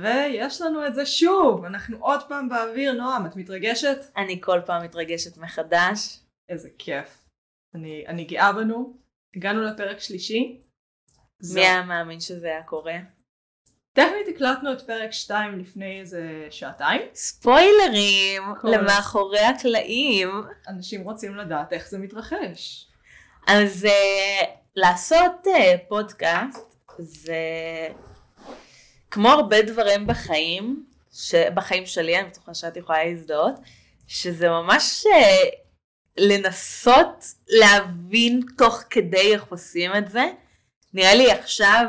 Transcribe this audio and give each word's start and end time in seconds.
ויש 0.00 0.60
לנו 0.60 0.86
את 0.86 0.94
זה 0.94 1.06
שוב, 1.06 1.64
אנחנו 1.64 1.96
עוד 2.00 2.20
פעם 2.28 2.48
באוויר, 2.48 2.92
נועם, 2.92 3.26
את 3.26 3.36
מתרגשת? 3.36 3.98
אני 4.16 4.40
כל 4.40 4.60
פעם 4.66 4.84
מתרגשת 4.84 5.36
מחדש. 5.36 6.18
איזה 6.48 6.68
כיף. 6.78 7.24
אני, 7.74 8.04
אני 8.08 8.24
גאה 8.24 8.52
בנו, 8.52 8.96
הגענו 9.36 9.62
לפרק 9.62 9.98
שלישי. 9.98 10.60
מי 11.54 11.60
היה 11.60 11.82
מאמין 11.82 12.20
שזה 12.20 12.46
היה 12.46 12.62
קורה? 12.62 12.94
טכנית 13.96 14.28
הקלטנו 14.34 14.72
את 14.72 14.82
פרק 14.82 15.12
2 15.12 15.58
לפני 15.58 16.00
איזה 16.00 16.46
שעתיים. 16.50 17.02
ספוילרים 17.14 18.42
כל- 18.60 18.68
למאחורי 18.68 19.40
הקלעים. 19.40 20.28
אנשים 20.68 21.02
רוצים 21.02 21.36
לדעת 21.36 21.72
איך 21.72 21.88
זה 21.88 21.98
מתרחש. 21.98 22.88
אז 23.48 23.84
uh, 23.84 24.46
לעשות 24.76 25.46
uh, 25.46 25.88
פודקאסט 25.88 26.76
זה 26.98 27.36
כמו 29.12 29.28
הרבה 29.28 29.62
דברים 29.62 30.06
בחיים, 30.06 30.84
בחיים 31.54 31.86
שלי, 31.86 32.18
אני 32.18 32.28
בטוחה 32.28 32.54
שאת 32.54 32.76
יכולה 32.76 33.04
להזדהות, 33.04 33.54
שזה 34.06 34.48
ממש 34.48 35.04
uh, 35.06 35.56
לנסות 36.16 37.24
להבין 37.48 38.40
תוך 38.58 38.82
כדי 38.90 39.32
איך 39.34 39.44
עושים 39.48 39.90
את 39.98 40.10
זה. 40.10 40.24
נראה 40.94 41.14
לי 41.14 41.30
עכשיו, 41.30 41.86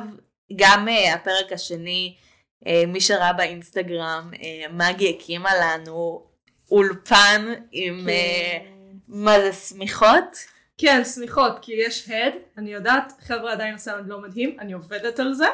גם 0.56 0.88
uh, 0.88 1.14
הפרק 1.14 1.52
השני, 1.52 2.16
uh, 2.64 2.68
מי 2.88 3.02
שראה 3.02 3.34
באינסטגרם, 3.34 4.32
מגי 4.72 5.18
הקימה 5.18 5.50
לנו 5.62 6.24
אולפן 6.72 7.54
עם 7.72 8.08
uh, 8.08 8.68
מה 9.08 9.40
זה 9.40 9.54
שמיכות? 9.54 10.38
כן, 10.78 11.04
סמיכות, 11.04 11.60
כי 11.62 11.72
יש 11.86 12.10
הד, 12.10 12.34
אני 12.58 12.74
יודעת, 12.74 13.14
חבר'ה 13.20 13.52
עדיין 13.52 13.76
הסאונד 13.76 14.08
לא 14.08 14.22
מדהים, 14.22 14.58
אני 14.60 14.74
עובדת 14.74 15.20
על 15.20 15.34
זה, 15.34 15.48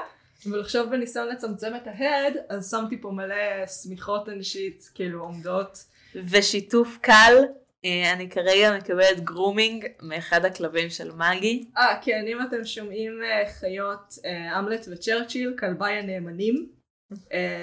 אבל 0.47 0.61
עכשיו 0.61 0.89
בניסיון 0.89 1.27
לצמצם 1.27 1.75
את 1.75 1.87
ההד, 1.87 2.33
אז 2.49 2.71
שמתי 2.71 3.01
פה 3.01 3.11
מלא 3.11 3.67
שמיכות 3.67 4.29
אנשים, 4.29 4.89
כאילו 4.95 5.21
עומדות. 5.21 5.83
ושיתוף 6.15 6.97
קל, 7.01 7.35
אה, 7.85 8.13
אני 8.13 8.29
כרגע 8.29 8.77
מקבלת 8.77 9.19
grooming 9.19 9.85
מאחד 10.01 10.45
הכלבים 10.45 10.89
של 10.89 11.11
מגי. 11.11 11.65
אה, 11.77 11.99
כן, 12.01 12.25
אם 12.27 12.41
אתם 12.47 12.65
שומעים 12.65 13.23
אה, 13.23 13.43
חיות 13.59 14.13
אה, 14.25 14.59
המלט 14.59 14.85
וצ'רצ'יל, 14.91 15.53
כלביי 15.59 15.97
הנאמנים, 15.97 16.69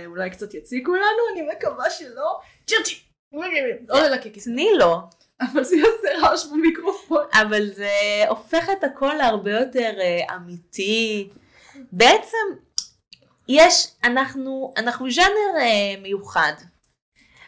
אולי 0.07 0.31
קצת 0.31 0.55
יציקו 0.55 0.95
לנו, 0.95 1.23
אני 1.33 1.43
מקווה 1.57 1.91
שלא. 1.91 2.41
צ'רצ'יל! 2.67 2.99
לא 3.89 4.01
ללקק, 4.03 4.39
תני 4.39 4.69
לו, 4.79 4.99
אבל 5.43 5.65
זה 5.65 5.77
יעשה 5.77 6.27
רעש 6.27 6.47
במיקרופון. 6.47 7.25
אבל 7.33 7.67
זה 7.73 7.91
הופך 8.29 8.71
את 8.79 8.85
הכל 8.85 9.13
להרבה 9.19 9.51
יותר 9.51 9.93
אמיתי. 10.37 11.29
בעצם, 11.93 12.66
יש, 13.49 13.89
אנחנו, 14.05 14.73
אנחנו 14.77 15.11
ז'אנר 15.11 15.61
אה, 15.61 16.01
מיוחד. 16.03 16.53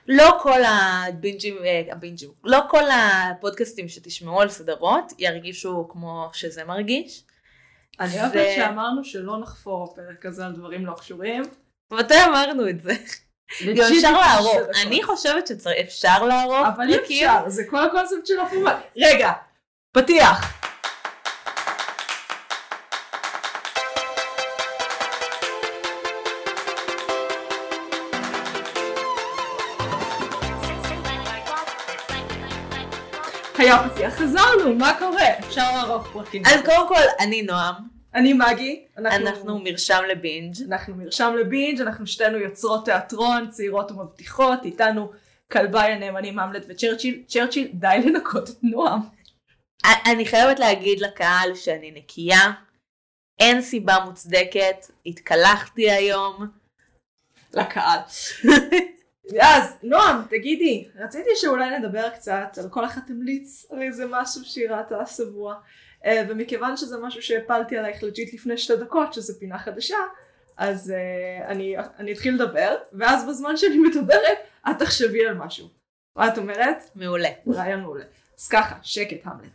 לא 0.08 0.38
כל 0.42 0.60
הבינג'ים, 0.64 1.56
אה, 1.64 1.82
הבינג'ים, 1.92 2.30
לא 2.44 2.60
כל 2.70 2.84
הפודקאסטים 2.90 3.88
שתשמעו 3.88 4.40
על 4.40 4.48
סדרות 4.48 5.12
ירגישו 5.18 5.88
כמו 5.90 6.28
שזה 6.32 6.64
מרגיש. 6.64 7.22
אני 8.00 8.20
אוהבת 8.20 8.32
זה- 8.32 8.52
שאמרנו 8.56 9.04
שלא 9.04 9.38
נחפור 9.40 9.84
הפרק 9.92 10.26
הזה 10.26 10.46
על 10.46 10.52
דברים 10.52 10.86
לא 10.86 10.94
קשורים. 11.00 11.42
מתי 11.92 12.14
אמרנו 12.28 12.68
את 12.68 12.82
זה? 12.82 12.92
גם 13.76 13.84
אפשר 13.96 14.12
לערוך. 14.12 14.56
אני 14.86 15.02
חושבת 15.02 15.46
שאפשר 15.46 16.24
לערוך 16.24 16.66
אבל 16.76 16.88
אי 16.92 16.98
פרקים. 16.98 17.28
אפשר, 17.28 17.48
זה 17.48 17.62
כל 17.70 17.84
הקונספט 17.84 18.26
של 18.26 18.40
הפורמט. 18.40 18.76
רגע, 18.96 19.32
פתיח. 19.92 20.57
היה 33.68 33.88
פתיח, 33.88 34.14
חזרנו, 34.14 34.74
מה 34.74 34.96
קורה? 34.98 35.38
אפשר 35.38 35.76
לערוך 35.76 36.08
פרקים. 36.12 36.42
אז 36.46 36.60
קודם 36.64 36.88
כל, 36.88 37.02
אני 37.20 37.42
נועם, 37.42 37.74
אני 38.14 38.32
מגי, 38.32 38.84
אנחנו 38.96 39.58
מרשם 39.58 40.02
לבינג'. 40.08 40.54
אנחנו 40.68 40.94
מרשם 40.94 41.34
לבינג', 41.40 41.80
אנחנו 41.80 42.06
שתינו 42.06 42.38
יוצרות 42.38 42.84
תיאטרון, 42.84 43.50
צעירות 43.50 43.90
ומבטיחות, 43.90 44.64
איתנו 44.64 45.10
כלביי 45.52 45.92
הנאמנים 45.92 46.38
המלט 46.38 46.64
וצ'רצ'יל, 46.68 47.22
צ'רצ'יל, 47.26 47.68
די 47.74 47.98
לנקות 48.04 48.50
את 48.50 48.56
נועם. 48.62 49.00
אני 50.12 50.26
חייבת 50.26 50.58
להגיד 50.58 51.00
לקהל 51.00 51.54
שאני 51.54 51.90
נקייה, 51.90 52.52
אין 53.38 53.62
סיבה 53.62 53.96
מוצדקת, 54.04 54.86
התקלחתי 55.06 55.90
היום. 55.90 56.46
לקהל. 57.54 57.98
אז 59.40 59.76
נועם, 59.82 60.22
תגידי, 60.30 60.88
רציתי 60.96 61.30
שאולי 61.34 61.78
נדבר 61.78 62.08
קצת 62.10 62.58
על 62.62 62.68
כל 62.68 62.84
אחד 62.84 63.00
תמליץ 63.06 63.66
על 63.70 63.82
איזה 63.82 64.04
משהו 64.10 64.44
שהיא 64.44 64.70
ראתה 64.70 65.00
השבוע, 65.00 65.54
אה, 66.04 66.22
ומכיוון 66.28 66.76
שזה 66.76 66.98
משהו 66.98 67.22
שהפלתי 67.22 67.76
עלייך 67.76 68.02
legit 68.02 68.34
לפני 68.34 68.58
שתי 68.58 68.76
דקות, 68.76 69.12
שזה 69.12 69.38
פינה 69.38 69.58
חדשה, 69.58 69.96
אז 70.56 70.90
אה, 70.90 71.48
אני, 71.48 71.76
אני 71.98 72.12
אתחיל 72.12 72.34
לדבר, 72.34 72.76
ואז 72.92 73.28
בזמן 73.28 73.56
שאני 73.56 73.78
מדברת, 73.78 74.38
את 74.70 74.78
תחשבי 74.78 75.26
על 75.26 75.34
משהו. 75.34 75.68
מה 76.16 76.28
את 76.28 76.38
אומרת? 76.38 76.90
מעולה. 76.94 77.28
רעיון 77.48 77.80
מעולה. 77.80 78.04
אז 78.38 78.48
ככה, 78.48 78.74
שקט 78.82 79.20
המלט. 79.24 79.50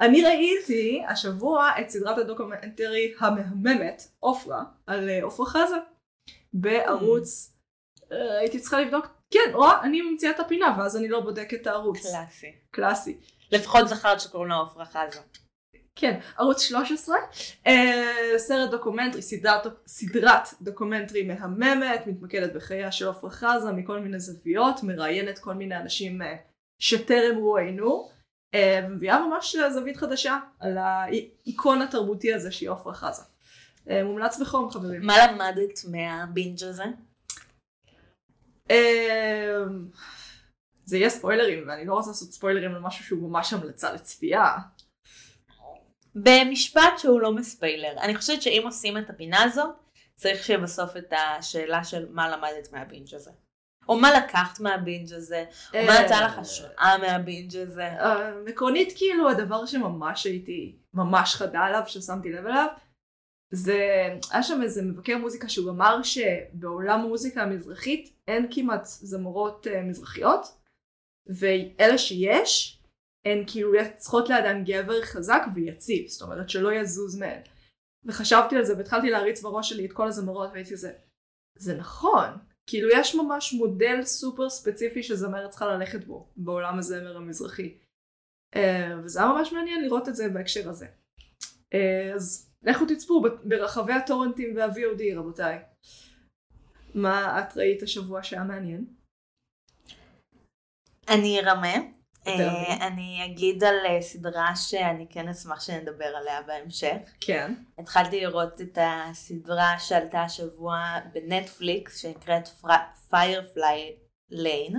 אני 0.00 0.22
ראיתי 0.22 1.02
השבוע 1.08 1.70
את 1.80 1.90
סדרת 1.90 2.18
הדוקומנטרי 2.18 3.14
המהממת, 3.20 4.02
עופרה, 4.18 4.62
על 4.86 5.08
אה, 5.08 5.22
עופרה 5.22 5.46
חזה, 5.46 5.76
בערוץ, 6.52 7.52
אה, 7.54 7.59
הייתי 8.10 8.60
צריכה 8.60 8.80
לבדוק, 8.80 9.06
כן, 9.30 9.50
או 9.54 9.66
אני 9.82 10.02
ממציאה 10.02 10.32
את 10.32 10.40
הפינה 10.40 10.76
ואז 10.78 10.96
אני 10.96 11.08
לא 11.08 11.20
בודקת 11.20 11.60
את 11.62 11.66
הערוץ. 11.66 12.02
קלאסי. 12.02 12.52
קלאסי. 12.70 13.16
לפחות 13.52 13.88
זכרת 13.88 14.20
שקוראים 14.20 14.50
לה 14.50 14.60
עפרה 14.60 14.84
חזה. 14.84 15.20
כן, 15.96 16.18
ערוץ 16.38 16.62
13, 16.62 17.16
אה, 17.66 18.34
סרט 18.36 18.70
דוקומנטרי, 18.70 19.22
סדרת, 19.22 19.66
סדרת 19.86 20.48
דוקומנטרי 20.60 21.22
מהממת, 21.22 22.06
מתמקדת 22.06 22.54
בחייה 22.54 22.92
של 22.92 23.08
עפרה 23.08 23.30
חזה 23.30 23.72
מכל 23.72 24.00
מיני 24.00 24.20
זוויות, 24.20 24.82
מראיינת 24.82 25.38
כל 25.38 25.54
מיני 25.54 25.76
אנשים 25.76 26.22
אה, 26.22 26.36
שטרם 26.82 27.36
רואיינו, 27.36 28.08
אה, 28.54 28.80
ומביאה 28.88 29.26
ממש 29.26 29.56
זווית 29.70 29.96
חדשה 29.96 30.38
על 30.60 30.78
האיקון 30.78 31.82
התרבותי 31.82 32.34
הזה 32.34 32.52
שהיא 32.52 32.70
עפרה 32.70 32.94
חזה. 32.94 33.22
אה, 33.90 34.04
מומלץ 34.04 34.40
בחום 34.40 34.70
חברים. 34.70 35.06
מה 35.06 35.14
למדת 35.26 35.78
מהבינג' 35.90 36.64
הזה? 36.64 36.84
אה, 38.70 39.62
זה 40.84 40.98
יהיה 40.98 41.10
ספוילרים 41.10 41.68
ואני 41.68 41.84
לא 41.84 41.94
רוצה 41.94 42.10
לעשות 42.10 42.32
ספוילרים 42.32 42.74
על 42.74 42.80
משהו 42.80 43.04
שהוא 43.04 43.30
ממש 43.30 43.52
המלצה 43.52 43.92
לצפייה. 43.92 44.54
במשפט 46.14 46.98
שהוא 46.98 47.20
לא 47.20 47.32
מספיילר. 47.32 47.92
אני 48.00 48.16
חושבת 48.16 48.42
שאם 48.42 48.62
עושים 48.64 48.98
את 48.98 49.10
הפינה 49.10 49.42
הזאת, 49.42 49.70
צריך 50.16 50.44
שיהיה 50.44 50.58
בסוף 50.58 50.96
את 50.96 51.12
השאלה 51.12 51.84
של 51.84 52.06
מה 52.10 52.28
למדת 52.28 52.72
מהבינג' 52.72 53.14
הזה. 53.14 53.30
או 53.88 53.96
מה 53.96 54.10
לקחת 54.18 54.60
מהבינג' 54.60 55.12
הזה, 55.12 55.44
או 55.74 55.86
מה 55.86 56.00
נתן 56.00 56.24
לך 56.24 56.38
השראה 56.38 56.98
מהבינג' 57.00 57.56
הזה. 57.56 57.86
אה, 57.86 58.30
עקרונית 58.46 58.92
כאילו 58.96 59.30
הדבר 59.30 59.66
שממש 59.66 60.24
הייתי 60.24 60.76
ממש 60.94 61.34
חדה 61.34 61.60
עליו 61.60 61.82
ששמתי 61.86 62.32
לב 62.32 62.46
אליו 62.46 62.66
זה 63.50 63.78
היה 64.30 64.42
שם 64.42 64.62
איזה 64.62 64.82
מבקר 64.82 65.18
מוזיקה 65.18 65.48
שהוא 65.48 65.70
אמר 65.70 66.02
שבעולם 66.02 67.00
המוזיקה 67.00 67.42
המזרחית 67.42 68.12
אין 68.28 68.46
כמעט 68.50 68.84
זמורות 68.84 69.66
uh, 69.66 69.70
מזרחיות 69.84 70.46
ואלה 71.26 71.98
שיש 71.98 72.82
הן 73.24 73.44
כאילו 73.46 73.72
צריכות 73.96 74.28
לאדם 74.28 74.64
גבר 74.64 75.02
חזק 75.02 75.42
ויציב 75.54 76.08
זאת 76.08 76.22
אומרת 76.22 76.50
שלא 76.50 76.72
יזוז 76.72 77.18
מהן. 77.18 77.40
וחשבתי 78.04 78.56
על 78.56 78.64
זה 78.64 78.76
והתחלתי 78.76 79.10
להריץ 79.10 79.42
בראש 79.42 79.68
שלי 79.68 79.86
את 79.86 79.92
כל 79.92 80.08
הזמרות 80.08 80.50
והייתי 80.52 80.70
כזה 80.72 80.92
זה 81.58 81.76
נכון. 81.76 82.28
כאילו 82.66 82.88
יש 82.92 83.14
ממש 83.14 83.52
מודל 83.52 84.02
סופר 84.04 84.50
ספציפי 84.50 85.02
שזמרת 85.02 85.50
צריכה 85.50 85.66
ללכת 85.66 86.04
בו 86.04 86.28
בעולם 86.36 86.78
הזמר 86.78 87.16
המזרחי. 87.16 87.78
אה, 88.56 88.96
וזה 89.04 89.20
היה 89.20 89.28
ממש 89.28 89.52
מעניין 89.52 89.84
לראות 89.84 90.08
את 90.08 90.16
זה 90.16 90.28
בהקשר 90.28 90.68
הזה. 90.68 90.86
אה, 91.74 92.12
אז 92.14 92.49
לכו 92.62 92.84
תצפו 92.86 93.22
ברחבי 93.44 93.92
הטורנטים 93.92 94.56
וה-VOD 94.56 95.18
רבותיי. 95.18 95.58
מה 96.94 97.40
את 97.40 97.56
ראית 97.56 97.82
השבוע 97.82 98.22
שהיה 98.22 98.44
מעניין? 98.44 98.84
אני 101.08 101.40
ארמה. 101.40 101.74
אה, 102.26 102.86
אני 102.86 103.24
אגיד 103.24 103.64
על 103.64 103.74
אה, 103.86 104.02
סדרה 104.02 104.56
שאני 104.56 105.06
כן 105.10 105.28
אשמח 105.28 105.60
שנדבר 105.60 106.04
עליה 106.04 106.42
בהמשך. 106.42 106.96
כן. 107.20 107.54
התחלתי 107.78 108.20
לראות 108.20 108.60
את 108.60 108.78
הסדרה 108.80 109.78
שעלתה 109.78 110.22
השבוע 110.22 110.98
בנטפליקס 111.12 111.98
שנקראת 111.98 112.48
Firefly 113.10 113.96
Lane. 114.30 114.76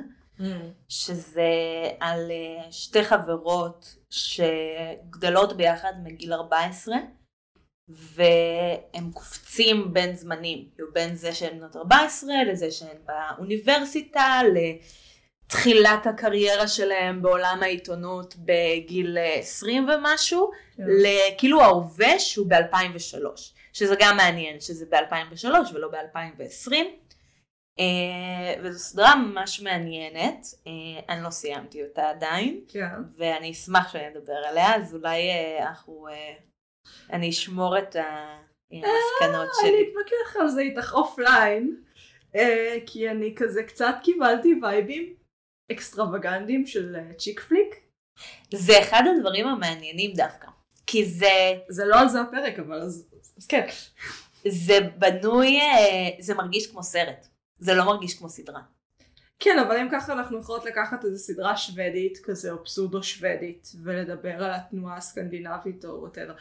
שזה 0.90 1.52
על 2.00 2.32
אה, 2.32 2.72
שתי 2.72 3.04
חברות 3.04 3.96
שגדלות 4.10 5.58
ביחד 5.58 5.94
מגיל 6.04 6.34
14 6.34 6.96
והם 7.94 9.12
קופצים 9.14 9.94
בין 9.94 10.16
זמנים, 10.16 10.66
כאילו 10.76 10.88
בין 10.94 11.16
זה 11.16 11.34
שהן 11.34 11.60
בנות 11.60 11.76
14 11.76 12.34
לזה 12.52 12.72
שהן 12.72 12.98
באוניברסיטה, 13.06 14.42
לתחילת 15.46 16.08
הקריירה 16.08 16.68
שלהם 16.68 17.22
בעולם 17.22 17.60
העיתונות 17.62 18.36
בגיל 18.36 19.18
20 19.40 19.90
ומשהו, 19.90 20.52
כן. 20.78 20.84
לכאילו 20.88 21.62
ההווה 21.62 22.20
שהוא 22.20 22.48
ב-2003, 22.50 23.40
שזה 23.74 23.96
גם 24.00 24.18
מעניין 24.18 24.60
שזה 24.60 24.86
ב-2003 24.90 25.74
ולא 25.74 25.88
ב-2020. 25.88 26.72
Uh, 27.80 28.60
וזו 28.64 28.80
סדרה 28.80 29.16
ממש 29.16 29.62
מעניינת, 29.62 30.46
uh, 30.46 30.68
אני 31.10 31.24
לא 31.24 31.30
סיימתי 31.30 31.84
אותה 31.84 32.10
עדיין, 32.10 32.62
כן. 32.68 32.88
ואני 33.18 33.52
אשמח 33.52 33.94
שאני 33.94 34.08
אדבר 34.08 34.34
עליה, 34.50 34.76
אז 34.76 34.96
אולי 34.96 35.22
אה, 35.32 35.64
אנחנו, 35.64 36.08
אה, 36.10 36.51
אני 37.14 37.30
אשמור 37.30 37.78
את 37.78 37.96
המסקנות 37.96 39.50
אני 39.64 39.70
שלי. 39.70 39.90
אתווכח 39.90 40.36
על 40.40 40.48
זה 40.48 40.62
איתך 40.62 40.94
offline, 40.94 41.76
אה, 42.36 42.78
כי 42.86 43.10
אני 43.10 43.34
כזה 43.36 43.64
קצת 43.64 43.96
קיבלתי 44.04 44.60
וייבים 44.62 45.14
אקסטרווגנטיים 45.72 46.66
של 46.66 46.96
אה, 46.96 47.14
chick 47.14 47.40
flick. 47.40 47.76
זה 48.54 48.80
אחד 48.80 49.04
הדברים 49.16 49.48
המעניינים 49.48 50.14
דווקא, 50.14 50.48
כי 50.88 51.06
זה, 51.06 51.54
זה 51.70 51.86
לא 51.86 52.00
על 52.00 52.10
זה 52.10 52.22
הפרק, 52.22 52.60
אבל 52.60 52.82
אז, 52.82 53.10
אז 53.38 53.48
כן. 53.48 53.68
זה 54.48 54.80
בנוי, 54.98 55.60
אה, 55.60 56.10
זה 56.20 56.34
מרגיש 56.34 56.72
כמו 56.72 56.84
סרט, 56.84 57.28
זה 57.60 57.74
לא 57.74 57.86
מרגיש 57.86 58.20
כמו 58.20 58.30
סדרה. 58.30 58.62
כן, 59.40 59.60
אבל 59.60 59.78
אם 59.78 59.88
ככה 59.92 60.14
אנחנו 60.14 60.40
יכולות 60.40 60.66
לקחת 60.66 61.06
איזה 61.06 61.18
סדרה 61.18 61.58
שוודית 61.58 62.18
כזה, 62.24 62.52
או 62.52 62.64
פסאודו 62.64 63.04
שוודית, 63.04 63.72
ולדבר 63.84 64.44
על 64.44 64.52
התנועה 64.54 64.98
הסקנדינבית 64.98 65.86
או 65.86 66.02
whatever. 66.02 66.34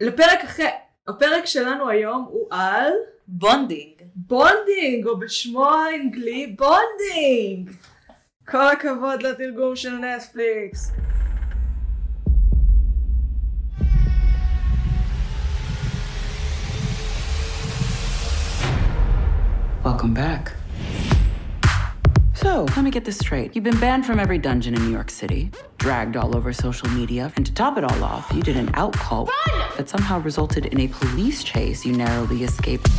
לפרק 0.00 0.44
אחר, 0.44 0.68
הפרק 1.08 1.46
שלנו 1.46 1.88
היום 1.88 2.26
הוא 2.30 2.48
על 2.50 2.92
בונדינג. 3.28 4.02
בונדינג, 4.14 5.06
או 5.06 5.18
בשמו 5.18 5.70
האנגלי 5.70 6.56
Bonding. 6.58 7.70
כל 8.48 8.68
הכבוד 8.68 9.22
לתרגום 9.22 9.76
של 9.76 9.94
נטפליקס. 9.94 10.92
Welcome 19.84 20.14
back. 20.14 20.61
So, 22.42 22.66
let 22.76 22.82
me 22.82 22.90
get 22.90 23.04
this 23.04 23.18
straight. 23.18 23.54
You've 23.54 23.62
been 23.62 23.78
banned 23.78 24.04
from 24.04 24.18
every 24.18 24.36
dungeon 24.36 24.74
in 24.74 24.84
New 24.84 24.90
York 24.90 25.10
City, 25.10 25.52
dragged 25.78 26.16
all 26.16 26.36
over 26.36 26.52
social 26.52 26.88
media, 26.88 27.32
and 27.36 27.46
to 27.46 27.54
top 27.54 27.78
it 27.78 27.84
all 27.84 28.02
off, 28.02 28.26
you 28.34 28.42
did 28.42 28.56
an 28.56 28.68
out 28.74 28.94
call 28.94 29.30
that 29.76 29.88
somehow 29.88 30.18
resulted 30.18 30.66
in 30.66 30.80
a 30.80 30.88
police 30.88 31.44
chase 31.44 31.86
you 31.86 31.92
narrowly 31.92 32.42
escaped. 32.42 32.90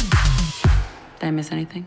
Did 1.19 1.27
I 1.27 1.31
miss 1.31 1.51
anything? 1.51 1.83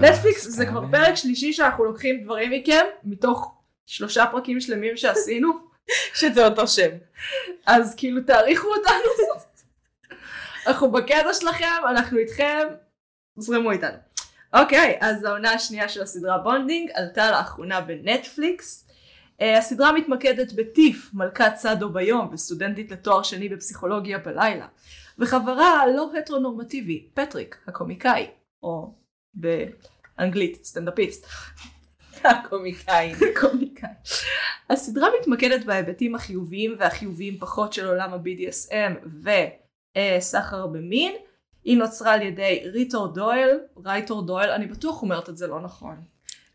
נטפליקס 0.00 0.46
זה 0.46 0.66
כבר 0.66 0.84
פרק 0.90 1.14
שלישי 1.14 1.52
שאנחנו 1.52 1.84
לוקחים 1.84 2.24
דברים 2.24 2.50
מכם, 2.50 2.84
מתוך 3.04 3.54
שלושה 3.86 4.26
פרקים 4.26 4.60
שלמים 4.60 4.96
שעשינו, 4.96 5.48
שזה 6.14 6.46
אותו 6.46 6.68
שם. 6.68 6.90
אז 7.66 7.94
כאילו 7.94 8.20
תעריכו 8.22 8.68
אותנו. 8.68 9.34
אנחנו 10.66 10.92
בקטע 10.92 11.34
שלכם, 11.34 11.66
אנחנו 11.90 12.18
איתכם, 12.18 12.68
זרמו 13.36 13.70
איתנו. 13.70 14.11
אוקיי, 14.54 14.98
אז 15.00 15.24
העונה 15.24 15.52
השנייה 15.52 15.88
של 15.88 16.02
הסדרה 16.02 16.38
בונדינג 16.38 16.90
עלתה 16.94 17.30
לאחרונה 17.30 17.80
בנטפליקס. 17.80 18.88
אה, 19.40 19.44
הסדרה 19.58 19.92
מתמקדת 19.92 20.52
בטיף, 20.52 21.10
מלכת 21.14 21.52
סאדו 21.56 21.90
ביום 21.90 22.28
וסטודנטית 22.32 22.90
לתואר 22.90 23.22
שני 23.22 23.48
בפסיכולוגיה 23.48 24.18
בלילה. 24.18 24.66
וחברה 25.18 25.80
הלא 25.80 26.10
הטרונורמטיבי, 26.18 27.08
פטריק, 27.14 27.58
הקומיקאי, 27.66 28.26
או 28.62 28.94
באנגלית, 29.34 30.64
סטנדאפיסט. 30.64 31.26
הקומיקאים. 32.24 33.16
קומיקאי. 33.40 33.90
הסדרה 34.70 35.08
מתמקדת 35.20 35.64
בהיבטים 35.64 36.14
החיוביים 36.14 36.74
והחיוביים 36.78 37.38
פחות 37.38 37.72
של 37.72 37.86
עולם 37.86 38.12
ה-BDSM 38.12 39.08
וסחר 40.18 40.66
במין. 40.66 41.12
היא 41.64 41.78
נוצרה 41.78 42.12
על 42.12 42.22
ידי 42.22 42.62
ריטור 42.72 43.06
דויל, 43.06 43.60
רייטור 43.84 44.22
דויל, 44.22 44.50
אני 44.50 44.66
בטוח 44.66 45.02
אומרת 45.02 45.28
את 45.28 45.36
זה 45.36 45.46
לא 45.46 45.60
נכון. 45.60 45.96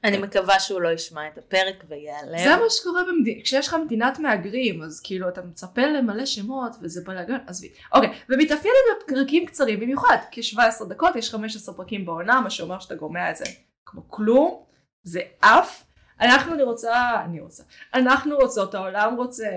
אני 0.03 0.17
מקווה 0.17 0.59
שהוא 0.59 0.81
לא 0.81 0.89
ישמע 0.89 1.27
את 1.27 1.37
הפרק 1.37 1.83
ויעלם. 1.87 2.37
זה 2.37 2.55
מה 2.55 2.69
שקורה 2.69 3.03
במדינה, 3.03 3.43
כשיש 3.43 3.67
לך 3.67 3.75
מדינת 3.85 4.19
מהגרים, 4.19 4.83
אז 4.83 5.01
כאילו 5.03 5.29
אתה 5.29 5.41
מצפה 5.41 5.81
למלא 5.81 6.25
שמות 6.25 6.75
וזה 6.81 7.01
בלאגן, 7.05 7.37
עזבי. 7.47 7.69
אוקיי, 7.93 8.09
ומתאפיינת 8.29 8.77
בפרקים 9.03 9.45
קצרים 9.45 9.79
במיוחד, 9.79 10.17
כ-17 10.31 10.85
דקות, 10.89 11.15
יש 11.15 11.31
15 11.31 11.75
פרקים 11.75 12.05
בעונה, 12.05 12.41
מה 12.41 12.49
שאומר 12.49 12.79
שאתה 12.79 12.95
גומע 12.95 13.31
את 13.31 13.35
זה 13.35 13.45
כמו 13.85 14.07
כלום, 14.07 14.63
זה 15.03 15.21
עף. 15.41 15.83
אנחנו 16.21 16.53
אני 16.53 16.63
רוצה, 16.63 17.23
אני 17.25 17.39
רוצה, 17.39 17.63
אנחנו 17.93 18.35
רוצות, 18.35 18.75
העולם 18.75 19.15
רוצה, 19.15 19.49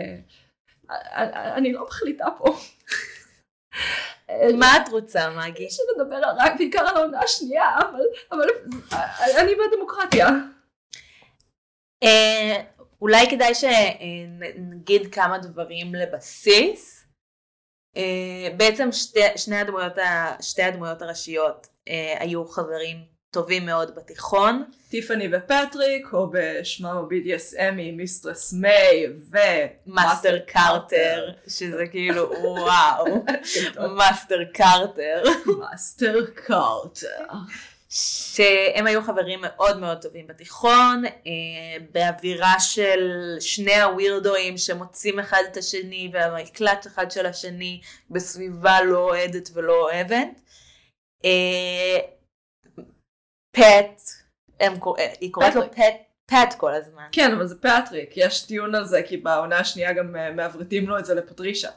אני 0.88 1.52
אני 1.56 1.72
לא 1.72 1.86
מחליטה 1.86 2.26
פה. 2.38 2.56
מה 4.58 4.76
את 4.76 4.88
רוצה, 4.88 5.30
מגי? 5.30 5.68
שנדבר 5.70 6.20
רק 6.38 6.52
בעיקר 6.58 6.80
על 6.88 6.96
העונה 6.96 7.20
השנייה, 7.22 7.78
אבל, 7.78 8.00
אבל 8.32 8.46
אני 9.40 9.52
בדמוקרטיה. 9.54 10.28
אה, 12.02 12.62
אולי 13.00 13.30
כדאי 13.30 13.52
שנגיד 13.54 15.14
כמה 15.14 15.38
דברים 15.38 15.94
לבסיס. 15.94 17.04
אה, 17.96 18.56
בעצם 18.56 18.92
שתי, 18.92 19.20
שני 19.36 19.56
הדמויות, 19.56 19.98
ה- 19.98 20.42
שתי 20.42 20.62
הדמויות 20.62 21.02
הראשיות 21.02 21.66
אה, 21.88 22.16
היו 22.18 22.44
חברים 22.46 22.96
טובים 23.30 23.66
מאוד 23.66 23.94
בתיכון. 23.94 24.64
טיפני 24.88 25.28
ופטריק, 25.32 26.12
או 26.12 26.30
בשמם 26.32 26.86
ה-BDSM 26.86 27.76
היא 27.76 27.92
Mistress 27.92 28.52
May 28.52 29.06
Master 29.86 30.38
Carter, 30.46 31.30
שזה 31.48 31.86
כאילו 31.90 32.30
וואו, 32.42 33.24
Master 33.96 34.44
Carter. 34.54 35.22
Master 35.58 36.26
Carter. 36.34 37.24
שהם 37.92 38.86
היו 38.86 39.02
חברים 39.02 39.40
מאוד 39.42 39.80
מאוד 39.80 40.02
טובים 40.02 40.26
בתיכון, 40.26 41.04
אה, 41.06 41.84
באווירה 41.92 42.60
של 42.60 43.10
שני 43.40 43.80
הווירדואים 43.80 44.58
שמוצאים 44.58 45.18
אחד 45.18 45.42
את 45.52 45.56
השני 45.56 46.10
והמקלט 46.12 46.86
אחד 46.86 47.10
של 47.10 47.26
השני 47.26 47.80
בסביבה 48.10 48.82
לא 48.82 48.98
אוהדת 48.98 49.50
ולא 49.54 49.82
אוהבת. 49.82 50.28
פט, 53.56 54.00
הם 54.60 54.78
קור- 54.78 54.98
אה, 54.98 55.12
היא 55.20 55.32
קוראת 55.32 55.54
לו 55.54 55.62
פט, 55.72 55.94
פט 56.26 56.54
כל 56.58 56.74
הזמן. 56.74 57.08
כן, 57.12 57.32
אבל 57.36 57.46
זה 57.46 57.60
פטריק, 57.60 58.10
יש 58.16 58.42
טיעון 58.46 58.74
על 58.74 58.84
זה, 58.84 59.02
כי 59.08 59.16
בעונה 59.16 59.58
השנייה 59.58 59.92
גם 59.92 60.16
אה, 60.16 60.32
מעברתים 60.32 60.88
לו 60.88 60.98
את 60.98 61.04
זה 61.04 61.14
לפטרישה. 61.14 61.70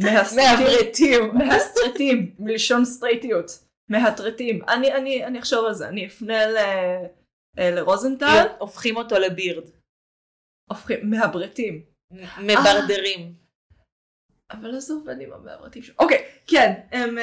מעברתים. 0.36 1.34
מהסטרטים, 1.34 2.34
מלשון 2.38 2.84
סטרייטיות. 2.84 3.50
מהטרטים. 3.88 4.64
אני, 4.68 4.92
אני, 4.92 5.24
אני 5.24 5.38
אחשוב 5.38 5.64
על 5.66 5.74
זה, 5.74 5.88
אני 5.88 6.06
אפנה 6.06 6.46
ל, 6.46 6.56
אה, 7.58 7.70
לרוזנטל, 7.70 8.46
הופכים 8.58 8.96
אותו 8.96 9.18
לבירד. 9.18 9.64
הופכים, 10.70 11.10
מהברטים. 11.10 11.84
מברדרים. 12.38 13.34
אבל 14.50 14.76
עזוב, 14.76 15.08
אני 15.08 15.24
עם 15.24 15.32
המעברתים 15.32 15.82
שלו. 15.82 15.94
אוקיי, 15.98 16.24
כן, 16.46 16.72
הם 16.92 17.16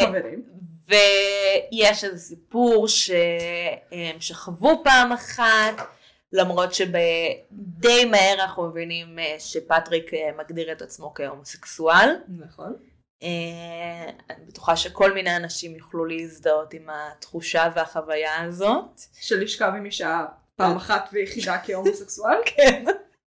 חברים. 0.00 0.42
ויש 0.90 2.04
איזה 2.04 2.18
סיפור 2.18 2.88
שהם 2.88 4.20
שכבו 4.20 4.80
פעם 4.84 5.12
אחת, 5.12 5.74
למרות 6.32 6.74
שדי 6.74 8.04
מהר 8.10 8.34
אנחנו 8.34 8.68
מבינים 8.68 9.18
אה, 9.18 9.36
שפטריק 9.38 10.14
אה, 10.14 10.30
מגדיר 10.38 10.72
את 10.72 10.82
עצמו 10.82 11.14
כהומוסקסואל. 11.14 12.16
נכון. 12.38 12.76
אה, 13.22 14.10
אני 14.30 14.44
בטוחה 14.44 14.76
שכל 14.76 15.12
מיני 15.12 15.36
אנשים 15.36 15.76
יוכלו 15.76 16.04
להזדהות 16.04 16.74
עם 16.74 16.86
התחושה 16.90 17.68
והחוויה 17.74 18.42
הזאת. 18.42 19.00
של 19.20 19.40
לשכב 19.40 19.72
עם 19.76 19.84
אישה 19.86 20.24
פעם 20.56 20.76
אחת 20.76 21.08
ויחידה 21.12 21.58
כהומוסקסואל. 21.64 22.36
כן. 22.56 22.84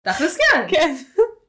תכלס 0.03 0.37
כן. 0.37 0.67
כן. 0.69 0.97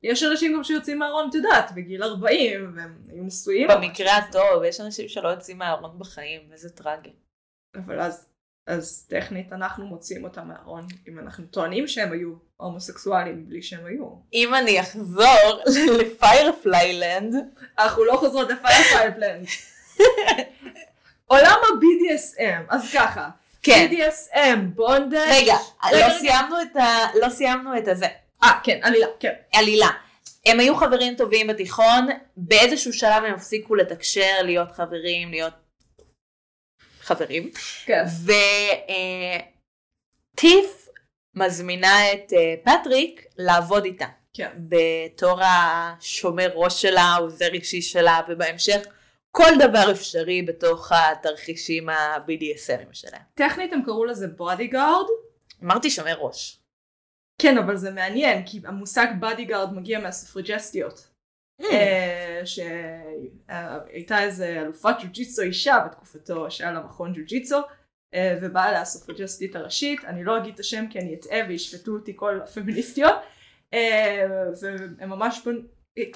יש 0.08 0.24
אנשים 0.24 0.54
גם 0.54 0.64
שיוצאים 0.64 1.00
מהארון, 1.00 1.30
את 1.30 1.36
יודעת, 1.36 1.72
בגיל 1.76 2.04
40, 2.04 2.74
והם 2.76 2.98
היו 3.12 3.24
נשואים. 3.24 3.68
במקרה 3.68 4.18
הטוב, 4.18 4.64
יש 4.66 4.82
אנשים 4.82 5.08
שלא 5.08 5.28
יוצאים 5.28 5.58
מהארון 5.58 6.00
בחיים, 6.00 6.42
וזה 6.52 6.70
טרגי. 6.70 7.14
אבל 7.76 8.00
אז, 8.00 8.26
אז 8.68 9.06
טכנית 9.10 9.54
אנחנו 9.54 9.86
מוציאים 9.86 10.24
אותם 10.24 10.48
מהארון, 10.48 10.88
אם 11.08 11.20
אנחנו 11.20 11.46
טוענים 11.46 11.88
שהם 11.88 12.12
היו 12.12 12.34
הומוסקסואלים 12.58 13.48
בלי 13.50 13.62
שהם 13.62 13.86
היו. 13.86 14.10
אם 14.34 14.56
אני 14.56 14.82
אחזור 14.82 15.64
ל 16.00 16.10
Firefly 16.10 16.83
Lane, 16.83 17.36
אנחנו 17.80 18.04
לא 18.04 18.18
חוזרות 18.18 18.50
ל 18.50 18.57
Firefly 18.57 19.10
Lane. 19.10 19.48
עולם 21.26 21.58
ה-BDSM, 21.64 22.66
אז 22.70 22.92
ככה. 22.94 23.30
כן. 23.62 23.88
BDSM, 23.92 24.60
bondage. 24.76 25.16
רגע, 25.16 25.56
רגע, 25.86 25.98
לא 25.98 26.06
רגע. 26.06 26.20
סיימנו 26.20 26.62
את 26.62 26.76
ה... 26.76 26.86
לא 27.22 27.30
סיימנו 27.30 27.78
את 27.78 27.88
הזה. 27.88 28.08
אה, 28.44 28.60
כן, 28.64 28.80
עלילה, 28.84 29.08
כן. 29.20 29.34
עלילה. 29.54 29.90
הם 30.46 30.60
היו 30.60 30.76
חברים 30.76 31.16
טובים 31.16 31.48
בתיכון, 31.48 32.08
באיזשהו 32.38 32.94
שלב 32.94 33.24
הם 33.24 33.34
הפסיקו 33.34 33.76
לתקשר, 33.76 34.42
להיות 34.44 34.72
חברים, 34.72 35.32
להיות 35.32 35.54
חברים. 37.00 37.52
כן. 37.86 38.04
וטיף 40.34 40.90
מזמינה 41.36 42.14
את 42.14 42.34
אה, 42.34 42.56
פטריק 42.64 43.26
לעבוד 43.38 43.86
איתה. 43.86 44.06
כן. 44.34 44.52
בתור 44.58 45.40
השומר 45.44 46.52
ראש 46.54 46.82
שלה, 46.82 47.16
עוזר 47.16 47.54
אישי 47.54 47.82
שלה, 47.82 48.22
ובהמשך 48.30 48.88
כל 49.32 49.52
דבר 49.60 49.92
אפשרי 49.92 50.42
בתוך 50.42 50.92
התרחישים 50.92 51.90
ה-BDSMים 51.90 52.94
שלהם. 52.94 53.22
טכנית 53.34 53.74
הם 53.74 53.84
קראו 53.86 54.06
לזה 54.06 54.28
bodyguard. 54.28 55.06
אמרתי 55.64 55.90
שומר 55.90 56.18
ראש. 56.20 56.60
כן, 57.42 57.58
אבל 57.58 57.76
זה 57.76 57.92
מעניין, 57.92 58.46
כי 58.46 58.62
המושג 58.66 59.08
bodyguard 59.20 59.74
מגיע 59.74 60.00
מהסופרג'סטיות. 60.00 61.08
אה, 61.62 62.42
שהייתה 62.46 64.24
איזה 64.24 64.62
אלופת 64.62 64.96
ג'ו-ג'יצו 65.02 65.42
אישה 65.42 65.80
בתקופתו 65.86 66.52
שהיה 66.52 66.72
לה 66.72 66.80
מכון 66.80 67.14
ג'ו-ג'יצו 67.14 67.58
אה, 68.14 68.38
ובאה 68.42 68.72
לה 68.72 68.82
הסופרג'סטית 68.82 69.56
הראשית, 69.56 70.06
אני 70.06 70.24
לא 70.24 70.38
אגיד 70.38 70.54
את 70.54 70.60
השם 70.60 70.86
כי 70.90 71.00
אני 71.00 71.16
אטעה 71.16 71.40
וישפטו 71.48 71.92
אותי 71.92 72.14
כל 72.16 72.40
הפמיניסטיות 72.44 73.16
אה, 73.74 74.26
והם 74.62 75.10
ממש 75.10 75.48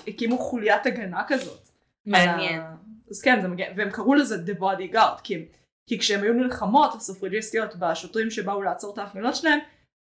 הקימו 0.07 0.37
חוליית 0.37 0.85
הגנה 0.85 1.23
כזאת. 1.27 1.67
מעניין. 2.05 2.61
אז 3.09 3.21
כן, 3.21 3.41
זה 3.41 3.47
מגיע, 3.47 3.67
והם 3.75 3.89
קראו 3.89 4.13
לזה 4.13 4.35
The 4.35 4.61
Bodyguard, 4.61 5.21
כי, 5.23 5.45
כי 5.87 5.99
כשהם 5.99 6.23
היו 6.23 6.33
נלחמות, 6.33 6.95
הסופרג'יסטיות 6.95 7.75
בשוטרים 7.75 8.29
שבאו 8.29 8.61
לעצור 8.61 8.93
את 8.93 8.97
ההפגנות 8.97 9.35
שלהם, 9.35 9.59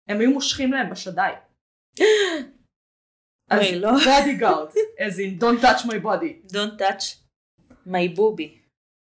הם 0.08 0.20
היו 0.20 0.30
מושכים 0.30 0.72
להם 0.72 0.90
בשדיים. 0.90 1.38
אז 3.50 3.60
לא. 3.76 3.90
bodyguard, 4.06 4.72
as 4.98 5.18
in 5.18 5.42
don't 5.42 5.62
touch 5.62 5.86
my 5.86 5.98
body. 6.04 6.52
Don't 6.52 6.78
touch 6.78 7.16
my 7.86 8.16
booby. 8.16 8.66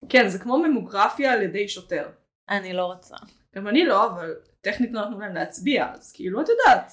כן, 0.08 0.28
זה 0.28 0.38
כמו 0.38 0.58
ממוגרפיה 0.58 1.32
על 1.32 1.42
ידי 1.42 1.68
שוטר. 1.68 2.10
אני 2.48 2.72
לא 2.72 2.86
רוצה. 2.86 3.16
גם 3.54 3.68
אני 3.68 3.84
לא, 3.84 4.06
אבל 4.06 4.34
טכנית 4.60 4.90
לא 4.92 5.00
נתנו 5.00 5.20
להם 5.20 5.34
להצביע, 5.34 5.92
אז 5.92 6.12
כאילו, 6.12 6.40
את 6.40 6.46
יודעת. 6.48 6.92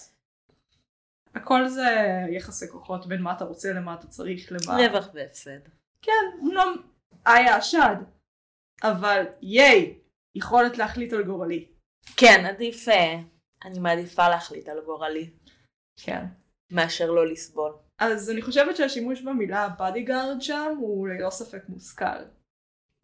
הכל 1.36 1.68
זה 1.68 1.88
יחסי 2.30 2.68
כוחות 2.72 3.08
בין 3.08 3.22
מה 3.22 3.34
אתה 3.34 3.46
רוצה 3.46 3.74
למה 3.74 3.94
אתה 3.94 4.08
צריך 4.08 4.52
למה. 4.52 4.78
רווח 4.78 5.10
והפסד. 5.14 5.60
כן, 6.02 6.12
אומנם 6.40 6.76
איה 7.28 7.56
השד, 7.56 7.96
אבל 8.84 9.26
ייי, 9.42 10.00
יכולת 10.36 10.78
להחליט 10.78 11.14
על 11.14 11.24
גורלי. 11.24 11.68
כן, 12.18 12.46
עדיף, 12.46 12.90
אה, 12.90 13.20
אני 13.66 13.80
מעדיפה 13.80 14.30
להחליט 14.30 14.70
על 14.70 14.82
גורלי, 14.86 15.30
כן. 16.04 16.26
מאשר 16.72 17.12
לא 17.12 17.28
לסבול. 17.28 17.72
אז 18.00 18.32
אני 18.32 18.42
חושבת 18.42 18.76
שהשימוש 18.76 19.22
במילה 19.22 19.68
bodyguard 19.80 20.42
שם 20.42 20.76
הוא 20.80 21.08
ללא 21.08 21.30
ספק 21.30 21.62
מושכל. 21.70 22.24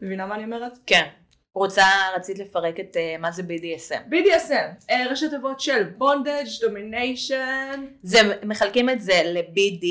מבינה 0.01 0.25
מה 0.25 0.35
אני 0.35 0.43
אומרת? 0.43 0.77
כן. 0.85 1.09
רוצה, 1.55 1.83
רצית 2.15 2.39
לפרק 2.39 2.79
את 2.79 2.97
אה, 2.97 3.15
מה 3.19 3.31
זה 3.31 3.41
BDSM. 3.41 4.11
BDSM, 4.11 4.89
אה, 4.89 5.05
ראשי 5.09 5.29
תיבות 5.29 5.59
של 5.59 5.93
bondage, 5.99 6.63
domination, 6.63 7.79
זה, 8.03 8.19
מחלקים 8.45 8.89
את 8.89 9.01
זה 9.01 9.21
ל-BD, 9.25 9.85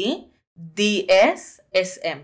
DS, 0.77 1.61
SM. 1.75 2.19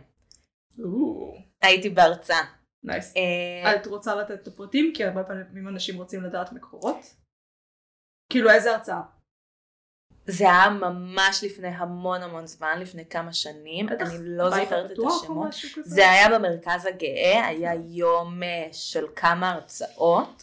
הייתי 1.63 1.91
בהרצאה. 1.91 2.45
נייס. 2.85 3.15
אה, 3.17 3.77
את 3.77 3.87
רוצה 3.87 4.15
לתת 4.15 4.43
את 4.43 4.49
הפרטים? 4.49 4.93
כי 4.95 5.05
הרבה 5.05 5.25
פעמים 5.25 5.69
אנשים 5.69 5.97
רוצים 5.97 6.23
לדעת 6.23 6.53
מקורות. 6.53 7.15
כאילו 8.31 8.51
איזה 8.51 8.75
הרצאה? 8.75 9.01
זה 10.27 10.45
היה 10.45 10.71
ממש 10.71 11.45
לפני 11.45 11.69
המון 11.69 12.23
המון 12.23 12.47
זמן, 12.47 12.79
לפני 12.81 13.07
כמה 13.07 13.33
שנים, 13.33 13.87
בטח 13.87 14.11
אני 14.11 14.19
לא 14.23 14.51
זוכרת 14.51 14.91
את 14.91 14.99
השמות. 15.07 15.55
זה 15.85 16.11
היה 16.11 16.29
במרכז 16.29 16.87
הגאה, 16.87 17.47
היה 17.47 17.75
יום 17.75 18.43
אה, 18.43 18.69
של 18.73 19.05
כמה 19.17 19.53
הרצאות. 19.53 20.43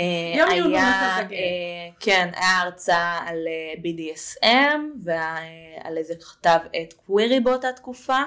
אה, 0.00 0.38
יום 0.38 0.50
עיון 0.50 0.74
היה, 0.74 0.82
במרכז 0.82 1.26
הגאה. 1.26 1.38
אה, 1.38 1.90
כן, 2.00 2.30
היה 2.34 2.60
הרצאה 2.60 3.18
על 3.26 3.46
BDSM 3.82 4.80
ועל 5.04 5.96
איזה 5.98 6.14
כתב 6.14 6.58
עת 6.72 6.92
קווירי 6.92 7.40
באותה 7.40 7.72
תקופה. 7.72 8.22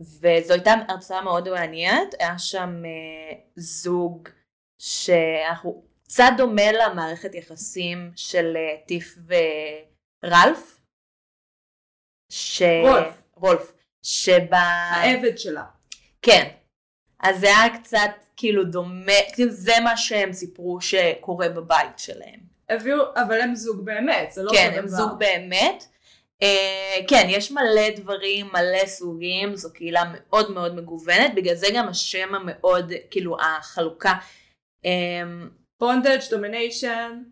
וזו 0.00 0.52
הייתה 0.52 0.74
הרצאה 0.88 1.22
מאוד 1.22 1.48
מעניינת, 1.48 2.14
היה 2.18 2.38
שם 2.38 2.82
זוג 3.56 4.28
שאנחנו, 4.78 5.84
קצת 6.08 6.30
דומה 6.36 6.72
למערכת 6.72 7.34
יחסים 7.34 8.10
של 8.16 8.56
אה, 8.56 8.76
טיף 8.86 9.18
ורלף. 10.24 10.80
ש... 12.32 12.62
רולף. 12.82 13.22
רולף. 13.34 13.72
שבה... 14.02 14.58
העבד 14.92 15.38
שלה. 15.38 15.64
כן. 16.22 16.48
אז 17.20 17.40
זה 17.40 17.46
היה 17.46 17.78
קצת 17.78 18.10
כאילו 18.36 18.64
דומה, 18.64 19.12
כאילו 19.34 19.50
זה 19.50 19.72
מה 19.84 19.96
שהם 19.96 20.32
סיפרו 20.32 20.80
שקורה 20.80 21.48
בבית 21.48 21.98
שלהם. 21.98 22.40
הביאו, 22.68 22.98
אבל 23.16 23.40
הם 23.40 23.54
זוג 23.54 23.84
באמת, 23.84 24.32
זה 24.32 24.42
לא 24.42 24.50
כן, 24.54 24.72
הם 24.76 24.86
דבר. 24.86 24.96
זוג 24.96 25.18
באמת. 25.18 25.84
אה, 26.42 27.08
כן, 27.08 27.26
יש 27.28 27.50
מלא 27.50 27.90
דברים, 27.96 28.46
מלא 28.52 28.86
סוגים, 28.86 29.56
זו 29.56 29.72
קהילה 29.72 30.02
מאוד 30.14 30.50
מאוד 30.50 30.74
מגוונת, 30.74 31.34
בגלל 31.34 31.54
זה 31.54 31.66
גם 31.74 31.88
השם 31.88 32.34
המאוד, 32.34 32.92
כאילו 33.10 33.36
החלוקה. 33.40 34.12
אמ, 34.84 34.88
bondage, 35.80 36.18
domination, 36.30 37.22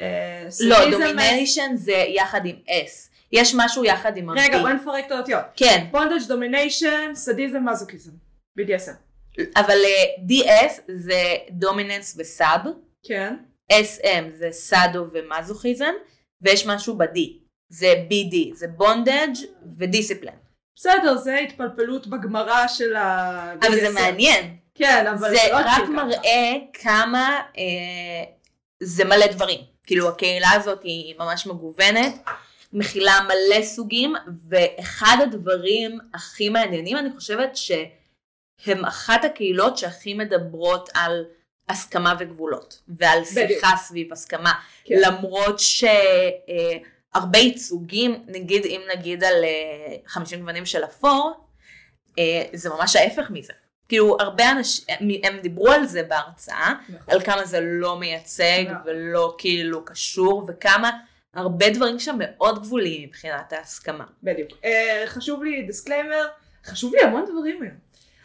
אה, 0.00 0.48
לא, 0.60 0.90
domination 0.90 1.76
זה 1.76 1.92
יחד 1.92 2.40
עם 2.46 2.56
S. 2.68 3.16
יש 3.32 3.54
משהו 3.56 3.84
יחד 3.84 4.16
עם 4.16 4.30
רגע. 4.30 4.58
בוא 4.58 4.68
נפרק 4.68 5.06
את 5.06 5.12
האותיות. 5.12 5.44
כן, 5.56 5.86
bondage, 5.90 6.26
domination, 6.28 7.10
sadism, 7.14 7.68
masochism. 7.68 8.12
BDSM. 8.60 8.96
אבל 9.56 9.78
uh, 9.84 10.32
DS 10.32 10.80
זה 10.96 11.22
דומיננס 11.50 12.16
וסאב. 12.18 12.60
כן. 13.06 13.36
SM 13.72 14.24
זה 14.34 14.48
סאדו 14.50 15.06
ומזוכיזם, 15.12 15.92
ויש 16.42 16.66
משהו 16.66 16.98
ב-D, 16.98 17.18
זה 17.68 17.94
BD, 18.10 18.54
זה 18.54 18.68
בונדג' 18.68 19.34
ודיסציפלין. 19.78 20.34
בסדר, 20.76 21.16
זה 21.16 21.38
התפלפלות 21.38 22.06
בגמרא 22.06 22.68
של 22.68 22.96
ה... 22.96 23.52
אבל 23.52 23.80
זה. 23.80 23.90
מעניין, 23.90 24.56
כן, 24.76 25.06
אבל 25.06 25.30
זה 25.30 25.38
לא 25.52 25.56
רק. 25.56 25.88
מראה 25.88 26.52
כמה 26.72 27.40
אה, 27.58 28.24
זה 28.80 29.04
מלא 29.04 29.26
דברים. 29.26 29.60
כאילו 29.86 30.08
הקהילה 30.08 30.50
הזאת 30.52 30.82
היא 30.82 31.14
ממש 31.18 31.46
מגוונת, 31.46 32.14
מכילה 32.72 33.12
מלא 33.24 33.62
סוגים, 33.62 34.14
ואחד 34.48 35.16
הדברים 35.22 35.98
הכי 36.14 36.48
מעניינים, 36.48 36.96
אני 36.98 37.10
חושבת 37.10 37.56
שהם 37.56 38.84
אחת 38.84 39.24
הקהילות 39.24 39.78
שהכי 39.78 40.14
מדברות 40.14 40.90
על 40.94 41.24
הסכמה 41.68 42.14
וגבולות, 42.18 42.82
ועל 42.88 43.18
בדיוק. 43.20 43.48
שיחה 43.48 43.76
סביב 43.76 44.12
הסכמה. 44.12 44.52
כן. 44.84 44.94
למרות 44.98 45.58
שהרבה 45.58 47.38
ייצוגים, 47.38 48.24
נגיד 48.26 48.64
אם 48.64 48.80
נגיד 48.96 49.24
על 49.24 49.44
אה, 49.44 49.96
50 50.06 50.40
גוונים 50.40 50.66
של 50.66 50.84
אפור, 50.84 51.46
אה, 52.18 52.42
זה 52.52 52.70
ממש 52.70 52.96
ההפך 52.96 53.30
מזה. 53.30 53.52
כאילו 53.88 54.16
הרבה 54.20 54.50
אנשים, 54.50 54.84
הם 55.22 55.38
דיברו 55.42 55.68
על 55.68 55.86
זה 55.86 56.02
בהרצאה, 56.02 56.74
נכון. 56.88 57.14
על 57.14 57.20
כמה 57.20 57.44
זה 57.44 57.60
לא 57.62 57.98
מייצג 57.98 58.64
נכון. 58.68 58.82
ולא 58.84 59.34
כאילו 59.38 59.84
קשור, 59.84 60.44
וכמה 60.48 60.90
הרבה 61.34 61.70
דברים 61.70 61.98
שם 61.98 62.16
מאוד 62.18 62.62
גבוליים 62.62 63.08
מבחינת 63.08 63.52
ההסכמה. 63.52 64.04
בדיוק. 64.22 64.50
אה, 64.64 65.02
חשוב 65.06 65.42
לי 65.42 65.62
disclaimer, 65.62 66.26
חשוב 66.64 66.94
לי 66.94 67.02
המון 67.02 67.24
דברים 67.24 67.62
היום. 67.62 67.76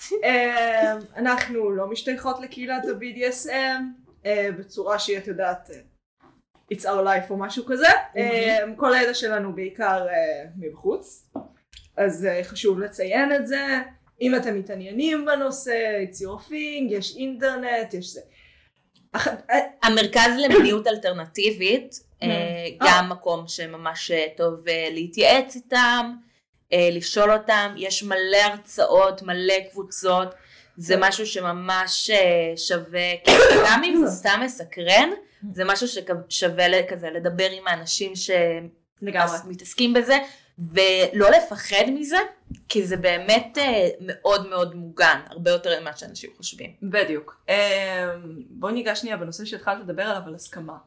אה, 0.24 0.94
אנחנו 1.18 1.72
לא 1.72 1.88
משתייכות 1.88 2.39
לקהילת 2.39 2.86
ה-BDSM 2.86 3.82
אה, 4.25 4.50
בצורה 4.58 5.00
שהיא, 5.00 5.18
את 5.18 5.27
יודעת, 5.27 5.70
אה, 5.74 5.80
It's 6.74 6.86
our 6.86 7.03
life 7.06 7.30
או 7.30 7.38
משהו 7.38 7.65
כזה. 7.65 7.88
אה, 8.18 8.58
כל 8.75 8.94
הידע 8.94 9.13
שלנו 9.13 9.56
בעיקר 9.56 10.08
אה, 10.08 10.46
מבחוץ, 10.58 11.27
אז 11.98 12.25
אה, 12.25 12.44
חשוב 12.44 12.80
לציין 12.80 13.36
את 13.36 13.48
זה. 13.48 13.80
אם 14.21 14.35
אתם 14.35 14.59
מתעניינים 14.59 15.25
בנושא, 15.25 16.03
it's 16.03 16.15
your 16.15 16.49
thing, 16.49 16.93
יש 16.93 17.15
אינטרנט, 17.17 17.93
יש 17.93 18.13
זה. 18.13 18.21
אה, 19.15 19.59
המרכז 19.83 20.31
למיניות 20.37 20.87
אלטרנטיבית, 20.87 21.99
אה, 22.23 22.27
אה. 22.27 22.67
גם 22.81 23.09
מקום 23.09 23.47
שממש 23.47 24.11
אה, 24.11 24.25
טוב 24.37 24.67
אה, 24.67 24.87
להתייעץ 24.91 25.55
איתם, 25.55 26.13
אה, 26.73 26.89
לשאול 26.91 27.31
אותם, 27.31 27.73
יש 27.77 28.03
מלא 28.03 28.37
הרצאות, 28.43 29.21
מלא 29.21 29.53
קבוצות, 29.71 30.27
זה 30.77 30.93
אה. 30.93 30.99
משהו 31.01 31.25
שממש 31.25 32.09
אה, 32.09 32.53
שווה, 32.57 33.17
כאילו, 33.23 33.43
גם 33.67 33.83
אם 33.83 34.05
זה 34.05 34.11
סתם 34.11 34.41
מסקרן, 34.45 35.09
זה 35.53 35.63
משהו 35.65 35.87
ששווה 35.87 36.87
כזה 36.87 37.09
לדבר 37.09 37.49
עם 37.49 37.67
האנשים. 37.67 38.13
שמתעסקים 38.15 39.93
בזה, 39.93 40.17
ולא 40.74 41.30
לפחד 41.30 41.86
מזה, 41.94 42.18
כי 42.70 42.88
זה 42.88 42.98
באמת 42.98 43.58
אה, 43.58 43.89
מאוד 44.00 44.50
מאוד 44.50 44.75
מוגן, 44.75 45.20
הרבה 45.25 45.51
יותר 45.51 45.82
ממה 45.82 45.98
שאנשים 45.98 46.30
חושבים. 46.38 46.75
בדיוק. 46.82 47.46
בוא 48.50 48.72
ניגע 48.72 48.96
שנייה 48.96 49.18
בנושא 49.18 49.46
שהתחלת 49.46 49.80
לדבר 49.80 50.03
עליו, 50.03 50.22
על 50.25 50.36
הסכמה. 50.36 50.77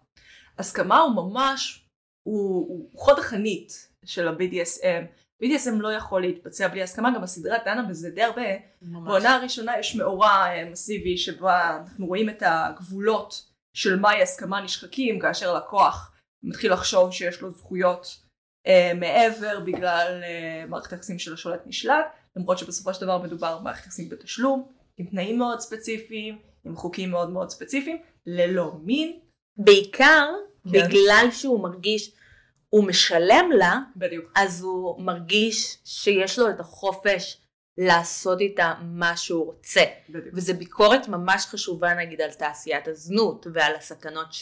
הסכמה 0.58 0.98
הוא 0.98 1.14
ממש, 1.14 1.86
הוא, 2.22 2.68
הוא 2.68 2.90
חוד 2.94 3.18
החנית 3.18 3.88
של 4.04 4.28
ה-BDSM, 4.28 5.24
BDSM 5.42 5.80
לא 5.80 5.92
יכול 5.92 6.20
להתבצע 6.20 6.68
בלי 6.68 6.82
הסכמה, 6.82 7.10
גם 7.14 7.22
הסדרה 7.22 7.58
דנה 7.64 7.82
בזה 7.82 8.10
די 8.10 8.22
הרבה. 8.22 8.42
ממש. 8.82 9.08
בעונה 9.08 9.34
הראשונה 9.34 9.78
יש 9.78 9.96
מאורע 9.96 10.46
אה, 10.46 10.64
מסיבי 10.70 11.16
שבה 11.16 11.76
אנחנו 11.76 12.06
רואים 12.06 12.28
את 12.28 12.42
הגבולות 12.46 13.44
של 13.76 14.00
מהי 14.00 14.22
הסכמה 14.22 14.60
נשחקים, 14.60 15.18
כאשר 15.18 15.54
לקוח 15.54 16.12
מתחיל 16.42 16.72
לחשוב 16.72 17.12
שיש 17.12 17.40
לו 17.40 17.50
זכויות 17.50 18.06
אה, 18.06 18.23
מעבר 18.94 19.60
בגלל 19.60 20.20
אה, 20.24 20.66
מערכת 20.68 20.92
היחסים 20.92 21.18
של 21.18 21.34
השולט 21.34 21.62
נשלט, 21.66 22.06
למרות 22.36 22.58
שבסופו 22.58 22.94
של 22.94 23.00
דבר 23.00 23.18
מדובר 23.18 23.58
במערכת 23.58 23.86
יחסים 23.86 24.08
בתשלום, 24.08 24.72
עם 24.98 25.06
תנאים 25.06 25.38
מאוד 25.38 25.60
ספציפיים, 25.60 26.38
עם 26.64 26.76
חוקים 26.76 27.10
מאוד 27.10 27.30
מאוד 27.30 27.50
ספציפיים, 27.50 27.98
ללא 28.26 28.72
מין. 28.82 29.18
בעיקר 29.56 30.28
כן. 30.64 30.70
בגלל 30.70 31.28
שהוא 31.30 31.62
מרגיש, 31.62 32.12
הוא 32.68 32.84
משלם 32.84 33.50
לה, 33.58 33.78
בדיוק. 33.96 34.32
אז 34.36 34.62
הוא 34.62 35.02
מרגיש 35.02 35.78
שיש 35.84 36.38
לו 36.38 36.50
את 36.50 36.60
החופש 36.60 37.40
לעשות 37.78 38.40
איתה 38.40 38.74
מה 38.82 39.16
שהוא 39.16 39.46
רוצה. 39.46 39.82
בדיוק. 40.08 40.34
וזה 40.34 40.54
ביקורת 40.54 41.08
ממש 41.08 41.46
חשובה 41.46 41.94
נגיד 41.94 42.20
על 42.20 42.30
תעשיית 42.30 42.88
הזנות 42.88 43.46
ועל 43.52 43.74
הסכנות 43.74 44.32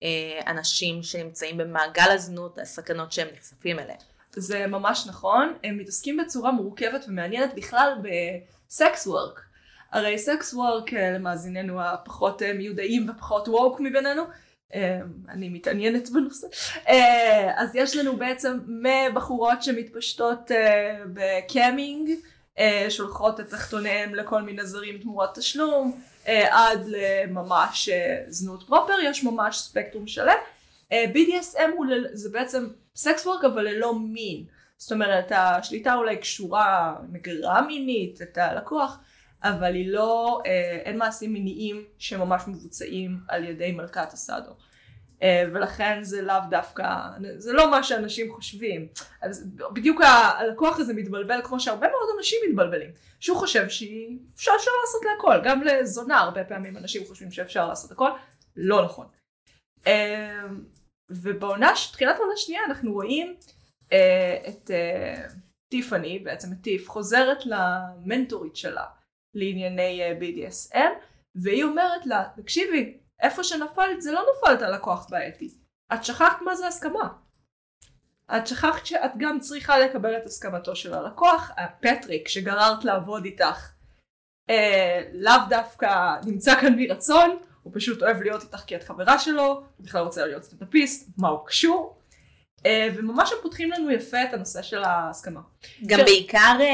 שאנשים 0.00 1.02
שנמצאים 1.02 1.58
במעגל 1.58 2.10
הזנות, 2.10 2.58
הסכנות 2.58 3.12
שהם 3.12 3.28
נחשפים 3.36 3.78
אליהן. 3.78 3.98
זה 4.36 4.66
ממש 4.66 5.06
נכון, 5.06 5.54
הם 5.64 5.78
מתעסקים 5.78 6.16
בצורה 6.16 6.52
מורכבת 6.52 7.04
ומעניינת 7.08 7.54
בכלל 7.54 7.92
ב 8.02 8.28
sex 8.28 9.06
work. 9.06 9.40
הרי 9.92 10.18
sex 10.18 10.54
work 10.54 10.92
למאזיננו 10.92 11.82
הפחות 11.82 12.42
אה, 12.42 12.52
מיודעים 12.52 13.10
ופחות 13.10 13.48
woke 13.48 13.80
מבינינו, 13.80 14.22
אה, 14.74 15.00
אני 15.28 15.48
מתעניינת 15.48 16.10
בנושא, 16.10 16.46
אה, 16.88 17.52
אז 17.56 17.74
יש 17.74 17.96
לנו 17.96 18.16
בעצם 18.16 18.58
מבחורות 18.68 19.62
שמתפשטות 19.62 20.50
אה, 20.52 20.98
ב 21.14 21.25
camming, 21.25 22.10
אה, 22.58 22.86
שולחות 22.88 23.40
את 23.40 23.48
תחתוניהם 23.50 24.14
לכל 24.14 24.42
מיני 24.42 24.66
זרים 24.66 24.98
תמורת 24.98 25.38
תשלום, 25.38 25.92
אה, 25.94 26.13
עד 26.50 26.86
לממש 26.86 27.88
אה, 27.88 28.22
זנות 28.28 28.62
proper, 28.62 28.94
יש 29.04 29.24
ממש 29.24 29.58
ספקטרום 29.58 30.06
שלם. 30.06 30.36
אה, 30.92 31.04
BDSM 31.14 31.70
הוא 31.76 31.86
זה 32.12 32.28
בעצם 32.30 32.68
סקס 32.96 33.26
וורק 33.26 33.44
אבל 33.44 33.62
ללא 33.62 33.98
מין. 33.98 34.44
זאת 34.76 34.92
אומרת 34.92 35.32
השליטה 35.34 35.94
אולי 35.94 36.16
קשורה 36.16 36.94
מגרה 37.08 37.62
מינית 37.62 38.22
את 38.22 38.38
הלקוח, 38.38 38.98
אבל 39.42 39.74
היא 39.74 39.92
לא, 39.92 40.40
אה, 40.46 40.78
אין 40.84 40.98
מעשים 40.98 41.32
מיניים 41.32 41.84
שממש 41.98 42.42
מבוצעים 42.46 43.18
על 43.28 43.44
ידי 43.44 43.72
מלכת 43.72 44.12
הסאדו. 44.12 44.52
אה, 45.24 45.44
ולכן 45.52 45.98
זה 46.02 46.22
לאו 46.22 46.40
דווקא, 46.50 46.84
זה 47.36 47.52
לא 47.52 47.70
מה 47.70 47.82
שאנשים 47.82 48.32
חושבים. 48.32 48.88
אז 49.22 49.50
בדיוק 49.72 50.00
הלקוח 50.00 50.80
הזה 50.80 50.94
מתבלבל 50.94 51.40
כמו 51.44 51.60
שהרבה 51.60 51.88
מאוד 51.88 52.08
אנשים 52.18 52.38
מתבלבלים. 52.48 52.90
שהוא 53.20 53.38
חושב 53.38 53.68
שאפשר 53.68 54.52
אפשר 54.56 54.70
לעשות 54.82 55.02
להכל, 55.04 55.40
גם 55.44 55.62
לזונה 55.62 56.18
הרבה 56.18 56.44
פעמים 56.44 56.76
אנשים 56.76 57.02
חושבים 57.06 57.30
שאפשר 57.30 57.68
לעשות 57.68 57.90
הכל, 57.90 58.10
לא 58.56 58.84
נכון. 58.84 59.06
אה, 59.86 60.42
ובעונה, 61.10 61.72
תחילת 61.92 62.16
העונה 62.16 62.36
שנייה 62.36 62.60
אנחנו 62.64 62.92
רואים 62.92 63.36
אה, 63.92 64.36
את 64.48 64.70
טיפאני, 65.70 66.18
בעצם 66.18 66.52
את 66.52 66.62
טיף, 66.62 66.88
חוזרת 66.88 67.38
למנטורית 67.46 68.56
שלה 68.56 68.84
לענייני 69.34 70.02
BDSM, 70.20 70.90
והיא 71.34 71.64
אומרת 71.64 72.06
לה, 72.06 72.24
תקשיבי, 72.36 72.98
איפה 73.22 73.44
שנפלת 73.44 74.02
זה 74.02 74.12
לא 74.12 74.22
נפלת 74.36 74.62
על 74.62 74.74
לקוח 74.74 75.06
בעייתי, 75.10 75.54
את 75.94 76.04
שכחת 76.04 76.42
מה 76.42 76.54
זה 76.54 76.66
הסכמה. 76.66 77.08
את 78.36 78.46
שכחת 78.46 78.86
שאת 78.86 79.10
גם 79.18 79.40
צריכה 79.40 79.78
לקבל 79.78 80.16
את 80.16 80.26
הסכמתו 80.26 80.76
של 80.76 80.94
הלקוח, 80.94 81.50
פטריק 81.80 82.28
שגררת 82.28 82.84
לעבוד 82.84 83.24
איתך, 83.24 83.70
אה, 84.50 85.02
לאו 85.12 85.32
דווקא 85.48 86.14
נמצא 86.26 86.60
כאן 86.60 86.74
מרצון, 86.76 87.38
הוא 87.62 87.72
פשוט 87.74 88.02
אוהב 88.02 88.22
להיות 88.22 88.42
איתך 88.42 88.58
כי 88.66 88.76
את 88.76 88.82
חברה 88.84 89.18
שלו, 89.18 89.46
הוא 89.46 89.86
בכלל 89.86 90.04
רוצה 90.04 90.26
להיות 90.26 90.44
סטנדאפיסט, 90.44 91.08
מה 91.18 91.28
הוא 91.28 91.46
קשור, 91.46 91.98
אה, 92.66 92.88
וממש 92.94 93.32
הם 93.32 93.38
פותחים 93.42 93.70
לנו 93.70 93.90
יפה 93.90 94.22
את 94.22 94.34
הנושא 94.34 94.62
של 94.62 94.84
ההסכמה. 94.84 95.40
גם 95.86 95.98
כן. 95.98 96.04
בעיקר 96.04 96.56
אה, 96.60 96.66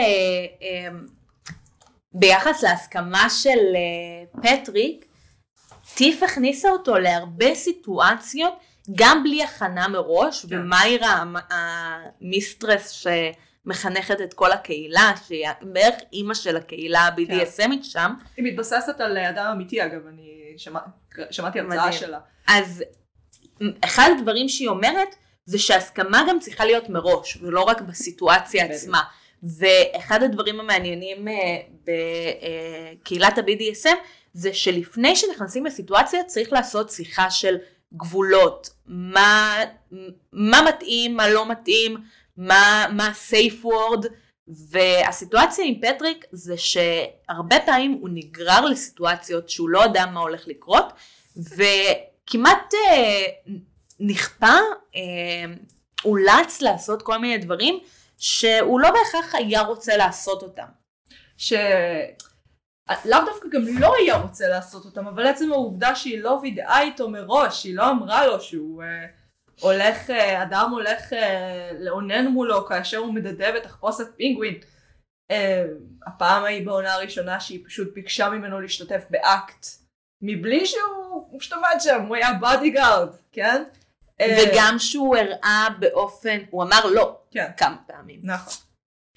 אה, 0.63 0.89
ביחס 2.13 2.63
להסכמה 2.63 3.31
של 3.31 3.59
אה, 3.75 4.43
פטריק, 4.43 5.07
טיף 5.95 6.23
הכניסה 6.23 6.71
אותו 6.71 6.99
להרבה 6.99 7.55
סיטואציות, 7.55 8.53
גם 8.97 9.23
בלי 9.25 9.43
הכנה 9.43 9.89
מראש, 9.89 10.47
כן. 10.47 10.59
ומיירה 10.59 11.09
המ- 11.13 11.37
ה 11.51 11.66
mistress 11.66 12.91
שמחנכת 12.91 14.21
את 14.21 14.35
כל 14.35 14.53
הקהילה, 14.53 15.13
שהיא 15.27 15.47
בערך 15.63 15.95
אימא 16.13 16.35
של 16.35 16.57
הקהילה 16.57 17.01
ה-BDSMית 17.01 17.83
שם, 17.85 18.11
היא 18.37 18.45
מתבססת 18.53 19.01
על 19.01 19.17
אדם 19.19 19.47
אמיתי 19.53 19.85
אגב, 19.85 20.07
אני 20.07 20.31
שמע, 20.57 20.81
שמעתי 21.31 21.61
הרצאה. 21.61 21.93
שלה. 21.93 22.19
אז 22.47 22.85
אחד 23.85 24.11
הדברים 24.19 24.49
שהיא 24.49 24.69
אומרת 24.69 25.09
זה 25.45 25.59
שהסכמה 25.59 26.23
גם 26.29 26.39
צריכה 26.41 26.65
להיות 26.65 26.89
מראש 26.89 27.39
ולא 27.43 27.61
רק 27.61 27.81
בסיטואציה. 27.81 28.65
עצמה. 28.65 29.01
ואחד 29.59 30.23
הדברים 30.23 30.61
המעניינים 30.61 31.29
אה, 31.29 31.35
בקהילת 31.85 33.39
ה-BDSM 33.39 33.97
זה 34.33 34.55
שלפני 34.55 35.17
שנכנסים 35.17 35.67
לסיטואציה 35.67 36.25
צריך 36.25 36.53
לעשות 36.53 36.91
שיחה 36.91 37.31
של 37.31 37.57
גבולות, 37.95 38.71
מה, 38.87 39.55
מה 40.33 40.61
מתאים, 40.69 41.17
מה 41.17 41.29
לא 41.29 41.49
מתאים, 41.49 41.97
מה, 42.37 42.87
מה 42.93 43.13
safe 43.31 43.65
word, 43.65 44.07
והסיטואציה 44.49 45.65
עם 45.65 45.75
פטריק 45.81 46.25
זה 46.33 46.55
שהרבה 46.57 47.57
פעמים 47.67 47.99
הוא 48.01 48.09
נגרר 48.13 48.65
לסיטואציות 48.65 49.51
שהוא 49.51 49.69
לא 49.69 49.79
יודע 49.79 50.07
מה 50.07 50.21
הולך 50.21 50.49
לקרות, 50.49 50.93
וכמעט 51.37 52.75
אה, 52.75 53.23
נכפה, 54.01 54.57
אה, 54.97 55.53
אולץ 56.05 56.61
לעשות 56.61 57.03
כל 57.03 57.19
מיני 57.19 57.39
דברים 57.39 57.79
שהוא 58.19 58.81
לא 58.81 58.89
בהכרח 58.91 59.35
היה 59.35 59.63
רוצה 59.63 59.97
לעשות 59.97 60.43
אותם. 60.43 60.67
שלאו 63.03 63.19
דווקא 63.27 63.49
גם 63.49 63.63
לא 63.79 63.95
היה 63.99 64.17
רוצה 64.17 64.49
לעשות 64.49 64.85
אותם, 64.85 65.07
אבל 65.07 65.27
עצם 65.27 65.53
העובדה 65.53 65.95
שהיא 65.95 66.23
לא 66.23 66.39
וידאה 66.43 66.81
איתו 66.81 67.11
מראש, 67.11 67.65
היא 67.65 67.77
לא 67.77 67.91
אמרה 67.91 68.27
לו 68.27 68.41
שהוא 68.41 68.83
אה, 68.83 69.07
הולך, 69.61 70.11
אה, 70.11 70.43
אדם 70.43 70.71
הולך 70.71 71.13
אה, 71.13 71.71
לאונן 71.79 72.27
מולו 72.27 72.67
כאשר 72.67 72.97
הוא 72.97 73.15
מדדה 73.15 73.53
בתחפושת 73.53 74.17
פינגווין. 74.17 74.55
אה, 75.31 75.65
הפעם 76.07 76.45
ההיא 76.45 76.67
בעונה 76.67 76.95
הראשונה 76.95 77.41
שהיא 77.41 77.65
פשוט 77.67 77.95
ביקשה 77.95 78.31
ממנו 78.31 78.61
להשתתף 78.61 79.05
באקט, 79.11 79.67
מבלי 80.23 80.67
שהוא 80.67 81.41
עמד 81.53 81.81
שם, 81.81 82.05
הוא 82.09 82.17
היה 82.17 82.33
bodyguard, 82.33 83.09
כן? 83.33 83.65
אה, 84.21 84.37
וגם 84.39 84.75
שהוא 84.79 85.17
הראה 85.17 85.69
באופן, 85.79 86.39
הוא 86.51 86.63
אמר 86.63 86.87
לא 86.95 87.21
כן, 87.31 87.51
כמה 87.57 87.77
פעמים. 87.87 88.21
נכון. 88.23 88.55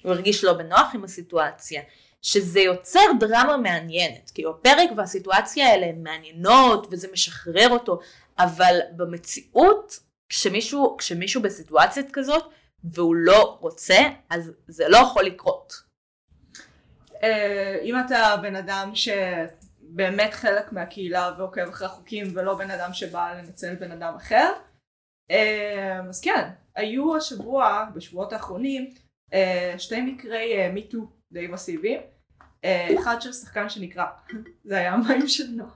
הוא 0.02 0.12
הרגיש 0.12 0.44
לא 0.44 0.52
בנוח 0.52 0.94
עם 0.94 1.04
הסיטואציה. 1.04 1.82
שזה 2.24 2.60
יוצר 2.60 3.00
דרמה 3.20 3.56
מעניינת, 3.56 4.30
כאילו 4.34 4.50
הפרק 4.50 4.90
והסיטואציה 4.96 5.68
האלה 5.68 5.86
הן 5.86 6.02
מעניינות 6.02 6.86
וזה 6.90 7.08
משחרר 7.12 7.68
אותו, 7.70 8.00
אבל 8.38 8.78
במציאות, 8.96 10.00
כשמישהו, 10.28 10.96
כשמישהו 10.98 11.42
בסיטואציה 11.42 12.02
כזאת 12.12 12.44
והוא 12.84 13.14
לא 13.14 13.58
רוצה, 13.60 13.98
אז 14.30 14.52
זה 14.68 14.88
לא 14.88 14.96
יכול 14.96 15.24
לקרות. 15.24 15.72
אה, 17.22 17.78
אם 17.82 17.94
אתה 18.06 18.36
בן 18.42 18.56
אדם 18.56 18.92
שבאמת 18.94 20.34
חלק 20.34 20.72
מהקהילה 20.72 21.34
ועוקב 21.38 21.68
אחרי 21.68 21.86
החוקים 21.86 22.26
ולא 22.34 22.54
בן 22.54 22.70
אדם 22.70 22.92
שבא 22.92 23.34
לנצל 23.34 23.74
בן 23.74 23.92
אדם 23.92 24.14
אחר, 24.16 24.52
אה, 25.30 26.00
אז 26.08 26.20
כן, 26.20 26.48
היו 26.76 27.16
השבוע, 27.16 27.84
בשבועות 27.94 28.32
האחרונים, 28.32 28.94
אה, 29.32 29.74
שתי 29.78 30.00
מקרי 30.00 30.68
מיטו 30.68 30.98
די 31.32 31.46
מסיביים. 31.46 32.13
אה, 32.64 32.88
אחד 33.00 33.20
של 33.20 33.32
שחקן 33.32 33.68
שנקרא, 33.68 34.04
זה 34.64 34.76
היה 34.76 34.92
המים 34.92 35.28
של 35.28 35.44
נועה, 35.50 35.70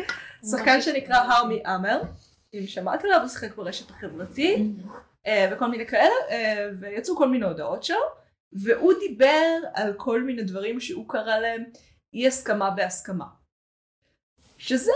שחקן 0.50 0.82
שנקרא 0.82 1.16
הרמי 1.16 1.62
אמר, 1.66 2.02
אם 2.54 2.66
שמעת 2.66 3.04
עליו, 3.04 3.20
הוא 3.20 3.28
שיחק 3.28 3.56
ברשת 3.56 3.90
החברתית. 3.90 4.60
אה, 5.26 5.48
וכל 5.52 5.66
מיני 5.66 5.86
כאלה, 5.86 6.14
אה, 6.30 6.68
ויצאו 6.80 7.16
כל 7.16 7.28
מיני 7.28 7.44
הודעות 7.44 7.82
שלו, 7.82 7.96
והוא 8.52 8.92
דיבר 9.08 9.56
על 9.74 9.92
כל 9.96 10.22
מיני 10.22 10.42
דברים 10.42 10.80
שהוא 10.80 11.08
קרא 11.08 11.38
להם 11.38 11.64
אי 12.14 12.26
הסכמה 12.26 12.70
בהסכמה. 12.70 13.24
שזה 14.58 14.92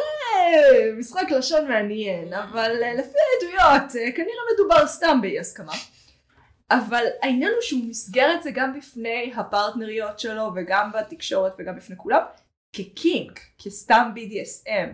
משחק 0.99 1.31
לשון 1.31 1.69
מעניין, 1.69 2.33
אבל 2.33 2.73
לפי 2.99 3.19
העדויות 3.33 3.97
אה, 3.97 4.13
כנראה 4.13 4.43
מדובר 4.55 4.87
סתם 4.87 5.19
באי 5.23 5.39
הסכמה. 5.39 5.73
אבל 6.71 7.05
העניין 7.23 7.53
הוא 7.53 7.61
שהוא 7.61 7.85
מסגר 7.85 8.35
את 8.35 8.43
זה 8.43 8.51
גם 8.51 8.79
בפני 8.79 9.33
הפרטנריות 9.37 10.19
שלו 10.19 10.51
וגם 10.57 10.91
בתקשורת 10.93 11.53
וגם 11.59 11.77
בפני 11.77 11.97
כולם 11.97 12.23
כקינק, 12.73 13.41
כסתם 13.59 14.11
BDSM. 14.17 14.89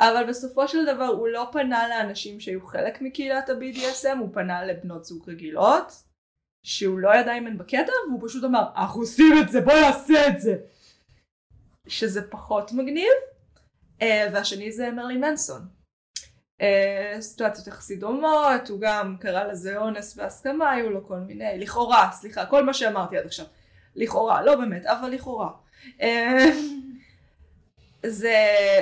אבל 0.00 0.24
בסופו 0.28 0.68
של 0.68 0.84
דבר 0.84 1.06
הוא 1.06 1.28
לא 1.28 1.48
פנה 1.52 1.88
לאנשים 1.88 2.40
שהיו 2.40 2.66
חלק 2.66 3.02
מקהילת 3.02 3.48
ה-BDSM, 3.48 4.18
הוא 4.18 4.28
פנה 4.32 4.64
לבנות 4.64 5.04
זוג 5.04 5.30
רגילות, 5.30 5.92
שהוא 6.66 6.98
לא 6.98 7.14
ידע 7.14 7.38
אם 7.38 7.46
הן 7.46 7.58
בקטע, 7.58 7.92
והוא 8.08 8.28
פשוט 8.28 8.44
אמר, 8.44 8.64
אנחנו 8.76 9.00
עושים 9.00 9.34
את 9.40 9.48
זה, 9.48 9.60
בוא 9.60 9.72
נעשה 9.74 10.28
את 10.28 10.40
זה. 10.40 10.56
שזה 11.88 12.30
פחות 12.30 12.72
מגניב. 12.72 13.12
אה, 14.02 14.28
והשני 14.32 14.72
זה 14.72 14.90
מרלין 14.90 15.20
מנסון. 15.20 15.75
אה, 16.60 17.16
סיטואציות 17.20 17.66
יחסית 17.66 18.00
דומות, 18.00 18.68
הוא 18.68 18.80
גם 18.80 19.16
קרא 19.20 19.44
לזה 19.44 19.76
אונס 19.76 20.16
בהסכמה, 20.16 20.70
היו 20.70 20.90
לו 20.90 21.06
כל 21.06 21.18
מיני, 21.18 21.58
לכאורה, 21.58 22.10
סליחה, 22.12 22.46
כל 22.46 22.64
מה 22.64 22.74
שאמרתי 22.74 23.18
עד 23.18 23.26
עכשיו. 23.26 23.46
לכאורה, 23.96 24.42
לא 24.42 24.56
באמת, 24.56 24.86
אבל 24.86 25.10
לכאורה. 25.10 25.50
אה, 26.02 26.46
זה, 28.06 28.34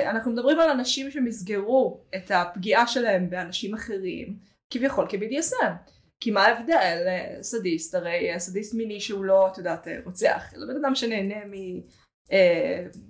אנחנו 0.05 0.31
מדברים 0.31 0.59
על 0.59 0.69
אנשים 0.69 1.11
שמסגרו 1.11 2.01
את 2.15 2.31
הפגיעה 2.31 2.87
שלהם 2.87 3.29
באנשים 3.29 3.73
אחרים, 3.73 4.37
כביכול 4.69 5.05
כ-BDSM. 5.09 5.91
כי 6.19 6.31
מה 6.31 6.45
ההבדל? 6.45 7.07
סדיסט, 7.41 7.95
הרי 7.95 8.29
סדיסט 8.37 8.73
מיני 8.73 8.99
שהוא 8.99 9.25
לא, 9.25 9.47
את 9.47 9.57
יודעת, 9.57 9.87
רוצח, 10.05 10.53
אלא 10.55 10.65
בן 10.67 10.85
אדם 10.85 10.95
שנהנה 10.95 11.35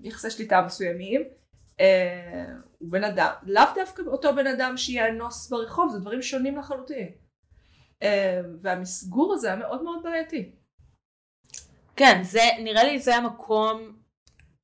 מיחסי 0.01 0.29
שליטה 0.29 0.61
מסוימים, 0.61 1.23
אה, 1.79 2.45
הוא 2.85 2.91
בן 2.91 3.03
אדם, 3.03 3.31
לאו 3.43 3.63
דווקא 3.75 4.03
אותו 4.07 4.35
בן 4.35 4.47
אדם 4.47 4.77
שיאנוס 4.77 5.49
ברחוב, 5.49 5.91
זה 5.91 5.99
דברים 5.99 6.21
שונים 6.21 6.57
לחלוטין. 6.57 7.09
אה, 8.03 8.41
והמסגור 8.61 9.33
הזה 9.33 9.47
היה 9.47 9.55
מאוד 9.55 9.83
מאוד 9.83 10.03
בעייתי. 10.03 10.51
כן, 11.95 12.23
זה, 12.23 12.41
נראה 12.59 12.83
לי 12.83 12.99
זה 12.99 13.15
המקום 13.15 13.95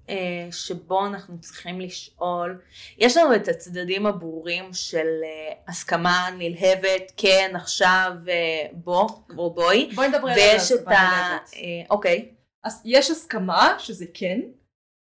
אה, 0.10 0.48
שבו 0.52 1.06
אנחנו 1.06 1.42
צריכים 1.42 1.82
לשאול. 1.82 2.62
יש 2.98 3.18
לנו 3.18 3.36
את 3.36 3.48
הצדדים 3.48 4.06
הברורים 4.06 4.74
של 4.74 5.08
אה, 5.24 5.54
הסכמה 5.68 6.30
נלהבת, 6.38 7.12
כן, 7.18 7.52
עכשיו, 7.56 8.12
אה, 8.28 8.68
בוא, 8.72 9.10
או 9.38 9.54
בואי. 9.54 9.90
בואי 9.96 10.08
נדבר 10.08 10.30
על 10.30 10.36
ויש 10.38 10.72
את 10.72 10.78
הסכמה 10.78 10.94
ה... 10.94 11.30
נלהבת. 11.30 11.54
אה, 11.54 11.60
אוקיי. 11.90 12.30
אז 12.64 12.82
יש 12.86 13.12
הסכמה 13.12 13.76
שזה 13.80 14.06
כן, 14.14 14.40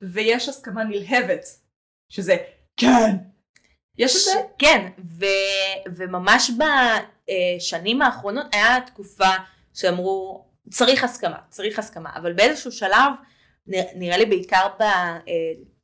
ויש 0.01 0.49
הסכמה 0.49 0.83
נלהבת 0.83 1.45
שזה 2.11 2.37
כן. 2.79 3.15
יש 3.97 4.15
את 4.15 4.21
זה? 4.21 4.41
כן, 4.57 4.87
ו, 5.19 5.25
וממש 5.95 6.51
בשנים 6.51 8.01
האחרונות 8.01 8.45
היה 8.55 8.77
תקופה 8.85 9.29
שאמרו 9.73 10.45
צריך 10.71 11.03
הסכמה, 11.03 11.37
צריך 11.49 11.79
הסכמה, 11.79 12.09
אבל 12.15 12.33
באיזשהו 12.33 12.71
שלב, 12.71 13.13
נראה 13.67 14.17
לי 14.17 14.25
בעיקר 14.25 14.67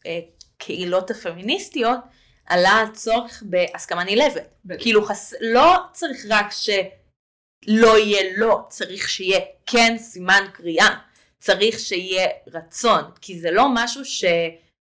בקהילות 0.06 1.12
הפמיניסטיות, 1.12 2.00
עלה 2.46 2.82
הצורך 2.82 3.44
בהסכמה 3.46 4.04
נלהבת. 4.04 4.48
כאילו 4.80 5.06
חס... 5.06 5.34
לא 5.42 5.76
צריך 5.92 6.26
רק 6.30 6.46
שלא 6.52 7.98
יהיה 7.98 8.38
לא, 8.38 8.60
צריך 8.70 9.10
שיהיה 9.10 9.40
כן 9.66 9.96
סימן 9.98 10.44
קריאה, 10.54 10.90
צריך 11.38 11.80
שיהיה 11.80 12.28
רצון, 12.48 13.04
כי 13.22 13.40
זה 13.40 13.52
לא 13.52 13.66
משהו 13.74 14.06
ש... 14.06 14.26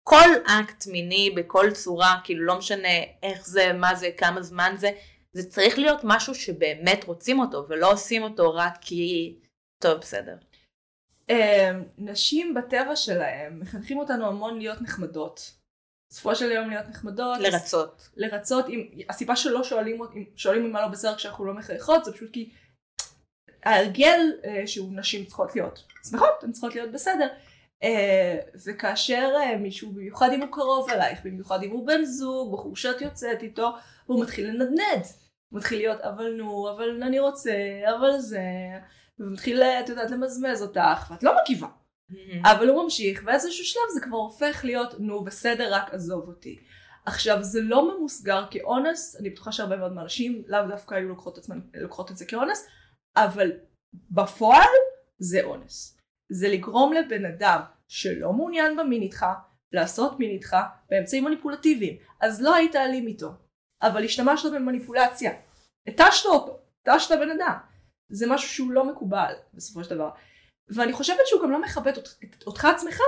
כל 0.09 0.29
אקט 0.47 0.87
מיני 0.87 1.31
בכל 1.37 1.71
צורה, 1.71 2.21
כאילו 2.25 2.45
לא 2.45 2.59
משנה 2.59 2.99
איך 3.23 3.47
זה, 3.47 3.73
מה 3.73 3.95
זה, 3.95 4.11
כמה 4.16 4.42
זמן 4.42 4.75
זה, 4.79 4.90
זה 5.33 5.51
צריך 5.51 5.79
להיות 5.79 6.01
משהו 6.05 6.35
שבאמת 6.35 7.05
רוצים 7.05 7.40
אותו, 7.40 7.66
ולא 7.69 7.92
עושים 7.92 8.23
אותו 8.23 8.55
רק 8.55 8.79
כי, 8.81 9.35
טוב 9.83 9.99
בסדר. 9.99 10.37
אמ, 11.29 11.85
נשים 11.99 12.55
בטבע 12.55 12.97
שלהם 12.97 13.61
מחנכים 13.61 13.99
אותנו 13.99 14.27
המון 14.27 14.59
להיות 14.59 14.83
נחמדות. 14.83 15.53
בסופו 16.12 16.35
של 16.35 16.53
יום 16.53 16.71
להיות 16.71 16.87
נחמדות. 16.88 17.38
לרצות. 17.40 18.09
לרצות, 18.16 18.69
אם, 18.69 18.88
הסיבה 19.09 19.37
שלא 19.37 19.64
שואלים, 19.64 20.03
אם, 20.03 20.25
שואלים 20.37 20.64
אם 20.64 20.73
מה 20.73 20.83
לא 20.83 20.88
בסדר 20.88 21.16
כשאנחנו 21.16 21.45
לא 21.45 21.55
מחייכות 21.55 22.05
זה 22.05 22.12
פשוט 22.12 22.33
כי 22.33 22.51
ההרגל 23.64 24.21
אה, 24.45 24.66
שהוא 24.66 24.92
נשים 24.97 25.25
צריכות 25.25 25.55
להיות 25.55 25.83
שמחות, 26.11 26.42
הן 26.42 26.53
צריכות 26.53 26.75
להיות 26.75 26.92
בסדר. 26.92 27.29
אה, 27.83 28.39
וכאשר 28.67 29.33
אה, 29.37 29.57
מישהו, 29.57 29.93
במיוחד 29.93 30.33
אם 30.33 30.41
הוא 30.41 30.53
קרוב 30.53 30.91
אלייך, 30.91 31.19
במיוחד 31.25 31.62
אם 31.62 31.71
הוא 31.71 31.87
בן 31.87 32.05
זוג, 32.05 32.53
בחור 32.53 32.77
שאת 32.77 33.01
יוצאת 33.01 33.43
איתו, 33.43 33.73
הוא 34.07 34.23
מתחיל 34.23 34.47
לנדנד. 34.51 35.05
מתחיל 35.53 35.79
להיות 35.79 36.01
אבל 36.01 36.33
נו, 36.33 36.71
אבל 36.71 37.03
אני 37.03 37.19
רוצה, 37.19 37.53
אבל 37.99 38.19
זה, 38.19 38.41
ומתחיל, 39.19 39.62
אה, 39.62 39.81
את 39.81 39.89
יודעת, 39.89 40.11
למזמז 40.11 40.62
אותך, 40.62 41.11
ואת 41.11 41.23
לא 41.23 41.33
מגיבה. 41.43 41.69
אבל 42.43 42.69
הוא 42.69 42.85
ממשיך, 42.85 43.23
באיזשהו 43.23 43.65
שלב 43.65 43.83
זה 43.95 44.01
כבר 44.01 44.17
הופך 44.17 44.61
להיות, 44.65 44.95
נו 45.01 45.25
בסדר, 45.25 45.75
רק 45.75 45.95
עזוב 45.95 46.29
אותי. 46.29 46.59
עכשיו 47.07 47.43
זה 47.43 47.61
לא 47.62 47.99
ממוסגר 47.99 48.45
כאונס, 48.51 49.17
אני 49.21 49.31
בטוחה 49.31 49.53
שהרבה 49.53 49.77
מאוד 49.77 49.93
מהנשים 49.93 50.43
לאו 50.47 50.61
דווקא 50.69 50.95
היו 50.95 51.09
לוקחות, 51.09 51.39
עצמן, 51.39 51.61
לוקחות 51.75 52.11
את 52.11 52.17
זה 52.17 52.25
כאונס, 52.27 52.67
אבל 53.17 53.53
בפועל 54.11 54.75
זה 55.19 55.45
אונס. 55.45 55.96
זה 56.29 56.49
לגרום 56.49 56.93
לבן 56.93 57.25
אדם 57.25 57.61
שלא 57.89 58.33
מעוניין 58.33 58.77
במין 58.77 59.03
איתך, 59.03 59.27
לעשות 59.73 60.19
מין 60.19 60.31
איתך 60.31 60.57
באמצעים 60.91 61.25
מניפולטיביים. 61.25 61.97
אז 62.21 62.43
לא 62.43 62.55
היית 62.55 62.77
אלים 62.77 63.07
איתו, 63.07 63.33
אבל 63.83 64.05
השתמשת 64.05 64.49
במניפולציה. 64.55 65.33
התשת 65.87 66.27
אותו, 66.27 66.59
התשת 66.87 67.19
בן 67.19 67.31
אדם. 67.31 67.57
זה 68.09 68.27
משהו 68.29 68.49
שהוא 68.49 68.71
לא 68.71 68.85
מקובל 68.85 69.35
בסופו 69.55 69.85
של 69.85 69.95
דבר. 69.95 70.11
ואני 70.69 70.93
חושבת 70.93 71.27
שהוא 71.27 71.43
גם 71.43 71.51
לא 71.51 71.62
מכבד 71.62 71.93
אותך, 72.47 72.65
עצמך. 72.65 73.01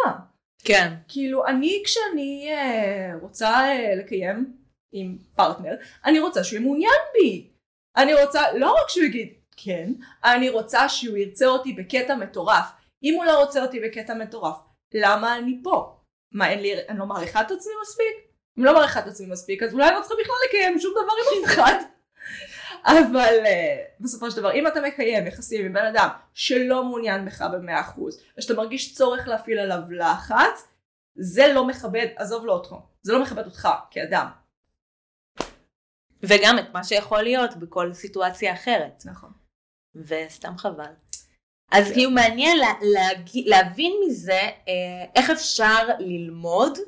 כן. 0.64 0.94
כאילו, 1.08 1.46
אני 1.46 1.82
כשאני 1.84 2.48
אה, 2.52 3.12
רוצה 3.20 3.48
אה, 3.48 3.94
לקיים 3.94 4.56
עם 4.92 5.18
פרטנר, 5.34 5.76
אני 6.04 6.20
רוצה 6.20 6.44
שהוא 6.44 6.56
יהיה 6.56 6.66
מעוניין 6.66 7.00
בי. 7.14 7.50
אני 7.96 8.14
רוצה, 8.14 8.52
לא 8.52 8.70
רק 8.70 8.88
שהוא 8.88 9.04
יגיד 9.04 9.38
כן, 9.64 9.92
אני 10.24 10.50
רוצה 10.50 10.88
שהוא 10.88 11.16
ירצה 11.16 11.46
אותי 11.46 11.72
בקטע 11.72 12.16
מטורף. 12.16 12.64
אם 13.02 13.14
הוא 13.14 13.24
לא 13.24 13.44
רוצה 13.44 13.62
אותי 13.62 13.80
בקטע 13.80 14.14
מטורף, 14.14 14.56
למה 14.94 15.38
אני 15.38 15.60
פה? 15.64 15.98
מה, 16.32 16.50
אין 16.50 16.60
לי, 16.60 16.88
אני 16.88 16.98
לא 16.98 17.06
מעריכה 17.06 17.40
את 17.40 17.50
עצמי 17.50 17.72
מספיק? 17.82 18.28
אם 18.58 18.64
לא 18.64 18.74
מעריכה 18.74 19.00
את 19.00 19.06
עצמי 19.06 19.26
מספיק, 19.26 19.62
אז 19.62 19.72
אולי 19.72 19.88
אני 19.88 19.96
לא 19.96 20.00
צריכה 20.00 20.14
בכלל 20.22 20.34
לקיים 20.48 20.78
שום 20.78 20.92
דבר 20.92 21.12
עם 21.12 21.44
אף 21.44 21.54
אחד. 21.54 21.74
אבל 22.98 23.34
uh, 23.44 24.02
בסופו 24.02 24.30
של 24.30 24.36
דבר, 24.36 24.52
אם 24.52 24.66
אתה 24.66 24.80
מקיים 24.80 25.26
יחסים 25.26 25.66
עם 25.66 25.72
בן 25.72 25.84
אדם 25.84 26.08
שלא 26.34 26.84
מעוניין 26.84 27.24
בך 27.24 27.42
במאה 27.52 27.80
אחוז, 27.80 28.22
ושאתה 28.38 28.54
מרגיש 28.54 28.94
צורך 28.94 29.28
להפעיל 29.28 29.58
עליו 29.58 29.80
לחץ, 29.90 30.68
זה 31.14 31.52
לא 31.52 31.66
מכבד, 31.66 32.06
עזוב 32.16 32.46
לו 32.46 32.52
אותך, 32.52 32.74
זה 33.02 33.12
לא 33.12 33.22
מכבד 33.22 33.46
אותך 33.46 33.68
כאדם. 33.90 34.26
וגם 36.22 36.58
את 36.58 36.74
מה 36.74 36.84
שיכול 36.84 37.22
להיות 37.22 37.56
בכל 37.56 37.92
סיטואציה 37.92 38.52
אחרת. 38.52 39.02
נכון. 39.04 39.32
וסתם 39.94 40.58
חבל. 40.58 40.92
אז 41.72 41.92
כאילו 41.92 42.10
מעניין 42.10 42.58
לה, 42.58 42.72
להג... 42.82 43.28
להבין 43.44 43.92
מזה 44.06 44.40
אה, 44.68 45.04
איך 45.16 45.30
אפשר 45.30 45.88
ללמוד 45.98 46.78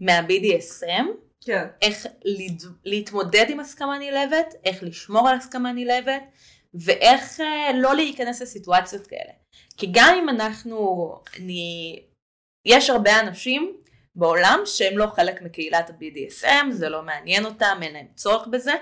מה-BDSM, 0.00 1.06
כן. 1.44 1.66
איך 1.82 2.06
לד... 2.24 2.62
להתמודד 2.84 3.44
עם 3.48 3.60
הסכמה 3.60 3.98
נלהבת, 3.98 4.54
איך 4.64 4.82
לשמור 4.82 5.28
על 5.28 5.36
הסכמה 5.36 5.72
נלהבת, 5.72 6.22
ואיך 6.74 7.40
אה, 7.40 7.70
לא 7.74 7.94
להיכנס 7.94 8.42
לסיטואציות 8.42 9.06
כאלה. 9.06 9.32
כי 9.76 9.86
גם 9.92 10.14
אם 10.22 10.28
אנחנו, 10.28 11.12
אני, 11.36 12.02
יש 12.66 12.90
הרבה 12.90 13.20
אנשים 13.20 13.76
בעולם 14.16 14.60
שהם 14.64 14.98
לא 14.98 15.06
חלק 15.06 15.42
מקהילת 15.42 15.90
ה-BDSM, 15.90 16.70
זה 16.70 16.88
לא 16.88 17.02
מעניין 17.02 17.44
אותם, 17.44 17.78
אין 17.82 17.92
להם 17.92 18.06
צורך 18.14 18.46
בזה, 18.46 18.72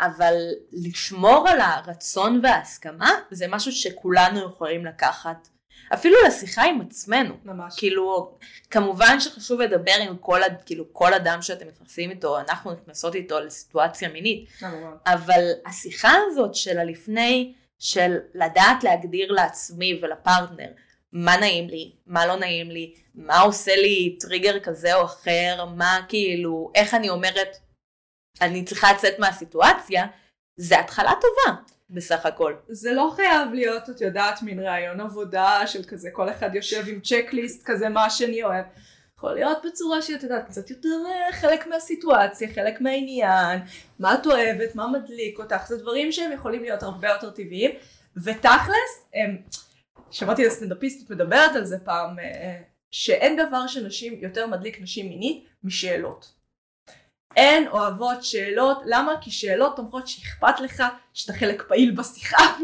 אבל 0.00 0.34
לשמור 0.72 1.48
על 1.48 1.60
הרצון 1.60 2.40
וההסכמה 2.42 3.10
זה 3.30 3.46
משהו 3.48 3.72
שכולנו 3.72 4.46
יכולים 4.46 4.86
לקחת, 4.86 5.48
אפילו 5.94 6.16
לשיחה 6.26 6.62
עם 6.62 6.80
עצמנו. 6.80 7.34
ממש. 7.44 7.74
כאילו, 7.78 8.36
כמובן 8.70 9.20
שחשוב 9.20 9.60
לדבר 9.60 9.94
עם 10.00 10.16
כל, 10.16 10.40
כאילו, 10.66 10.84
כל 10.92 11.14
אדם 11.14 11.42
שאתם 11.42 11.66
נכנסים 11.68 12.10
איתו, 12.10 12.38
אנחנו 12.38 12.72
נכנסות 12.72 13.14
איתו 13.14 13.40
לסיטואציה 13.40 14.08
מינית, 14.08 14.48
כמובן. 14.58 14.96
אבל 15.06 15.50
השיחה 15.66 16.12
הזאת 16.26 16.54
של 16.54 16.78
הלפני, 16.78 17.54
של 17.78 18.16
לדעת 18.34 18.84
להגדיר 18.84 19.32
לעצמי 19.32 20.00
ולפרטנר 20.02 20.68
מה 21.12 21.36
נעים 21.36 21.68
לי, 21.68 21.92
מה 22.06 22.26
לא 22.26 22.36
נעים 22.36 22.70
לי, 22.70 22.94
מה 23.14 23.40
עושה 23.40 23.76
לי 23.76 24.16
טריגר 24.20 24.60
כזה 24.60 24.94
או 24.94 25.04
אחר, 25.04 25.64
מה 25.76 25.98
כאילו, 26.08 26.70
איך 26.74 26.94
אני 26.94 27.10
אומרת, 27.10 27.56
אני 28.40 28.64
צריכה 28.64 28.92
לצאת 28.92 29.18
מהסיטואציה, 29.18 30.06
זה 30.56 30.80
התחלה 30.80 31.12
טובה 31.20 31.60
בסך 31.90 32.26
הכל. 32.26 32.54
זה 32.68 32.92
לא 32.92 33.12
חייב 33.16 33.52
להיות, 33.52 33.90
את 33.90 34.00
יודעת, 34.00 34.42
מין 34.42 34.60
רעיון 34.60 35.00
עבודה 35.00 35.66
של 35.66 35.82
כזה, 35.82 36.08
כל 36.12 36.30
אחד 36.30 36.54
יושב 36.54 36.84
עם 36.88 37.00
צ'קליסט 37.00 37.62
כזה, 37.64 37.88
מה 37.88 38.10
שאני 38.10 38.42
אוהב. 38.42 38.64
יכול 39.16 39.34
להיות 39.34 39.58
בצורה 39.64 40.02
שאת 40.02 40.22
יודעת, 40.22 40.46
קצת 40.46 40.70
יותר 40.70 40.88
אה, 41.06 41.32
חלק 41.32 41.66
מהסיטואציה, 41.66 42.48
חלק 42.54 42.80
מהעניין, 42.80 43.60
מה 43.98 44.14
את 44.14 44.26
אוהבת, 44.26 44.74
מה 44.74 44.86
מדליק 44.88 45.38
אותך, 45.38 45.66
זה 45.66 45.76
דברים 45.76 46.12
שהם 46.12 46.32
יכולים 46.32 46.62
להיות 46.62 46.82
הרבה 46.82 47.08
יותר 47.08 47.30
טבעיים, 47.30 47.70
ותכלס, 48.16 49.06
הם, 49.14 49.36
שמעתי 50.10 50.46
הסטנדאפיסטית 50.46 51.10
מדברת 51.10 51.56
על 51.56 51.64
זה 51.64 51.78
פעם, 51.84 52.18
אה, 52.18 52.60
שאין 52.90 53.46
דבר 53.46 53.66
שנשים 53.66 54.18
יותר 54.20 54.46
מדליק 54.46 54.80
נשים 54.80 55.08
מינית 55.08 55.44
משאלות. 55.64 56.33
הן 57.36 57.66
אוהבות 57.68 58.24
שאלות, 58.24 58.82
למה? 58.84 59.12
כי 59.20 59.30
שאלות 59.30 59.78
אומרות 59.78 60.08
שאכפת 60.08 60.60
לך, 60.60 60.82
שאתה 61.14 61.32
חלק 61.32 61.62
פעיל 61.68 61.90
בשיחה. 61.90 62.56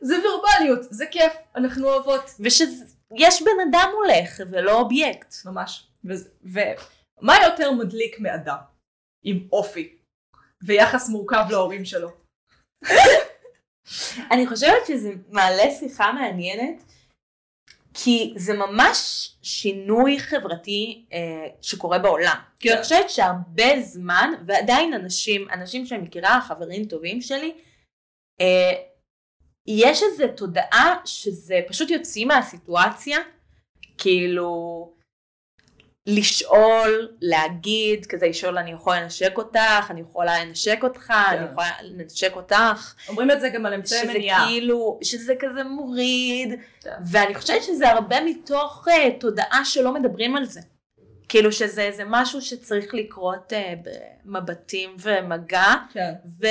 זה 0.00 0.16
ורבליות, 0.18 0.78
זה 0.90 1.04
כיף, 1.10 1.32
אנחנו 1.56 1.88
אוהבות. 1.88 2.30
ושיש 2.40 3.42
בן 3.42 3.68
אדם 3.70 3.90
מולך 3.94 4.40
ולא 4.50 4.72
אובייקט. 4.80 5.34
ממש. 5.44 5.86
ומה 6.44 7.34
יותר 7.44 7.70
מדליק 7.72 8.20
מאדם? 8.20 8.56
עם 9.22 9.48
אופי. 9.52 9.96
ויחס 10.62 11.08
מורכב 11.08 11.44
להורים 11.50 11.84
שלו. 11.84 12.10
אני 14.32 14.46
חושבת 14.46 14.86
שזה 14.86 15.12
מעלה 15.30 15.70
שיחה 15.78 16.12
מעניינת, 16.12 16.85
כי 17.98 18.34
זה 18.36 18.54
ממש 18.54 19.28
שינוי 19.42 20.18
חברתי 20.18 21.06
אה, 21.12 21.46
שקורה 21.62 21.98
בעולם. 21.98 22.36
כי 22.58 22.72
אני 22.72 22.82
חושבת 22.82 23.10
שהרבה 23.10 23.80
זמן, 23.82 24.32
ועדיין 24.46 24.94
אנשים, 24.94 25.46
אנשים 25.52 25.86
שאני 25.86 26.02
מכירה, 26.02 26.40
חברים 26.40 26.84
טובים 26.84 27.20
שלי, 27.20 27.54
אה, 28.40 28.72
יש 29.66 30.02
איזו 30.02 30.24
תודעה 30.36 30.96
שזה 31.04 31.60
פשוט 31.68 31.90
יוצאים 31.90 32.28
מהסיטואציה, 32.28 33.18
כאילו 33.98 34.92
לשאול, 36.06 37.08
להגיד, 37.20 38.06
כזה 38.06 38.26
לשאול 38.26 38.58
אני 38.58 38.72
יכולה 38.72 39.00
לנשק 39.00 39.38
אותך, 39.38 39.90
אני 39.90 40.00
יכולה 40.00 40.44
לנשק 40.44 40.78
אותך, 40.82 41.06
כן. 41.06 41.12
אני 41.12 41.46
יכולה 41.52 41.70
לנשק 41.82 42.36
אותך. 42.36 42.94
אומרים 43.08 43.30
את 43.30 43.40
זה 43.40 43.48
גם 43.48 43.66
על 43.66 43.74
אמצעי 43.74 44.06
מניעה. 44.06 44.38
שזה 44.38 44.48
כאילו, 44.48 44.98
שזה 45.02 45.34
כזה 45.38 45.64
מוריד, 45.64 46.54
כן. 46.80 46.90
ואני 47.10 47.34
חושבת 47.34 47.62
שזה 47.62 47.90
הרבה 47.90 48.16
מתוך 48.24 48.88
uh, 48.88 49.20
תודעה 49.20 49.64
שלא 49.64 49.94
מדברים 49.94 50.36
על 50.36 50.44
זה. 50.44 50.60
כאילו 51.28 51.52
שזה 51.52 51.82
איזה 51.82 52.02
משהו 52.06 52.42
שצריך 52.42 52.94
לקרות 52.94 53.52
uh, 53.52 53.88
במבטים 54.24 54.96
ומגע, 54.98 55.74
כן. 55.92 56.12
ו, 56.40 56.46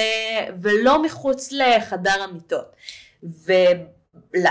ולא 0.62 1.04
מחוץ 1.04 1.52
לחדר 1.52 2.24
המיטות. 2.24 2.76
ול... 3.24 4.46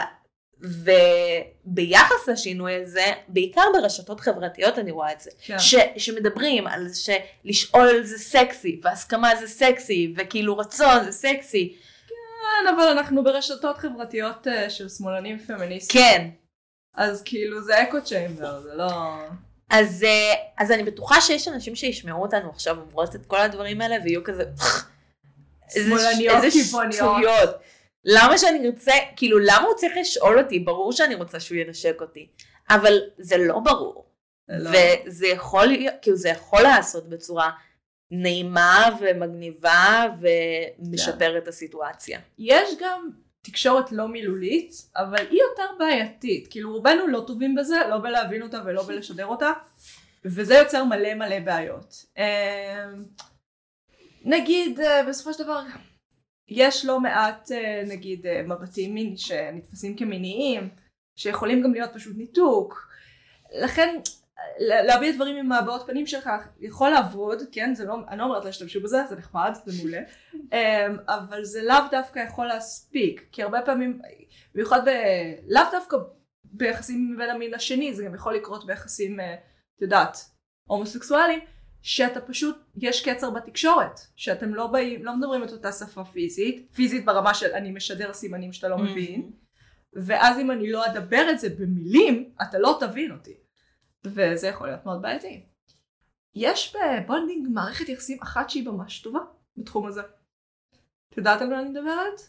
וביחס 0.60 2.28
לשינוי 2.28 2.74
הזה, 2.74 3.12
בעיקר 3.28 3.62
ברשתות 3.72 4.20
חברתיות 4.20 4.78
אני 4.78 4.90
רואה 4.90 5.12
את 5.12 5.20
זה, 5.20 5.30
כן. 5.44 5.58
ש, 5.58 5.74
שמדברים 5.96 6.66
על 6.66 6.88
זה 6.88 7.12
שלשאול 7.44 8.02
זה 8.02 8.18
סקסי, 8.18 8.80
והסכמה 8.82 9.36
זה 9.36 9.48
סקסי, 9.48 10.14
וכאילו 10.16 10.58
רצון 10.58 11.04
זה 11.04 11.12
סקסי. 11.12 11.76
כן, 12.08 12.74
אבל 12.74 12.88
אנחנו 12.88 13.24
ברשתות 13.24 13.78
חברתיות 13.78 14.46
uh, 14.46 14.70
של 14.70 14.88
שמאלנים 14.88 15.38
פמיניסטים. 15.38 16.00
כן. 16.00 16.28
אז 16.94 17.22
כאילו 17.22 17.62
זה 17.62 17.82
אקו 17.82 18.02
צ'יימבר, 18.04 18.60
זה 18.60 18.74
לא... 18.74 18.90
אז, 19.70 20.02
uh, 20.02 20.36
אז 20.58 20.70
אני 20.70 20.82
בטוחה 20.82 21.20
שיש 21.20 21.48
אנשים 21.48 21.74
שישמעו 21.76 22.22
אותנו 22.22 22.50
עכשיו 22.50 22.76
אומרות 22.80 23.14
את 23.14 23.26
כל 23.26 23.40
הדברים 23.40 23.80
האלה 23.80 23.96
ויהיו 24.04 24.24
כזה... 24.24 24.44
שמאלניות 25.74 26.36
כיווניות. 26.52 27.50
למה 28.04 28.38
שאני 28.38 28.66
ארצה, 28.66 28.92
כאילו 29.16 29.38
למה 29.38 29.62
הוא 29.66 29.74
צריך 29.76 29.92
לשאול 30.00 30.38
אותי? 30.38 30.58
ברור 30.58 30.92
שאני 30.92 31.14
רוצה 31.14 31.40
שהוא 31.40 31.58
ינשק 31.58 31.96
אותי. 32.00 32.28
אבל 32.70 32.98
זה 33.18 33.36
לא 33.38 33.58
ברור. 33.58 34.04
לא. 34.48 34.70
וזה 34.70 35.26
יכול 35.26 35.66
להיות, 35.66 35.94
כאילו 36.02 36.16
זה 36.16 36.28
יכול 36.28 36.62
לעשות 36.62 37.08
בצורה 37.08 37.50
נעימה 38.10 38.96
ומגניבה 39.00 40.06
ומשפר 40.20 41.34
yeah. 41.34 41.38
את 41.38 41.48
הסיטואציה. 41.48 42.20
יש 42.38 42.70
גם 42.80 43.10
תקשורת 43.42 43.92
לא 43.92 44.08
מילולית, 44.08 44.72
אבל 44.96 45.26
היא 45.30 45.40
יותר 45.50 45.74
בעייתית. 45.78 46.48
כאילו 46.50 46.72
רובנו 46.72 47.06
לא 47.06 47.24
טובים 47.26 47.54
בזה, 47.54 47.76
לא 47.90 47.98
בלהבין 47.98 48.42
אותה 48.42 48.62
ולא 48.64 48.82
בלשדר 48.82 49.26
אותה, 49.26 49.52
וזה 50.24 50.54
יוצר 50.54 50.84
מלא 50.84 51.14
מלא 51.14 51.40
בעיות. 51.40 52.04
אמ, 52.16 53.04
נגיד 54.24 54.80
אה, 54.80 55.04
בסופו 55.04 55.32
של 55.32 55.44
דבר 55.44 55.60
יש 56.48 56.84
לא 56.84 57.00
מעט 57.00 57.52
אה, 57.52 57.82
נגיד 57.86 58.26
אה, 58.26 58.42
מבטים 58.42 58.94
מין 58.94 59.16
שנתפסים 59.16 59.96
כמיניים, 59.96 60.68
שיכולים 61.16 61.62
גם 61.62 61.72
להיות 61.72 61.90
פשוט 61.94 62.16
ניתוק. 62.16 62.88
לכן 63.52 63.98
להביע 64.58 65.12
דברים 65.12 65.36
עם 65.36 65.52
הבעות 65.52 65.86
פנים 65.86 66.06
שלך 66.06 66.30
יכול 66.60 66.90
לעבוד, 66.90 67.42
כן, 67.52 67.74
זה 67.74 67.84
לא, 67.84 67.96
אני 68.08 68.18
לא 68.18 68.24
אומרת 68.24 68.44
להשתמשו 68.44 68.80
בזה, 68.80 68.98
זה 69.08 69.16
נחמד, 69.16 69.50
זה 69.64 69.72
מעולה, 69.78 70.00
אמ, 70.34 70.96
אבל 71.08 71.44
זה 71.44 71.62
לאו 71.62 71.76
דווקא 71.90 72.18
יכול 72.18 72.46
להספיק, 72.46 73.28
כי 73.32 73.42
הרבה 73.42 73.62
פעמים, 73.62 74.00
במיוחד 74.54 74.88
ב... 74.88 74.90
לאו 75.48 75.62
דווקא 75.72 75.96
ביחסים 76.44 77.14
בין 77.18 77.30
המין 77.30 77.54
השני, 77.54 77.94
זה 77.94 78.04
גם 78.04 78.14
יכול 78.14 78.34
לקרות 78.34 78.66
ביחסים, 78.66 79.20
אה, 79.20 79.34
את 79.76 79.82
יודעת, 79.82 80.16
הומוסקסואלים, 80.68 81.40
שאתה 81.84 82.20
פשוט, 82.20 82.56
יש 82.76 83.08
קצר 83.08 83.30
בתקשורת, 83.30 84.00
שאתם 84.16 84.54
לא 84.54 84.66
באים, 84.66 85.04
לא 85.04 85.16
מדברים 85.16 85.44
את 85.44 85.52
אותה 85.52 85.72
שפה 85.72 86.04
פיזית, 86.04 86.72
פיזית 86.74 87.04
ברמה 87.04 87.34
של 87.34 87.52
אני 87.52 87.70
משדר 87.70 88.12
סימנים 88.12 88.52
שאתה 88.52 88.68
לא 88.68 88.78
מבין, 88.78 89.32
ואז 89.92 90.38
אם 90.38 90.50
אני 90.50 90.72
לא 90.72 90.86
אדבר 90.86 91.30
את 91.30 91.38
זה 91.38 91.48
במילים, 91.58 92.34
אתה 92.42 92.58
לא 92.58 92.78
תבין 92.80 93.12
אותי. 93.12 93.36
וזה 94.04 94.46
יכול 94.46 94.66
להיות 94.66 94.86
מאוד 94.86 95.02
בעייתי. 95.02 95.46
יש 96.34 96.76
בבונדינג 96.76 97.48
מערכת 97.52 97.88
יחסים 97.88 98.22
אחת 98.22 98.50
שהיא 98.50 98.68
ממש 98.68 99.02
טובה 99.02 99.20
בתחום 99.56 99.86
הזה. 99.86 100.02
את 101.08 101.16
יודעת 101.16 101.42
על 101.42 101.48
מה 101.48 101.60
אני 101.60 101.68
מדברת? 101.68 102.20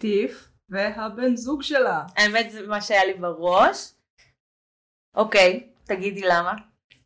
טיף 0.00 0.48
והבן 0.68 1.36
זוג 1.36 1.62
שלה. 1.62 2.06
האמת 2.16 2.50
זה 2.50 2.66
מה 2.66 2.80
שהיה 2.80 3.04
לי 3.04 3.14
בראש. 3.14 3.99
אוקיי, 5.14 5.68
תגידי 5.84 6.22
למה. 6.28 6.52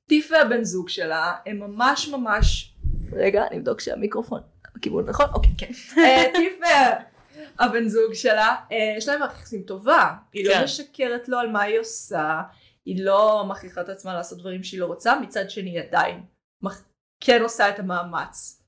טיף 0.09 0.31
והבן 0.31 0.64
זוג 0.64 0.88
שלה 0.88 1.37
הם 1.47 1.61
ממש 1.61 2.09
ממש... 2.09 2.75
רגע, 3.12 3.47
אני 3.47 3.59
אבדוק 3.59 3.81
שהמיקרופון 3.81 4.40
בכיוון 4.75 5.09
נכון? 5.09 5.27
אוקיי, 5.35 5.53
כן. 5.59 5.71
אה, 5.99 6.25
טיף 6.35 6.61
והבן 7.59 7.88
זוג 7.88 8.14
שלה, 8.14 8.57
אה, 8.73 8.95
יש 8.97 9.09
להם 9.09 9.21
מערכת 9.21 9.35
יחסים 9.35 9.62
טובה. 9.62 10.14
היא 10.33 10.49
לא 10.49 10.55
כן. 10.55 10.64
משקרת 10.64 11.29
לו 11.29 11.38
על 11.38 11.49
מה 11.49 11.62
היא 11.62 11.79
עושה, 11.79 12.43
היא 12.85 13.05
לא 13.05 13.45
מכריחה 13.49 13.81
את 13.81 13.88
עצמה 13.88 14.14
לעשות 14.14 14.38
דברים 14.38 14.62
שהיא 14.62 14.81
לא 14.81 14.87
רוצה, 14.87 15.21
מצד 15.21 15.51
שני 15.51 15.71
היא 15.71 15.81
עדיין 15.81 16.23
כן 17.25 17.43
עושה 17.43 17.69
את 17.69 17.79
המאמץ. 17.79 18.62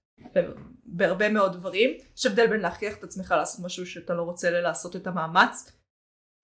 בהרבה 0.84 1.28
מאוד 1.28 1.52
דברים. 1.52 1.90
יש 2.16 2.26
הבדל 2.26 2.46
בין 2.46 2.60
להכריח 2.60 2.96
את 2.96 3.04
עצמך 3.04 3.34
לעשות 3.36 3.64
משהו 3.64 3.86
שאתה 3.86 4.14
לא 4.14 4.22
רוצה 4.22 4.50
לעשות 4.50 4.96
את 4.96 5.06
המאמץ. 5.06 5.72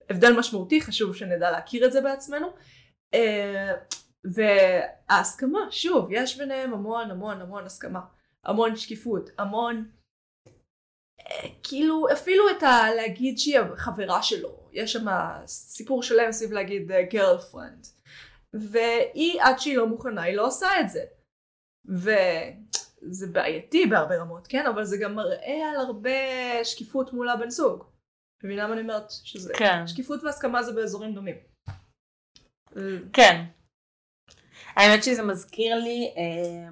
הבדל 0.09 0.33
משמעותי, 0.33 0.81
חשוב 0.81 1.15
שנדע 1.15 1.51
להכיר 1.51 1.85
את 1.85 1.91
זה 1.91 2.01
בעצמנו. 2.01 2.47
אה, 3.13 3.73
וההסכמה, 4.23 5.71
שוב, 5.71 6.07
יש 6.11 6.37
ביניהם 6.37 6.73
המון 6.73 7.11
המון 7.11 7.41
המון 7.41 7.65
הסכמה, 7.65 8.01
המון 8.43 8.75
שקיפות, 8.75 9.29
המון, 9.37 9.91
אה, 11.19 11.47
כאילו 11.63 12.07
אפילו 12.13 12.43
את 12.57 12.63
ה... 12.63 12.95
להגיד 12.95 13.37
שהיא 13.37 13.59
החברה 13.59 14.23
שלו, 14.23 14.69
יש 14.71 14.93
שם 14.93 15.05
סיפור 15.45 16.03
שלם 16.03 16.31
סביב 16.31 16.51
להגיד 16.51 16.91
גרלפרנד, 17.09 17.87
והיא 18.53 19.41
עד 19.41 19.59
שהיא 19.59 19.77
לא 19.77 19.87
מוכנה 19.87 20.21
היא 20.21 20.35
לא 20.35 20.47
עושה 20.47 20.67
את 20.79 20.89
זה, 20.89 21.03
וזה 21.85 23.27
בעייתי 23.27 23.85
בהרבה 23.85 24.17
רמות, 24.17 24.47
כן, 24.47 24.65
אבל 24.67 24.83
זה 24.83 24.97
גם 24.97 25.15
מראה 25.15 25.69
על 25.69 25.85
הרבה 25.85 26.09
שקיפות 26.63 27.13
מול 27.13 27.29
הבן 27.29 27.49
זוג. 27.49 27.83
מבינה 28.43 28.67
מה 28.67 28.73
אני 28.73 28.81
אומרת? 28.81 29.11
שזה 29.11 29.53
כן. 29.57 29.87
שקיפות 29.87 30.23
והסכמה 30.23 30.63
זה 30.63 30.73
באזורים 30.73 31.13
דומים. 31.15 31.35
כן. 33.13 33.43
האמת 34.75 35.03
שזה 35.03 35.23
מזכיר 35.23 35.75
לי 35.75 36.13
אה, 36.17 36.69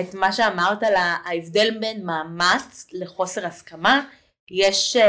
את 0.00 0.14
מה 0.14 0.32
שאמרת 0.32 0.82
על 0.82 0.94
ההבדל 0.96 1.78
בין 1.80 2.06
מאמץ 2.06 2.86
לחוסר 2.92 3.46
הסכמה. 3.46 4.04
יש 4.50 4.96
אה, 4.96 5.02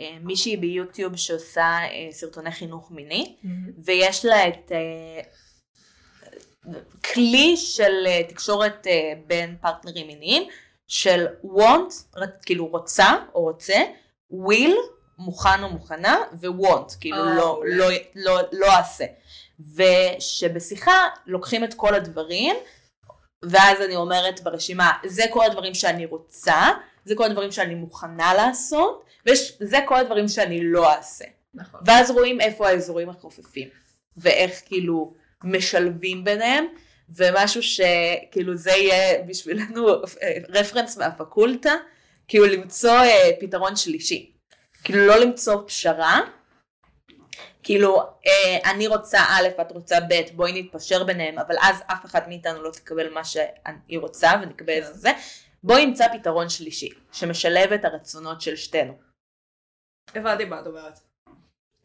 אה, 0.00 0.18
מישהי 0.20 0.56
ביוטיוב 0.56 1.16
שעושה 1.16 1.62
אה, 1.62 2.08
סרטוני 2.10 2.50
חינוך 2.50 2.90
מיני, 2.90 3.36
mm-hmm. 3.44 3.48
ויש 3.84 4.24
לה 4.24 4.48
את 4.48 4.72
כלי 7.04 7.56
של 7.56 8.06
תקשורת 8.28 8.86
בין 9.26 9.56
פרטנרים 9.60 10.06
מיניים, 10.06 10.42
של 10.88 11.26
want, 11.44 12.18
כאילו 12.42 12.66
רוצה 12.66 13.14
או 13.34 13.40
רוצה, 13.40 13.76
will, 14.32 14.76
מוכן 15.20 15.62
או 15.62 15.68
מוכנה, 15.68 16.16
ו-want, 16.40 16.96
כאילו 17.00 17.16
oh, 17.16 17.36
לא, 17.36 17.62
לא, 17.66 17.86
לא, 18.14 18.40
לא 18.52 18.66
אעשה. 18.76 19.04
ושבשיחה 19.74 21.08
לוקחים 21.26 21.64
את 21.64 21.74
כל 21.74 21.94
הדברים, 21.94 22.56
ואז 23.42 23.80
אני 23.80 23.96
אומרת 23.96 24.40
ברשימה, 24.40 24.92
זה 25.06 25.22
כל 25.30 25.44
הדברים 25.46 25.74
שאני 25.74 26.06
רוצה, 26.06 26.68
זה 27.04 27.14
כל 27.14 27.24
הדברים 27.24 27.52
שאני 27.52 27.74
מוכנה 27.74 28.34
לעשות, 28.34 29.04
וזה 29.26 29.78
כל 29.86 29.96
הדברים 29.96 30.28
שאני 30.28 30.60
לא 30.62 30.92
אעשה. 30.92 31.24
נכון. 31.54 31.80
ואז 31.86 32.10
רואים 32.10 32.40
איפה 32.40 32.68
האזורים 32.68 33.08
החופפים, 33.08 33.68
ואיך 34.16 34.62
כאילו 34.66 35.14
משלבים 35.44 36.24
ביניהם, 36.24 36.64
ומשהו 37.16 37.62
שכאילו 37.62 38.56
זה 38.56 38.70
יהיה 38.70 39.22
בשבילנו 39.22 39.86
רפרנס 40.48 40.96
מהפקולטה, 40.96 41.74
כאילו 42.28 42.46
למצוא 42.46 42.90
אה, 42.90 43.30
פתרון 43.40 43.76
שלישי. 43.76 44.32
כאילו 44.84 45.06
לא 45.06 45.16
למצוא 45.16 45.62
פשרה, 45.66 46.20
כאילו 47.62 48.00
אה, 48.00 48.70
אני 48.70 48.86
רוצה 48.86 49.18
א', 49.18 49.60
את 49.60 49.72
רוצה 49.72 50.00
ב', 50.00 50.36
בואי 50.36 50.62
נתפשר 50.62 51.04
ביניהם, 51.04 51.38
אבל 51.38 51.54
אז 51.60 51.82
אף 51.86 52.04
אחד 52.04 52.28
מאיתנו 52.28 52.62
לא 52.62 52.70
תקבל 52.70 53.14
מה 53.14 53.24
שהיא 53.24 53.98
רוצה 53.98 54.30
ונקבל 54.42 54.78
את 54.78 54.94
זה, 54.94 55.10
בואי 55.62 55.86
נמצא 55.86 56.18
פתרון 56.18 56.48
שלישי, 56.48 56.88
שמשלב 57.12 57.72
את 57.72 57.84
הרצונות 57.84 58.40
של 58.40 58.56
שתינו. 58.56 58.98
הבנתי 60.14 60.44
מה 60.44 60.60
את 60.60 60.66
אומרת. 60.66 61.00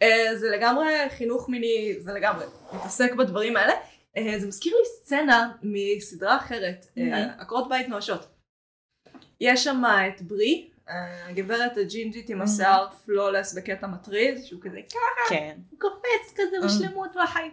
אה, 0.01 0.35
זה 0.35 0.49
לגמרי 0.49 1.09
חינוך 1.17 1.49
מיני, 1.49 1.95
זה 1.99 2.13
לגמרי 2.13 2.45
מתעסק 2.73 3.13
בדברים 3.13 3.57
האלה. 3.57 3.73
אה, 4.17 4.39
זה 4.39 4.47
מזכיר 4.47 4.73
לי 4.75 4.85
סצנה 4.85 5.51
מסדרה 5.63 6.37
אחרת, 6.37 6.85
אה. 6.97 7.41
עקרות 7.41 7.69
בית 7.69 7.87
נואשות. 7.87 8.27
יש 9.41 9.63
שם 9.63 9.83
את 9.85 10.21
ברי, 10.21 10.69
הגברת 10.87 11.77
הג'ינג'ית 11.77 12.29
עם. 12.29 12.41
השיער 12.41 12.87
פלולס 13.05 13.53
בקטע 13.53 13.87
מטריד, 13.87 14.43
שהוא 14.43 14.61
כזה 14.61 14.77
ככה 14.89 15.35
כן. 15.35 15.57
קופץ 15.77 16.33
כזה. 16.35 16.57
בשלמות 16.65 17.09
בחיים. 17.23 17.51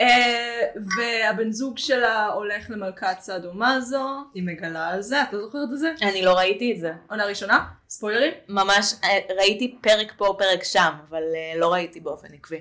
אה, 0.00 0.62
והבן 0.74 1.52
זוג 1.52 1.78
שלה 1.78 2.26
הולך 2.26 2.70
למלכת 2.70 3.16
סאדו 3.20 3.52
מאזו, 3.54 4.08
היא 4.34 4.42
מגלה 4.42 4.88
על 4.88 5.02
זה, 5.02 5.22
את 5.22 5.32
לא 5.32 5.40
זוכרת 5.40 5.68
את 5.72 5.78
זה? 5.78 5.92
אני 6.02 6.22
לא 6.22 6.32
ראיתי 6.32 6.72
את 6.72 6.78
זה. 6.78 6.92
עונה 7.10 7.26
ראשונה? 7.26 7.68
ספוילרים? 7.88 8.32
ממש 8.48 8.94
אה, 9.04 9.34
ראיתי 9.36 9.78
פרק 9.82 10.12
פה, 10.16 10.34
פרק 10.38 10.64
שם, 10.64 10.92
אבל 11.08 11.22
אה, 11.34 11.58
לא 11.58 11.72
ראיתי 11.72 12.00
באופן 12.00 12.28
עקבי. 12.34 12.60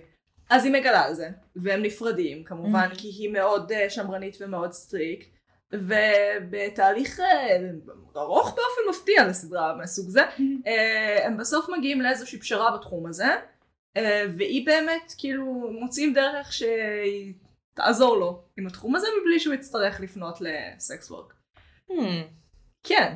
אז 0.50 0.66
היא 0.66 0.74
מגלה 0.74 1.06
על 1.06 1.14
זה, 1.14 1.30
והם 1.56 1.82
נפרדים 1.82 2.44
כמובן. 2.44 2.90
כי 2.98 3.08
היא 3.08 3.30
מאוד 3.30 3.72
שמרנית 3.90 4.38
ומאוד 4.42 4.72
strict, 4.72 5.37
ובתהליך 5.74 7.20
אה, 7.20 7.58
ארוך 8.16 8.48
באופן 8.48 8.82
מפתיע 8.90 9.28
לסדרה 9.28 9.76
מהסוג 9.76 10.10
זה, 10.10 10.22
אה, 10.68 11.26
הם 11.26 11.38
בסוף 11.38 11.70
מגיעים 11.78 12.02
לאיזושהי 12.02 12.40
פשרה 12.40 12.78
בתחום 12.78 13.06
הזה, 13.08 13.28
אה, 13.98 14.24
והיא 14.38 14.66
באמת 14.66 15.14
כאילו 15.18 15.46
מוצאים 15.80 16.14
דרך 16.14 16.54
שהיא 16.54 17.34
תעזור 17.74 18.18
לו 18.18 18.44
עם 18.58 18.68
התחום 18.68 18.96
הזה 18.96 19.08
מבלי 19.22 19.40
שהוא 19.40 19.54
יצטרך 19.54 20.00
לפנות 20.00 20.38
לסקס 20.42 21.12
וורק. 21.12 21.34
Hmm. 21.92 21.94
כן, 22.84 23.14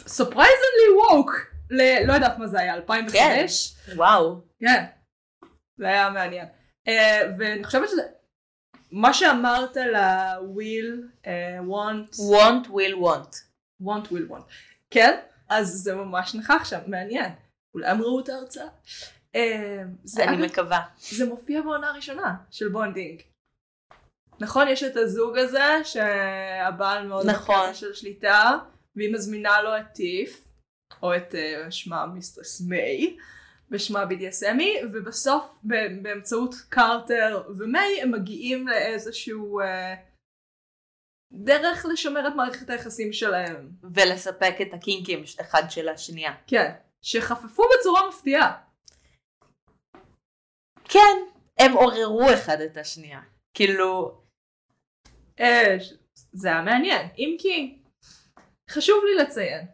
surprisingly 0.00 0.90
woke, 1.10 1.32
ל- 1.70 2.06
לא 2.06 2.12
יודעת 2.12 2.38
מה 2.38 2.46
זה 2.46 2.60
היה, 2.60 2.74
2005? 2.74 3.76
וואו. 3.96 4.40
כן, 4.60 4.84
זה 5.78 5.86
היה 5.86 6.10
מעניין. 6.10 6.46
ואני 7.38 7.64
חושבת 7.64 7.88
שזה, 7.88 8.02
מה 8.92 9.14
שאמרת 9.14 9.76
ל-will, 9.76 11.24
uh, 11.24 11.28
want, 11.68 12.14
want 12.14 12.66
will 12.66 12.96
want. 13.02 13.34
want 13.82 14.12
will 14.12 14.30
want, 14.30 14.42
כן? 14.90 15.20
אז 15.48 15.68
זה 15.68 15.94
ממש 15.94 16.34
נכח 16.34 16.64
שם, 16.64 16.78
מעניין. 16.86 17.32
כולם 17.72 18.02
ראו 18.02 18.20
את 18.20 18.28
ההרצאה. 18.28 18.68
Uh, 19.36 19.38
זה, 20.04 20.24
אני 20.24 20.36
אגב, 20.36 20.44
מקווה. 20.44 20.80
זה 20.98 21.26
מופיע 21.26 21.62
בעונה 21.62 21.90
הראשונה 21.90 22.34
של 22.50 22.68
בונדינג. 22.68 23.22
נכון, 24.40 24.68
יש 24.68 24.82
את 24.82 24.96
הזוג 24.96 25.38
הזה, 25.38 25.64
שהבעל 25.84 27.06
מאוד 27.06 27.26
נכון. 27.26 27.74
של 27.74 27.94
שליטה, 27.94 28.58
והיא 28.96 29.14
מזמינה 29.14 29.62
לו 29.62 29.76
את 29.76 29.84
טיף, 29.94 30.48
או 31.02 31.16
את 31.16 31.34
uh, 31.34 31.70
שמה 31.70 32.06
מיסטרס 32.06 32.60
מיי, 32.60 33.16
בשמה 33.70 34.04
BDSMי, 34.04 34.84
ובסוף 34.92 35.58
באמצעות 36.02 36.54
קרטר 36.68 37.42
ומיי 37.58 38.02
הם 38.02 38.10
מגיעים 38.12 38.68
לאיזשהו 38.68 39.60
uh, 39.60 39.64
דרך 41.32 41.86
לשמר 41.92 42.28
את 42.28 42.32
מערכת 42.36 42.70
היחסים 42.70 43.12
שלהם. 43.12 43.70
ולספק 43.82 44.54
את 44.62 44.74
הקינקים 44.74 45.22
אחד 45.40 45.62
של 45.68 45.88
השנייה. 45.88 46.34
כן, 46.46 46.70
שחפפו 47.02 47.62
בצורה 47.78 48.08
מפתיעה. 48.08 48.62
כן, 50.84 51.16
הם 51.58 51.72
עוררו 51.72 52.34
אחד 52.34 52.60
את 52.60 52.76
השנייה. 52.76 53.20
כאילו, 53.54 54.20
אה, 55.40 55.76
זה 56.32 56.48
היה 56.48 56.62
מעניין, 56.62 57.08
אם 57.18 57.36
כי 57.38 57.78
חשוב 58.70 59.04
לי 59.04 59.24
לציין, 59.24 59.66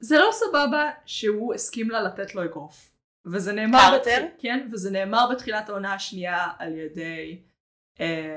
זה 0.00 0.18
לא 0.18 0.30
סבבה 0.32 0.90
שהוא 1.06 1.54
הסכים 1.54 1.90
לה 1.90 2.02
לתת 2.02 2.34
לו 2.34 2.44
אגרוף. 2.44 2.90
וזה 3.26 3.52
נאמר, 3.52 3.78
קרטר? 3.78 4.24
בתח... 4.24 4.34
כן, 4.38 4.68
וזה 4.72 4.90
נאמר 4.90 5.28
בתחילת 5.30 5.68
העונה 5.68 5.94
השנייה 5.94 6.46
על 6.58 6.74
ידי 6.74 7.42
אה, 8.00 8.36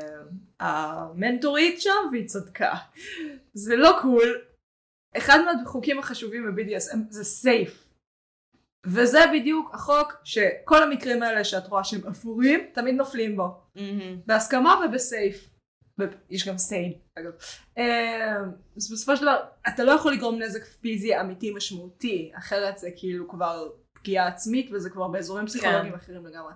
המנטורית 0.59 1.81
שם, 1.81 2.09
והיא 2.11 2.27
צדקה. 2.27 2.73
זה 3.53 3.75
לא 3.75 3.97
קול. 4.01 4.41
אחד 5.17 5.39
מהחוקים 5.45 5.99
החשובים 5.99 6.55
ב-BDSM 6.55 6.97
זה 7.09 7.23
סייף. 7.23 7.87
וזה 8.85 9.19
בדיוק 9.33 9.73
החוק 9.73 10.13
שכל 10.23 10.83
המקרים 10.83 11.23
האלה 11.23 11.43
שאת 11.43 11.67
רואה 11.67 11.83
שהם 11.83 12.07
אפורים, 12.07 12.59
תמיד 12.73 12.95
נופלים 12.95 13.35
בו. 13.35 13.61
מהמם. 13.75 14.21
בהסכמה 14.25 14.81
ובסייף. 14.85 15.49
יש 16.29 16.47
גם 16.47 16.57
סיין, 16.57 16.93
אגב. 17.19 17.31
אה, 17.77 18.37
אז 18.77 18.91
בסופו 18.91 19.17
של 19.17 19.21
דבר, 19.21 19.39
אתה 19.67 19.83
לא 19.83 19.91
יכול 19.91 20.13
לגרום 20.13 20.41
נזק 20.41 20.65
פיזי 20.65 21.19
אמיתי 21.19 21.51
משמעותי, 21.51 22.31
אחרת 22.37 22.77
זה 22.77 22.89
כאילו 22.95 23.27
כבר 23.27 23.69
פגיעה 23.93 24.27
עצמית, 24.27 24.69
וזה 24.71 24.89
כבר 24.89 25.07
באזורים 25.07 25.45
פסיכולוגיים 25.45 25.93
אחרים 25.93 26.25
לגמרי. 26.25 26.53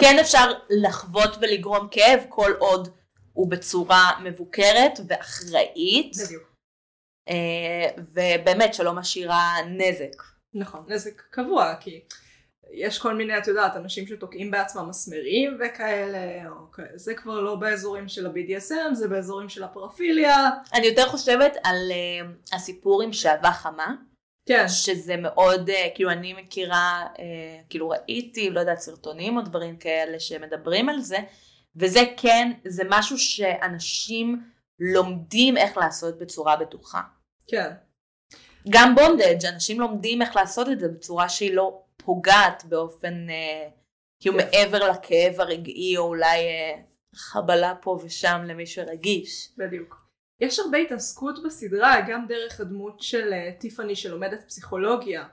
כן 0.00 0.18
אפשר 0.20 0.52
לחוות 0.82 1.30
ולגרום 1.40 1.88
כאב 1.90 2.20
כל 2.28 2.52
עוד 2.58 2.88
הוא 3.32 3.50
בצורה 3.50 4.20
מבוקרת 4.24 5.00
ואחראית, 5.08 6.12
בדיוק. 6.24 6.50
אה, 7.28 8.02
ובאמת 8.14 8.74
שלא 8.74 8.92
משאירה 8.92 9.54
נזק. 9.66 10.22
נכון. 10.54 10.84
נזק 10.88 11.20
קבוע, 11.30 11.74
כי 11.80 12.00
יש 12.72 12.98
כל 12.98 13.14
מיני, 13.14 13.38
את 13.38 13.46
יודעת, 13.46 13.76
אנשים 13.76 14.06
שתוקעים 14.06 14.50
בעצמם 14.50 14.88
מסמרים 14.88 15.58
וכאלה, 15.60 16.48
או 16.48 16.72
כאלה. 16.72 16.88
זה 16.94 17.14
כבר 17.14 17.40
לא 17.40 17.54
באזורים 17.54 18.08
של 18.08 18.26
ה-BDSM, 18.26 18.94
זה 18.94 19.08
באזורים 19.08 19.48
של 19.48 19.62
הפרפיליה. 19.62 20.50
אני 20.74 20.86
יותר 20.86 21.08
חושבת 21.08 21.56
על 21.64 21.76
uh, 21.90 22.56
הסיפור 22.56 23.02
עם 23.02 23.12
שעווה 23.12 23.52
חמה, 23.52 23.94
כן. 24.48 24.68
שזה 24.68 25.16
מאוד, 25.16 25.70
uh, 25.70 25.72
כאילו 25.94 26.10
אני 26.10 26.32
מכירה, 26.32 27.06
uh, 27.14 27.18
כאילו 27.70 27.88
ראיתי, 27.88 28.50
לא 28.50 28.60
יודעת, 28.60 28.80
סרטונים 28.80 29.36
או 29.36 29.42
דברים 29.42 29.76
כאלה 29.76 30.20
שמדברים 30.20 30.88
על 30.88 31.00
זה, 31.00 31.18
וזה 31.76 32.00
כן, 32.16 32.52
זה 32.66 32.82
משהו 32.88 33.18
שאנשים 33.18 34.42
לומדים 34.80 35.56
איך 35.56 35.76
לעשות 35.76 36.18
בצורה 36.18 36.56
בטוחה. 36.56 37.00
כן. 37.48 37.70
גם 38.68 38.94
בונדג', 38.94 39.46
אנשים 39.46 39.80
לומדים 39.80 40.22
איך 40.22 40.36
לעשות 40.36 40.68
את 40.68 40.80
זה 40.80 40.88
בצורה 40.88 41.28
שהיא 41.28 41.54
לא 41.54 41.82
פוגעת 42.04 42.64
באופן, 42.64 43.30
אה, 43.30 43.68
כאילו 44.20 44.38
כן. 44.38 44.44
מעבר 44.44 44.90
לכאב 44.90 45.40
הרגעי, 45.40 45.96
או 45.96 46.02
אולי 46.02 46.38
אה, 46.38 46.82
חבלה 47.14 47.74
פה 47.82 47.98
ושם 48.04 48.40
למי 48.44 48.66
שרגיש. 48.66 49.52
בדיוק. 49.56 50.10
יש 50.40 50.58
הרבה 50.58 50.78
התעסקות 50.78 51.42
בסדרה, 51.44 51.96
גם 52.08 52.26
דרך 52.26 52.60
הדמות 52.60 53.00
של 53.00 53.32
אה, 53.32 53.52
טיפאני 53.58 53.96
שלומדת 53.96 54.44
פסיכולוגיה, 54.46 55.24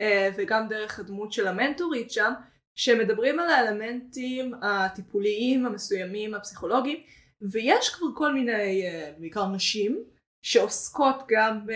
אה, 0.00 0.30
וגם 0.36 0.68
דרך 0.68 0.98
הדמות 0.98 1.32
של 1.32 1.46
המנטורית 1.46 2.10
שם, 2.10 2.32
שמדברים 2.78 3.40
על 3.40 3.50
האלמנטים 3.50 4.54
הטיפוליים 4.62 5.66
המסוימים 5.66 6.34
הפסיכולוגיים, 6.34 6.98
ויש 7.50 7.88
כבר 7.88 8.06
כל 8.14 8.32
מיני, 8.32 8.86
אה, 8.86 9.12
בעיקר 9.18 9.46
נשים, 9.46 10.04
שעוסקות 10.42 11.16
גם 11.28 11.66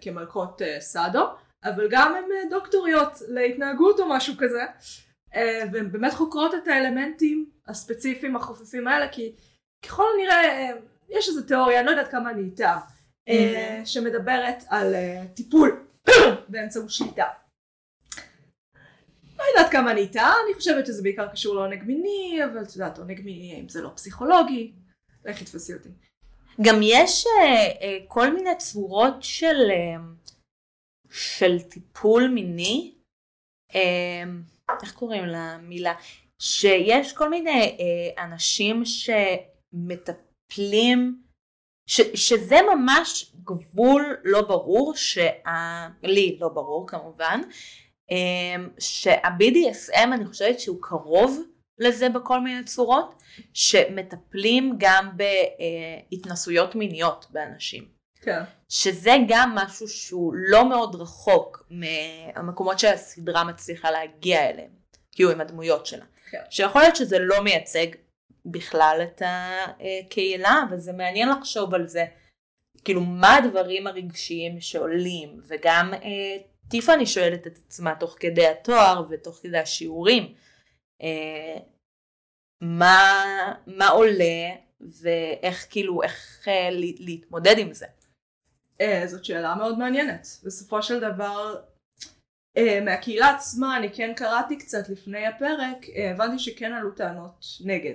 כמלכות 0.00 0.62
סאדו, 0.78 1.24
אבל 1.64 1.88
גם 1.90 2.14
הן 2.14 2.24
אה, 2.32 2.50
דוקטוריות 2.50 3.12
להתנהגות 3.28 4.00
או 4.00 4.08
משהו 4.08 4.34
כזה, 4.38 4.62
אה, 5.34 5.62
והן 5.72 5.92
באמת 5.92 6.12
חוקרות 6.12 6.54
את 6.54 6.68
האלמנטים 6.68 7.50
הספציפיים 7.68 8.36
החופפים 8.36 8.88
האלה, 8.88 9.08
כי 9.08 9.32
ככל 9.86 10.04
הנראה 10.14 10.44
אה, 10.44 10.70
יש 11.08 11.28
איזו 11.28 11.42
תיאוריה, 11.42 11.78
אני 11.78 11.86
לא 11.86 11.90
יודעת 11.90 12.10
כמה 12.10 12.30
אני 12.30 12.42
איתה, 12.42 12.76
שמדברת 13.84 14.64
על 14.68 14.94
טיפול 15.34 15.86
באמצעות 16.48 16.90
שליטה. 16.90 17.24
לא 19.38 19.44
יודעת 19.54 19.72
כמה 19.72 19.90
אני 19.90 20.00
איתה, 20.00 20.32
אני 20.44 20.54
חושבת 20.54 20.86
שזה 20.86 21.02
בעיקר 21.02 21.28
קשור 21.28 21.54
לעונג 21.54 21.82
מיני, 21.82 22.40
אבל 22.44 22.62
את 22.62 22.76
יודעת, 22.76 22.98
עונג 22.98 23.20
מיני, 23.20 23.60
אם 23.60 23.68
זה 23.68 23.82
לא 23.82 23.90
פסיכולוגי, 23.94 24.72
לכי 25.24 25.44
תפסי 25.44 25.74
אותי. 25.74 25.88
גם 26.62 26.74
יש 26.82 27.26
אה, 27.26 27.44
אה, 27.82 27.98
כל 28.08 28.34
מיני 28.34 28.50
צורות 28.58 29.14
של, 29.20 29.70
אה, 29.70 30.02
של 31.10 31.60
טיפול 31.60 32.28
מיני, 32.28 32.94
אה, 33.74 34.22
איך 34.82 34.94
קוראים 34.94 35.24
למילה? 35.24 35.94
שיש 36.38 37.12
כל 37.12 37.30
מיני 37.30 37.76
אה, 37.80 38.24
אנשים 38.24 38.82
שמטפלים, 39.74 41.22
ש, 41.86 42.00
שזה 42.14 42.56
ממש 42.74 43.32
גבול 43.44 44.16
לא 44.24 44.42
ברור, 44.42 44.94
שה, 44.96 45.30
לי 46.02 46.38
לא 46.40 46.48
ברור 46.48 46.88
כמובן, 46.88 47.40
אה, 48.10 48.56
שה-BDSM 48.78 50.14
אני 50.14 50.26
חושבת 50.26 50.60
שהוא 50.60 50.78
קרוב 50.80 51.40
לזה 51.78 52.08
בכל 52.08 52.40
מיני 52.40 52.64
צורות, 52.64 53.22
שמטפלים 53.54 54.74
גם 54.78 55.10
בהתנסויות 56.10 56.74
מיניות 56.74 57.26
באנשים. 57.30 57.99
כן. 58.20 58.42
שזה 58.68 59.16
גם 59.28 59.54
משהו 59.54 59.88
שהוא 59.88 60.34
לא 60.34 60.68
מאוד 60.68 60.94
רחוק 60.94 61.66
מהמקומות 61.70 62.78
שהסדרה 62.78 63.44
מצליחה 63.44 63.90
להגיע 63.90 64.50
אליהם, 64.50 64.70
כאילו 65.12 65.30
עם 65.30 65.40
הדמויות 65.40 65.86
שלה. 65.86 66.04
כן. 66.30 66.42
שיכול 66.50 66.82
להיות 66.82 66.96
שזה 66.96 67.18
לא 67.18 67.44
מייצג 67.44 67.86
בכלל 68.46 69.00
את 69.02 69.22
הקהילה, 69.24 70.62
וזה 70.70 70.92
מעניין 70.92 71.28
לחשוב 71.28 71.74
על 71.74 71.86
זה. 71.86 72.04
כאילו 72.84 73.00
מה 73.00 73.36
הדברים 73.36 73.86
הרגשיים 73.86 74.60
שעולים, 74.60 75.40
וגם 75.48 75.94
אה, 75.94 76.36
טיפאני 76.70 77.06
שואלת 77.06 77.46
את 77.46 77.58
עצמה 77.66 77.94
תוך 77.94 78.16
כדי 78.20 78.46
התואר 78.46 79.02
ותוך 79.10 79.40
כדי 79.42 79.58
השיעורים, 79.58 80.34
אה, 81.02 81.56
מה, 82.60 83.24
מה 83.66 83.88
עולה 83.88 84.50
ואיך 84.80 85.66
כאילו, 85.70 86.02
איך 86.02 86.48
אה, 86.48 86.68
להתמודד 86.98 87.58
עם 87.58 87.72
זה. 87.72 87.86
אה, 88.80 89.02
זאת 89.06 89.24
שאלה 89.24 89.54
מאוד 89.54 89.78
מעניינת. 89.78 90.26
בסופו 90.44 90.82
של 90.82 91.00
דבר, 91.00 91.56
אה, 92.56 92.80
מהקהילה 92.84 93.30
עצמה, 93.30 93.76
אני 93.76 93.92
כן 93.92 94.12
קראתי 94.16 94.58
קצת 94.58 94.88
לפני 94.88 95.26
הפרק, 95.26 95.76
אה, 95.96 96.10
הבנתי 96.10 96.38
שכן 96.38 96.72
עלו 96.72 96.90
טענות 96.90 97.44
נגד. 97.64 97.94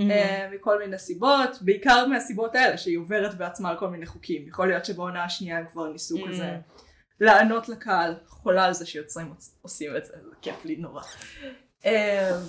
Mm-hmm. 0.00 0.54
מכל 0.54 0.78
מיני 0.78 0.98
סיבות, 0.98 1.62
בעיקר 1.62 2.06
מהסיבות 2.06 2.54
האלה 2.54 2.78
שהיא 2.78 2.98
עוברת 2.98 3.34
בעצמה 3.34 3.70
על 3.70 3.78
כל 3.78 3.88
מיני 3.88 4.06
חוקים. 4.06 4.48
יכול 4.48 4.68
להיות 4.68 4.84
שבעונה 4.84 5.24
השנייה 5.24 5.58
הם 5.58 5.66
כבר 5.66 5.92
ניסו 5.92 6.16
mm-hmm. 6.16 6.28
כזה 6.28 6.56
לענות 7.20 7.68
לקהל, 7.68 8.14
חולה 8.26 8.64
על 8.64 8.72
זה 8.72 8.86
שיוצרים 8.86 9.34
עושים 9.62 9.96
את 9.96 10.04
זה, 10.04 10.12
זה 10.12 10.36
כיף 10.42 10.64
לי 10.64 10.76
נורא. 10.76 11.02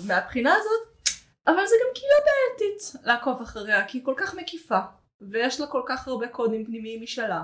מהבחינה 0.06 0.54
הזאת, 0.54 1.14
אבל 1.46 1.66
זה 1.66 1.74
גם 1.80 1.94
קהילה 1.94 2.14
בעייתית 2.24 2.92
לעקוב 3.02 3.42
אחריה, 3.42 3.86
כי 3.86 3.98
היא 3.98 4.04
כל 4.04 4.14
כך 4.16 4.34
מקיפה, 4.34 4.78
ויש 5.20 5.60
לה 5.60 5.66
כל 5.66 5.82
כך 5.86 6.08
הרבה 6.08 6.28
קודים 6.28 6.64
פנימיים 6.64 7.02
משלה. 7.02 7.42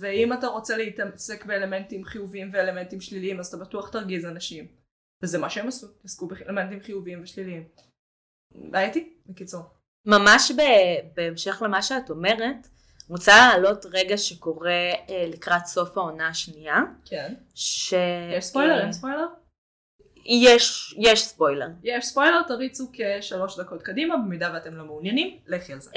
ואם 0.00 0.32
אתה 0.32 0.46
רוצה 0.46 0.76
להתעסק 0.76 1.44
באלמנטים 1.44 2.04
חיוביים 2.04 2.50
ואלמנטים 2.52 3.00
שליליים, 3.00 3.40
אז 3.40 3.46
אתה 3.46 3.56
בטוח 3.56 3.88
תרגיז 3.88 4.26
אנשים. 4.26 4.66
וזה 5.22 5.38
מה 5.38 5.50
שהם 5.50 5.68
עשו, 5.68 5.86
עסקו 6.04 6.26
באלמנטים 6.26 6.80
חיוביים 6.80 7.22
ושליליים. 7.22 7.68
בעייתי, 8.54 9.12
בקיצור. 9.26 9.62
ממש 10.06 10.52
בהמשך 11.14 11.62
למה 11.62 11.82
שאת 11.82 12.10
אומרת, 12.10 12.68
רוצה 13.08 13.32
להעלות 13.32 13.86
רגע 13.92 14.16
שקורה 14.18 14.72
אה, 15.10 15.24
לקראת 15.28 15.66
סוף 15.66 15.98
העונה 15.98 16.28
השנייה. 16.28 16.76
כן. 17.04 17.34
ש... 17.54 17.94
יש 18.38 18.44
ספוילר? 18.44 18.80
אין 18.80 18.92
ספוילר? 18.92 19.26
יש, 20.24 20.94
יש 20.98 21.24
ספוילר. 21.24 21.66
יש 21.82 22.06
ספוילר, 22.06 22.42
תריצו 22.48 22.90
כשלוש 22.92 23.58
דקות 23.58 23.82
קדימה, 23.82 24.16
במידה 24.16 24.50
ואתם 24.54 24.74
לא 24.74 24.84
מעוניינים, 24.84 25.38
לכי 25.46 25.72
על 25.72 25.80
זה. 25.80 25.90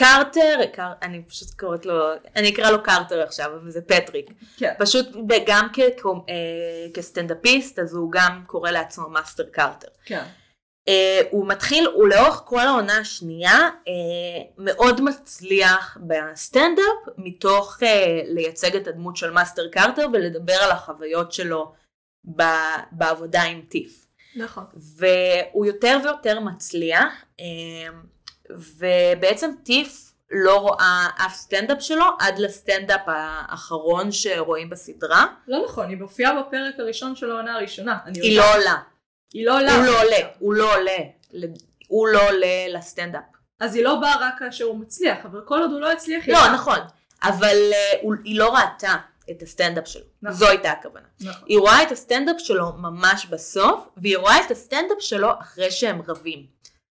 קרטר, 0.00 0.66
קר, 0.72 0.92
אני 1.02 1.22
פשוט 1.22 1.48
קוראת 1.58 1.86
לו, 1.86 1.94
אני 2.36 2.48
אקרא 2.48 2.70
לו 2.70 2.82
קרטר 2.82 3.22
עכשיו, 3.22 3.50
אבל 3.56 3.70
זה 3.70 3.80
פטריק. 3.82 4.30
כן. 4.56 4.72
פשוט 4.78 5.06
גם 5.46 5.68
כ, 5.72 5.78
אה, 5.78 6.86
כסטנדאפיסט, 6.94 7.78
אז 7.78 7.94
הוא 7.94 8.12
גם 8.12 8.42
קורא 8.46 8.70
לעצמו 8.70 9.08
מאסטר 9.08 9.44
קרטר. 9.52 9.88
כן. 10.04 10.24
אה, 10.88 10.92
הוא 11.30 11.48
מתחיל, 11.48 11.86
הוא 11.86 12.08
לאורך 12.08 12.42
כל 12.44 12.60
העונה 12.60 12.98
השנייה 12.98 13.68
אה, 13.68 13.90
מאוד 14.58 15.00
מצליח 15.00 15.98
בסטנדאפ 16.06 16.84
מתוך 17.18 17.78
אה, 17.82 17.86
לייצג 18.24 18.76
את 18.76 18.86
הדמות 18.86 19.16
של 19.16 19.30
מאסטר 19.30 19.68
קרטר 19.68 20.06
ולדבר 20.12 20.54
על 20.54 20.70
החוויות 20.70 21.32
שלו 21.32 21.72
בעבודה 22.92 23.42
עם 23.42 23.60
טיף. 23.68 24.06
נכון. 24.36 24.64
והוא 24.76 25.66
יותר 25.66 25.98
ויותר 26.04 26.40
מצליח, 26.40 27.24
אמ, 27.38 28.02
ובעצם 28.56 29.50
טיף 29.62 30.12
לא 30.30 30.56
רואה 30.56 31.06
אף 31.26 31.34
סטנדאפ 31.34 31.82
שלו 31.82 32.04
עד 32.18 32.38
לסטנדאפ 32.38 33.00
האחרון 33.06 34.12
שרואים 34.12 34.70
בסדרה. 34.70 35.26
לא 35.48 35.64
נכון, 35.64 35.88
היא 35.88 35.96
מופיעה 35.96 36.42
בפרק 36.42 36.74
הראשון 36.78 37.16
של 37.16 37.30
העונה 37.30 37.54
הראשונה. 37.54 37.98
היא 38.14 38.38
לא 38.38 38.54
עולה. 38.54 38.76
היא 39.32 39.46
לא 39.46 39.58
עולה. 39.58 39.74
הוא 39.74 39.84
לא 39.84 40.02
עולה, 40.02 40.16
הוא 40.38 40.54
לא 40.54 40.76
עולה. 40.76 40.98
הוא 41.88 42.08
לא 42.08 42.28
עולה 42.28 42.68
לסטנדאפ. 42.68 43.22
אז 43.60 43.74
היא 43.74 43.84
לא 43.84 43.94
באה 43.94 44.16
רק 44.20 44.34
כאשר 44.38 44.64
הוא 44.64 44.78
מצליח, 44.80 45.18
אבל 45.24 45.40
כל 45.44 45.60
עוד 45.60 45.70
הוא 45.70 45.80
לא 45.80 45.92
הצליח... 45.92 46.28
לא, 46.28 46.52
נכון. 46.52 46.78
אבל 47.22 47.56
אה, 48.02 48.06
היא 48.24 48.38
לא 48.38 48.54
ראתה 48.54 48.96
את 49.30 49.42
הסטנדאפ 49.42 49.88
שלו. 49.88 50.04
נכון. 50.22 50.36
זו 50.36 50.48
הייתה 50.48 50.70
הכוונה. 50.70 51.06
נכון. 51.20 51.42
היא 51.46 51.58
רואה 51.58 51.82
את 51.82 51.92
הסטנדאפ 51.92 52.36
שלו 52.38 52.72
ממש 52.72 53.26
בסוף, 53.26 53.88
והיא 53.96 54.18
רואה 54.18 54.40
את 54.46 54.50
הסטנדאפ 54.50 54.96
שלו 55.00 55.30
אחרי 55.40 55.70
שהם 55.70 56.02
רבים. 56.08 56.46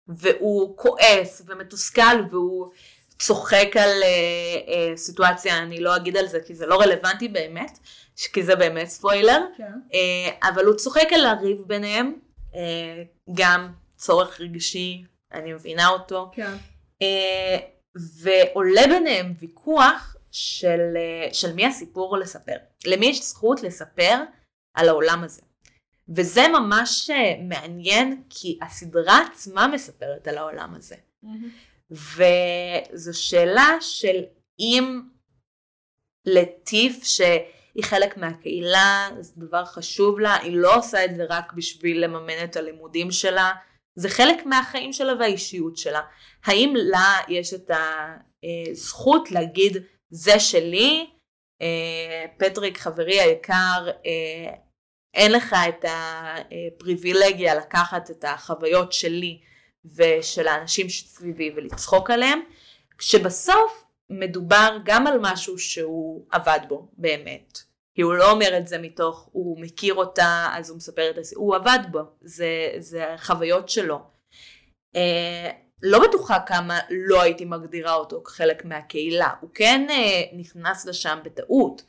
והוא 0.08 0.76
כועס 0.76 1.42
ומתוסכל 1.46 2.22
והוא 2.30 2.70
צוחק 3.18 3.76
על 3.76 4.02
אה, 4.02 4.68
אה, 4.68 4.96
סיטואציה, 4.96 5.58
אני 5.58 5.80
לא 5.80 5.96
אגיד 5.96 6.16
על 6.16 6.26
זה 6.26 6.40
כי 6.46 6.54
זה 6.54 6.66
לא 6.66 6.80
רלוונטי 6.80 7.28
באמת, 7.28 7.78
כי 8.32 8.42
זה 8.42 8.56
באמת 8.56 8.86
ספוילר, 8.86 9.40
כן. 9.56 9.72
uh, 9.90 10.48
אבל 10.48 10.64
הוא 10.64 10.74
צוחק 10.74 11.12
על 11.12 11.26
הריב 11.26 11.58
ביניהם, 11.66 12.14
uh, 12.52 12.56
גם 13.34 13.72
צורך 13.96 14.40
רגשי, 14.40 15.04
אני 15.32 15.52
מבינה 15.52 15.88
אותו, 15.88 16.30
כן. 16.32 16.52
uh, 17.02 17.74
ועולה 18.22 18.82
ביניהם 18.86 19.34
ויכוח 19.40 20.16
של, 20.34 20.96
אה, 20.96 21.34
של 21.34 21.52
מי 21.52 21.66
הסיפור 21.66 22.16
לספר. 22.16 22.56
למי 22.86 23.06
יש 23.06 23.22
זכות 23.22 23.62
לספר 23.62 24.18
על 24.74 24.88
העולם 24.88 25.24
הזה. 25.24 25.42
וזה 26.08 26.48
ממש 26.48 27.10
אה, 27.10 27.34
מעניין 27.48 28.22
כי 28.30 28.58
הסדרה 28.62 29.20
עצמה 29.32 29.68
מספרת 29.68 30.28
על 30.28 30.38
העולם 30.38 30.74
הזה. 30.74 30.96
Mm-hmm. 31.24 31.90
וזו 31.90 33.18
שאלה 33.18 33.76
של 33.80 34.22
אם 34.60 35.02
לטיף 36.26 37.04
שהיא 37.04 37.84
חלק 37.84 38.16
מהקהילה, 38.16 39.08
זה 39.20 39.32
דבר 39.36 39.64
חשוב 39.64 40.20
לה, 40.20 40.34
היא 40.34 40.56
לא 40.56 40.76
עושה 40.76 41.04
את 41.04 41.14
זה 41.16 41.24
רק 41.28 41.52
בשביל 41.52 42.04
לממן 42.04 42.44
את 42.44 42.56
הלימודים 42.56 43.10
שלה, 43.10 43.52
זה 43.96 44.08
חלק 44.08 44.46
מהחיים 44.46 44.92
שלה 44.92 45.12
והאישיות 45.18 45.76
שלה. 45.76 46.00
האם 46.44 46.74
לה 46.76 47.14
יש 47.28 47.54
את 47.54 47.70
הזכות 48.70 49.30
להגיד 49.30 49.76
זה 50.10 50.40
שלי, 50.40 51.06
אה, 51.62 52.26
פטריק 52.38 52.78
חברי 52.78 53.20
היקר, 53.20 53.90
אה, 54.06 54.54
אין 55.14 55.32
לך 55.32 55.56
את 55.68 55.84
הפריבילגיה 55.88 57.54
לקחת 57.54 58.10
את 58.10 58.24
החוויות 58.28 58.92
שלי 58.92 59.40
ושל 59.96 60.48
האנשים 60.48 60.88
שסביבי 60.88 61.52
ולצחוק 61.56 62.10
עליהם, 62.10 62.40
כשבסוף 62.98 63.84
מדובר 64.10 64.78
גם 64.84 65.06
על 65.06 65.18
משהו 65.20 65.58
שהוא 65.58 66.26
עבד 66.30 66.60
בו 66.68 66.88
באמת. 66.92 67.58
כי 67.94 68.02
הוא 68.02 68.14
לא 68.14 68.30
אומר 68.30 68.58
את 68.58 68.68
זה 68.68 68.78
מתוך, 68.78 69.28
הוא 69.32 69.60
מכיר 69.60 69.94
אותה, 69.94 70.50
אז 70.52 70.70
הוא 70.70 70.76
מספר 70.76 71.10
את 71.10 71.24
זה, 71.24 71.34
הוא 71.36 71.56
עבד 71.56 71.78
בו, 71.90 72.00
זה, 72.20 72.72
זה 72.78 73.12
החוויות 73.12 73.68
שלו. 73.68 74.00
אה, 74.96 75.50
לא 75.82 76.08
בטוחה 76.08 76.40
כמה 76.46 76.80
לא 76.90 77.22
הייתי 77.22 77.44
מגדירה 77.44 77.94
אותו 77.94 78.22
כחלק 78.24 78.64
מהקהילה. 78.64 79.30
הוא 79.40 79.50
כן 79.54 79.86
אה, 79.90 80.22
נכנס 80.32 80.86
לשם 80.86 81.18
בטעות, 81.24 81.82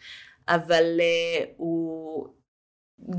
אבל 0.47 0.99
אה, 0.99 1.45
הוא 1.57 2.27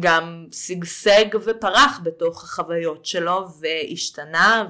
גם 0.00 0.46
שגשג 0.52 1.24
ופרח 1.44 2.00
בתוך 2.04 2.44
החוויות 2.44 3.06
שלו 3.06 3.48
והשתנה 3.60 4.68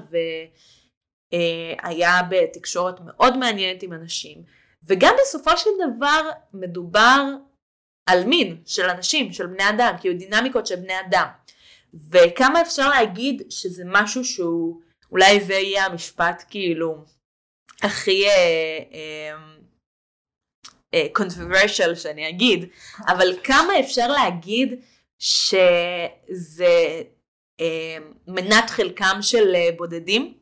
והיה 1.31 2.17
אה, 2.17 2.23
בתקשורת 2.23 2.99
מאוד 3.05 3.37
מעניינת 3.37 3.83
עם 3.83 3.93
אנשים. 3.93 4.43
וגם 4.83 5.15
בסופו 5.21 5.57
של 5.57 5.69
דבר 5.87 6.29
מדובר 6.53 7.23
על 8.09 8.23
מין 8.23 8.61
של 8.65 8.85
אנשים, 8.89 9.33
של 9.33 9.47
בני 9.47 9.69
אדם, 9.69 9.93
כאילו 10.01 10.17
דינמיקות 10.17 10.67
של 10.67 10.75
בני 10.75 10.99
אדם. 10.99 11.27
וכמה 12.11 12.61
אפשר 12.61 12.89
להגיד 12.89 13.41
שזה 13.49 13.83
משהו 13.85 14.25
שהוא 14.25 14.81
אולי 15.11 15.41
זה 15.41 15.53
יהיה 15.53 15.85
המשפט 15.85 16.43
כאילו 16.49 17.03
הכי 17.83 18.23
controversial 21.13 21.91
אה, 21.91 21.93
אה, 21.93 21.97
אה, 21.97 21.99
שאני 21.99 22.29
אגיד, 22.29 22.69
אבל 23.07 23.37
כמה 23.43 23.79
אפשר 23.79 24.07
להגיד 24.07 24.81
שזה 25.19 27.01
אה, 27.61 27.63
מנת 28.27 28.69
חלקם 28.69 29.17
של 29.21 29.55
אה, 29.55 29.77
בודדים 29.77 30.37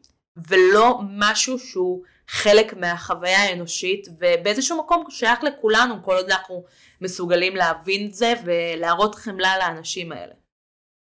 ולא 0.47 0.99
משהו 1.09 1.59
שהוא 1.59 2.03
חלק 2.27 2.73
מהחוויה 2.73 3.43
האנושית 3.43 4.07
ובאיזשהו 4.19 4.77
מקום 4.77 5.05
שייך 5.09 5.43
לכולנו 5.43 6.03
כל 6.03 6.15
עוד 6.15 6.29
אנחנו 6.29 6.63
מסוגלים 7.01 7.55
להבין 7.55 8.07
את 8.07 8.13
זה 8.13 8.33
ולהראות 8.45 9.15
חמלה 9.15 9.57
לאנשים 9.57 10.11
האלה. 10.11 10.33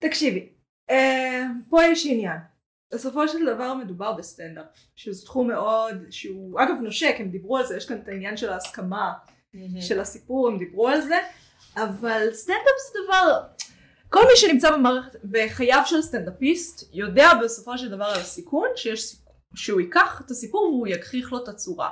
תקשיבי, 0.02 0.48
אה, 0.90 0.94
פה 1.70 1.84
יש 1.84 2.06
עניין. 2.06 2.38
בסופו 2.94 3.28
של 3.28 3.46
דבר 3.54 3.74
מדובר 3.74 4.12
בסטנדאפ, 4.12 4.66
שזה 4.96 5.26
תחום 5.26 5.48
מאוד, 5.48 5.94
שהוא 6.11 6.61
אגב 6.61 6.74
נושק, 6.82 7.14
הם 7.18 7.30
דיברו 7.30 7.56
על 7.56 7.66
זה, 7.66 7.76
יש 7.76 7.88
כאן 7.88 7.98
את 7.98 8.09
העניין 8.09 8.36
של 8.36 8.48
ההסכמה 8.48 9.12
אהמ. 9.12 9.80
של 9.80 10.00
הסיפור, 10.00 10.48
הם 10.48 10.59
דיברו 10.59 10.88
על 10.88 11.00
זה, 11.00 11.18
אבל 11.76 12.28
סטנדאפ 12.32 12.78
זה 12.92 12.98
דבר, 13.04 13.42
כל 14.09 14.20
מי 14.20 14.36
שנמצא 14.36 14.70
במערכת, 14.70 15.16
בחייו 15.30 15.82
של 15.86 16.02
סטנדאפיסט, 16.02 16.88
יודע 16.92 17.30
בסופו 17.44 17.78
של 17.78 17.88
דבר 17.88 18.04
על 18.04 18.20
הסיכון, 18.20 18.68
שיש 18.76 19.04
סיכון, 19.04 19.32
שהוא 19.54 19.80
ייקח 19.80 20.22
את 20.26 20.30
הסיפור 20.30 20.62
והוא 20.62 20.86
יכריך 20.86 21.32
לו 21.32 21.42
את 21.42 21.48
הצורה. 21.48 21.90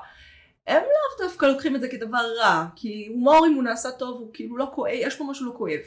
הם 0.67 0.83
לאו 0.83 1.27
דווקא 1.29 1.47
לוקחים 1.47 1.77
את 1.77 1.81
זה 1.81 1.89
כדבר 1.89 2.33
רע, 2.39 2.67
כי 2.77 3.07
הומור 3.11 3.47
אם 3.47 3.55
הוא 3.55 3.63
נעשה 3.63 3.91
טוב 3.91 4.21
הוא 4.21 4.31
כאילו 4.33 4.57
לא 4.57 4.67
כואב, 4.75 4.93
יש 4.95 5.17
פה 5.17 5.25
משהו 5.25 5.47
לא 5.47 5.53
כואב. 5.59 5.81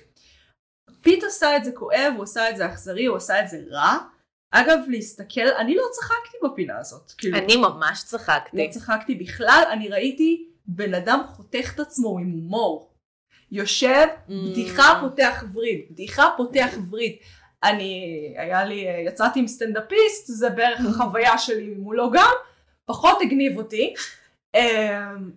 פיט 1.02 1.24
עשה 1.24 1.58
את 1.58 1.64
זה 1.64 1.72
כואב, 1.72 2.14
הוא 2.16 2.24
עשה 2.24 2.50
את 2.50 2.58
זה 2.58 2.66
אכזרי, 2.66 3.06
הוא 3.06 3.18
עשה 3.18 3.44
את 3.44 3.50
זה 3.50 3.58
רע. 3.72 3.98
אגב, 4.52 4.80
להסתכל, 4.88 5.48
אני 5.58 5.76
לא 5.76 5.84
צחקתי 5.92 6.38
בפינה 6.44 6.78
הזאת. 6.78 7.12
כאילו, 7.18 7.38
אני 7.38 7.56
ממש 7.58 8.04
צחקתי. 8.04 8.58
לא 8.58 8.72
צחקתי 8.72 9.16
בכלל, 9.16 9.64
אני 9.72 9.90
ראיתי 9.90 10.50
בן 10.66 10.94
אדם 10.94 11.22
חותך 11.28 11.72
את 11.76 11.80
עצמו 11.80 12.20
עם 12.20 12.32
הומור. 12.32 12.89
יושב, 13.52 14.06
Mm. 14.28 14.32
בדיחה 14.50 15.00
פותח 15.02 15.44
וריד, 15.54 15.86
בדיחה 15.92 16.30
פותח 16.38 16.70
וריד. 16.90 17.16
אני, 17.64 18.34
היה 18.38 18.64
לי, 18.64 18.86
יצאתי 19.06 19.40
עם 19.40 19.48
סטנדאפיסט, 19.48 20.28
זה 20.28 20.50
בערך 20.50 20.80
החוויה 20.90 21.38
שלי 21.38 21.74
מולו 21.78 22.12
גם, 22.12 22.34
פחות 22.86 23.18
הגניב 23.22 23.58
אותי. 23.58 23.94
אמ, 24.56 25.32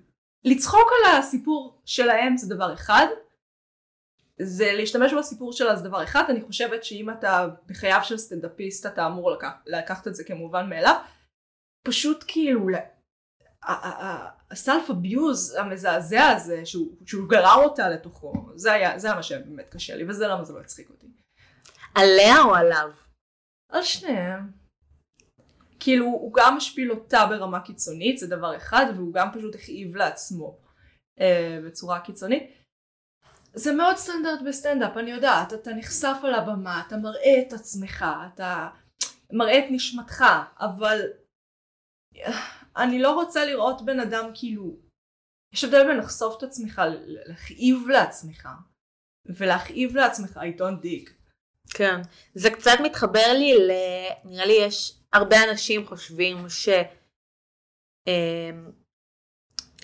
לצחוק 0.44 0.88
על 1.04 1.16
הסיפור 1.18 1.80
שלהם 1.84 2.36
זה 2.36 2.54
דבר 2.54 2.74
אחד, 2.74 3.06
זה 4.42 4.72
להשתמש 4.72 5.12
בסיפור 5.12 5.52
שלה 5.52 5.76
זה 5.76 5.84
דבר 5.88 6.02
אחד, 6.02 6.24
אני 6.28 6.40
חושבת 6.42 6.84
שאם 6.84 7.10
אתה 7.10 7.48
בחייו 7.66 8.00
של 8.02 8.18
סטנדאפיסט 8.18 8.86
אתה 8.86 9.06
אמור 9.06 9.30
לקח, 9.30 9.48
לקחת 9.66 10.08
את 10.08 10.14
זה 10.14 10.24
כמובן 10.24 10.68
מאליו, 10.70 10.96
פשוט 11.84 12.24
כאילו 12.28 12.68
הסלף 14.50 14.90
אביוז 14.90 15.54
המזעזע 15.54 16.28
הזה 16.28 16.66
שהוא, 16.66 16.96
שהוא 17.06 17.28
גרר 17.28 17.64
אותה 17.64 17.88
לתוכו, 17.88 18.32
זה 18.54 18.72
היה, 18.72 18.98
זה 18.98 19.06
היה 19.06 19.16
מה 19.16 19.22
שבאמת 19.22 19.68
קשה 19.68 19.96
לי 19.96 20.08
וזה 20.08 20.26
למה 20.26 20.44
זה 20.44 20.52
לא 20.52 20.60
הצחיק 20.60 20.90
אותי. 20.90 21.06
עליה 21.94 22.42
או 22.44 22.54
עליו? 22.54 22.90
על 23.72 23.82
שניהם. 23.82 24.50
כאילו 25.80 26.06
הוא 26.06 26.32
גם 26.34 26.56
משפיל 26.56 26.90
אותה 26.90 27.26
ברמה 27.30 27.60
קיצונית 27.60 28.18
זה 28.18 28.26
דבר 28.26 28.56
אחד 28.56 28.86
והוא 28.96 29.14
גם 29.14 29.28
פשוט 29.32 29.54
הכאיב 29.54 29.96
לעצמו 29.96 30.58
אה, 31.20 31.58
בצורה 31.66 32.00
קיצונית. 32.00 32.42
זה 33.54 33.72
מאוד 33.72 33.96
סטנדרט 33.96 34.40
בסטנדאפ 34.48 34.96
אני 34.96 35.10
יודעת 35.10 35.52
אתה 35.52 35.70
נחשף 35.70 36.16
על 36.22 36.34
הבמה 36.34 36.82
אתה 36.86 36.96
מראה 36.96 37.42
את 37.48 37.52
עצמך 37.52 38.04
אתה 38.34 38.68
מראה 39.32 39.58
את 39.58 39.64
נשמתך 39.70 40.24
אבל 40.60 41.00
אה, 42.16 42.61
אני 42.76 42.98
לא 42.98 43.14
רוצה 43.14 43.44
לראות 43.44 43.84
בן 43.84 44.00
אדם 44.00 44.30
כאילו 44.34 44.76
יש 45.54 45.64
הבדל 45.64 45.86
בין 45.86 45.96
לחשוף 45.96 46.38
את 46.38 46.42
עצמך 46.42 46.82
ל- 46.88 47.28
להכאיב 47.28 47.88
לעצמך 47.88 48.48
ולהכאיב 49.26 49.96
לעצמך 49.96 50.36
I 50.36 50.58
don't 50.58 50.84
dig 50.84 51.10
כן. 51.74 52.00
זה 52.34 52.50
קצת 52.50 52.78
מתחבר 52.82 53.32
לי 53.38 53.54
ל... 53.68 53.70
נראה 54.24 54.46
לי 54.46 54.56
יש 54.66 54.98
הרבה 55.12 55.36
אנשים 55.50 55.86
חושבים 55.86 56.48
ש... 56.48 56.68
אמ, 58.08 58.70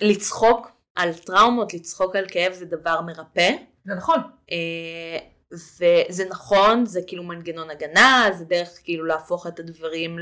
לצחוק 0.01 0.67
על 0.95 1.13
טראומות, 1.13 1.73
לצחוק 1.73 2.15
על 2.15 2.25
כאב 2.29 2.53
זה 2.53 2.65
דבר 2.65 3.01
מרפא. 3.01 3.49
זה 3.85 3.95
נכון 3.95 4.19
אה, 4.51 5.17
וזה 5.51 6.25
נכון, 6.29 6.85
זה 6.85 6.99
כאילו 7.07 7.23
מנגנון 7.23 7.69
הגנה, 7.69 8.25
זה 8.37 8.45
דרך 8.45 8.79
כאילו 8.83 9.05
להפוך 9.05 9.47
את 9.47 9.59
הדברים 9.59 10.19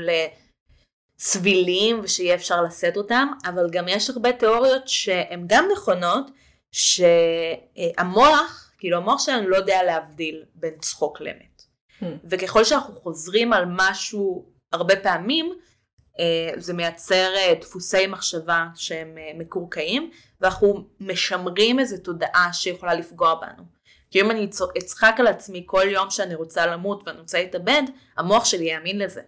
לסבילים 1.20 2.00
ושיהיה 2.02 2.34
אפשר 2.34 2.62
לשאת 2.62 2.96
אותם, 2.96 3.28
אבל 3.44 3.70
גם 3.70 3.88
יש 3.88 4.10
הרבה 4.10 4.32
תיאוריות 4.32 4.88
שהן 4.88 5.44
גם 5.46 5.68
נכונות, 5.72 6.30
שהמוח, 6.72 8.72
כאילו 8.78 8.96
המוח 8.96 9.26
שלנו 9.26 9.48
לא 9.48 9.56
יודע 9.56 9.82
להבדיל 9.82 10.44
בין 10.54 10.74
צחוק 10.80 11.20
לאמת. 11.20 11.62
Hmm. 12.00 12.04
וככל 12.24 12.64
שאנחנו 12.64 12.94
חוזרים 12.94 13.52
על 13.52 13.64
משהו 13.68 14.46
הרבה 14.72 14.96
פעמים, 14.96 15.52
אה, 16.20 16.50
זה 16.56 16.74
מייצר 16.74 17.34
אה, 17.36 17.54
דפוסי 17.60 18.06
מחשבה 18.06 18.66
שהם 18.74 19.18
אה, 19.18 19.30
מקורקעים, 19.34 20.10
ואנחנו 20.40 20.84
משמרים 21.00 21.78
איזו 21.78 21.96
תודעה 22.04 22.52
שיכולה 22.52 22.94
לפגוע 22.94 23.34
בנו. 23.34 23.62
כי 24.10 24.20
אם 24.20 24.30
אני 24.30 24.50
אצחק 24.78 25.14
על 25.18 25.26
עצמי 25.26 25.62
כל 25.66 25.86
יום 25.90 26.10
שאני 26.10 26.34
רוצה 26.34 26.66
למות 26.66 27.02
ואני 27.06 27.18
רוצה 27.18 27.38
להתאבד, 27.38 27.82
המוח 28.16 28.44
שלי 28.44 28.64
יאמין 28.64 28.98
לזה. 28.98 29.20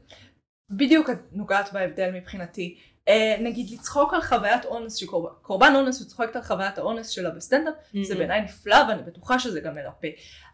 בדיוק 0.71 1.11
את 1.11 1.19
נוגעת 1.33 1.73
בהבדל 1.73 2.11
מבחינתי. 2.15 2.77
אה, 3.09 3.37
נגיד 3.41 3.71
לצחוק 3.71 4.15
על 4.15 4.23
חוויית 4.23 4.65
אונס 4.65 4.95
שקורבן 4.95 5.35
קורבן 5.43 5.73
אונס 5.75 6.03
וצוחקת 6.03 6.37
על 6.37 6.43
חוויית 6.43 6.79
האונס 6.79 7.09
שלה 7.09 7.31
בסטנדאפ 7.31 7.75
זה 8.03 8.15
Mhm. 8.15 8.17
בעיניי 8.17 8.41
נפלא 8.41 8.77
ואני 8.89 9.03
בטוחה 9.03 9.39
שזה 9.39 9.61
גם 9.61 9.75
מרפא. 9.75 10.09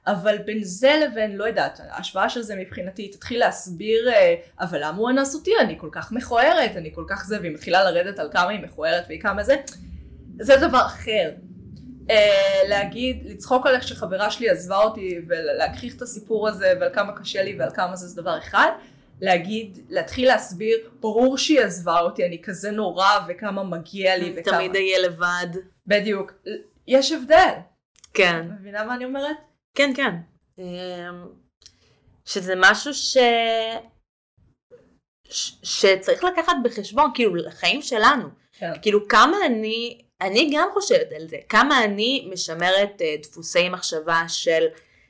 אבל 0.07 0.39
בין 0.39 0.63
זה 0.63 1.01
לבין 1.05 1.37
לא 1.37 1.45
יודעת 1.45 1.81
ההשוואה 1.89 2.29
של 2.29 2.43
זה 2.43 2.57
מבחינתי 2.57 3.09
תתחיל 3.09 3.41
להסביר 3.41 4.09
אה, 4.09 4.35
אבל 4.61 4.79
למה 4.83 4.99
הוא 4.99 5.11
אנס 5.11 5.35
אותי 5.35 5.51
אני 5.61 5.79
כל 5.79 5.89
כך 5.93 6.13
מכוערת 6.13 6.77
אני 6.77 6.95
כל 6.95 7.05
כך 7.09 7.25
זה 7.27 7.41
והיא 7.41 7.53
מתחילה 7.53 7.91
לרדת 7.91 8.19
על 8.19 8.29
כמה 8.33 8.51
היא 8.51 8.61
מכוערת 8.61 9.05
והיא 9.09 9.21
כמה 9.21 9.43
זה 9.43 9.57
זה 10.41 10.57
דבר 10.57 10.87
אחר. 10.87 11.31
אה, 12.11 12.17
להגיד 12.69 13.23
לצחוק 13.25 13.67
על 13.67 13.75
איך 13.75 13.89
שחברה 13.89 14.31
שלי 14.31 14.51
עזבה 14.51 14.77
אותי 14.77 15.19
ולהגחיך 15.27 15.97
את 15.97 16.03
הסיפור 16.03 16.49
הזה 16.49 16.73
ועל 16.81 16.91
כמה 16.95 17.13
קשה 17.13 17.43
לי 17.43 17.57
ועל 17.59 17.71
כמה 17.71 17.97
זה 17.97 18.07
זה 18.09 18.23
דבר 18.23 18.39
אחד. 18.39 18.71
להגיד, 19.21 19.79
להתחיל 19.89 20.29
להסביר, 20.29 20.91
ברור 21.01 21.39
שהיא 21.39 21.61
עזבה 21.61 22.01
אותי, 22.01 22.27
אני 22.27 22.43
כזה 22.43 22.71
נורא 22.71 23.11
וכמה 23.29 23.65
מגיע 23.65 24.17
לי 24.17 24.33
וכמה... 24.37 24.57
תמיד 24.57 24.77
אהיה 24.77 24.99
לבד. 24.99 25.47
בדיוק. 25.87 26.33
יש 26.87 27.13
הבדל. 27.13 27.53
כן. 28.15 28.49
מבינה 28.61 28.85
מה 28.85 28.95
אני 28.95 29.05
אומרת? 29.05 29.37
כן, 29.75 29.93
כן. 29.97 30.15
אמ, 30.59 30.65
שזה 32.25 32.55
משהו 32.57 32.95
ש... 32.95 33.17
ש... 35.29 35.53
שצריך 35.63 36.25
לקחת 36.25 36.57
בחשבון, 36.65 37.11
כאילו, 37.15 37.35
לחיים 37.35 37.83
שלנו. 37.83 38.29
כן. 38.53 38.73
כאילו, 38.83 39.09
כמה 39.09 39.37
אני, 39.47 40.03
אני 40.21 40.51
גם 40.55 40.69
חושבת 40.73 41.13
על 41.17 41.29
זה, 41.29 41.37
כמה 41.49 41.85
אני 41.85 42.29
משמרת 42.33 43.03
אה, 43.03 43.15
דפוסי 43.23 43.69
מחשבה 43.69 44.23
של 44.29 44.65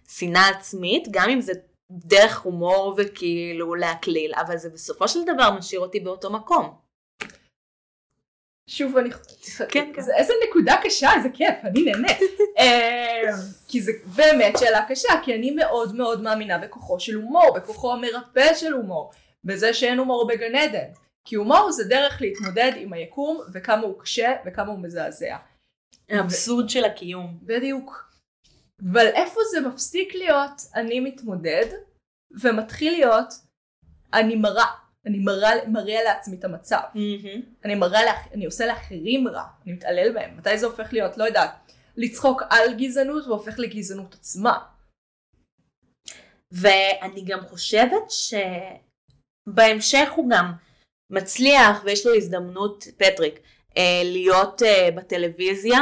שנאה 0.09 0.49
עצמית, 0.49 1.09
גם 1.11 1.31
אם 1.31 1.41
זה 1.41 1.53
דרך 1.91 2.39
הומור 2.39 2.95
וכאילו 2.99 3.75
להקליל, 3.75 4.33
אבל 4.35 4.57
זה 4.57 4.71
בסופו 4.71 5.09
של 5.09 5.25
דבר 5.25 5.51
משאיר 5.51 5.81
אותי 5.81 6.01
באותו 6.01 6.31
מקום. 6.31 6.87
שוב 8.69 8.97
אני... 8.97 9.11
כן, 9.69 9.93
כן. 9.95 10.03
זה, 10.03 10.17
איזה 10.17 10.33
נקודה 10.49 10.77
קשה, 10.83 11.15
איזה 11.17 11.29
כיף, 11.35 11.55
אני 11.65 11.83
נהנית. 11.83 12.19
אה, 12.59 13.23
כי 13.69 13.81
זה 13.81 13.93
באמת 14.17 14.59
שאלה 14.59 14.85
קשה, 14.89 15.13
כי 15.25 15.35
אני 15.35 15.51
מאוד 15.51 15.95
מאוד 15.95 16.23
מאמינה 16.23 16.59
בכוחו 16.59 17.01
של 17.01 17.15
הומור, 17.15 17.55
בכוחו 17.57 17.93
המרפא 17.93 18.55
של 18.55 18.73
הומור, 18.73 19.13
בזה 19.45 19.75
שאין 19.75 19.99
הומור 19.99 20.27
בגן 20.27 20.55
עדן. 20.55 20.89
כי 21.25 21.37
הומור 21.37 21.73
זה 21.73 21.85
דרך 21.85 22.21
להתמודד 22.21 22.73
עם 22.77 22.93
היקום 22.93 23.41
וכמה 23.53 23.83
הוא 23.83 24.01
קשה 24.01 24.33
וכמה 24.47 24.73
הוא 24.73 24.79
מזעזע. 24.79 25.37
האבסורד 26.09 26.69
של 26.69 26.85
הקיום. 26.85 27.39
בדיוק. 27.43 28.06
אבל 28.83 29.07
איפה 29.07 29.41
זה 29.53 29.61
מפסיק 29.61 30.15
להיות 30.15 30.63
אני 30.75 31.01
מתמודד 31.01 31.67
ומתחיל 32.43 32.93
להיות 32.93 33.29
אני 34.15 34.37
מראה, 34.37 34.67
אני 35.07 35.19
מראה, 35.19 35.51
מראה 35.69 36.03
לעצמי 36.05 36.37
את 36.37 36.45
המצב. 36.45 36.81
אני 37.65 37.75
מראה, 37.75 38.05
לאח... 38.05 38.27
אני 38.33 38.47
עושה 38.47 38.67
לאחרים 38.67 39.29
רע, 39.29 39.45
אני 39.65 39.73
מתעלל 39.73 40.13
בהם. 40.13 40.37
מתי 40.37 40.59
זה 40.59 40.67
הופך 40.67 40.93
להיות, 40.93 41.19
לא 41.19 41.25
יודעת, 41.25 41.51
לצחוק 41.97 42.43
על 42.51 42.75
גזענות 42.75 43.27
והופך 43.27 43.59
לגזענות 43.59 44.15
עצמה. 44.15 44.59
ואני 46.53 47.25
גם 47.25 47.41
חושבת 47.41 48.03
שבהמשך 49.49 50.09
הוא 50.17 50.31
גם 50.31 50.53
מצליח 51.11 51.83
ויש 51.85 52.07
לו 52.07 52.15
הזדמנות, 52.15 52.85
פטריק, 52.97 53.41
אה, 53.77 54.03
להיות 54.05 54.63
אה, 54.63 54.89
בטלוויזיה, 54.97 55.81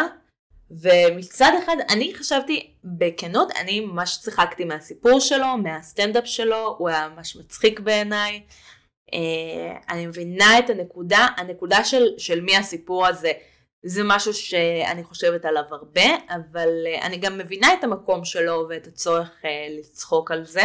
ומצד 0.80 1.52
אחד 1.64 1.76
אני 1.88 2.14
חשבתי 2.14 2.70
בכנות, 2.84 3.50
אני 3.56 3.80
ממש 3.80 4.18
צחקתי 4.22 4.64
מהסיפור 4.64 5.20
שלו, 5.20 5.56
מהסטנדאפ 5.62 6.26
שלו, 6.26 6.76
הוא 6.78 6.88
היה 6.88 7.08
ממש 7.08 7.36
מצחיק 7.36 7.80
בעיניי. 7.80 8.42
אה, 9.14 9.78
אני 9.88 10.06
מבינה 10.06 10.58
את 10.58 10.70
הנקודה, 10.70 11.26
הנקודה 11.36 11.84
של, 11.84 12.04
של 12.18 12.40
מי 12.40 12.56
הסיפור 12.56 13.06
הזה, 13.06 13.32
זה 13.84 14.02
משהו 14.04 14.34
שאני 14.34 15.04
חושבת 15.04 15.44
עליו 15.44 15.62
הרבה, 15.70 16.16
אבל 16.28 16.68
אה, 16.86 17.06
אני 17.06 17.16
גם 17.16 17.38
מבינה 17.38 17.74
את 17.74 17.84
המקום 17.84 18.24
שלו 18.24 18.66
ואת 18.68 18.86
הצורך 18.86 19.30
אה, 19.44 19.66
לצחוק 19.78 20.30
על 20.30 20.44
זה. 20.44 20.64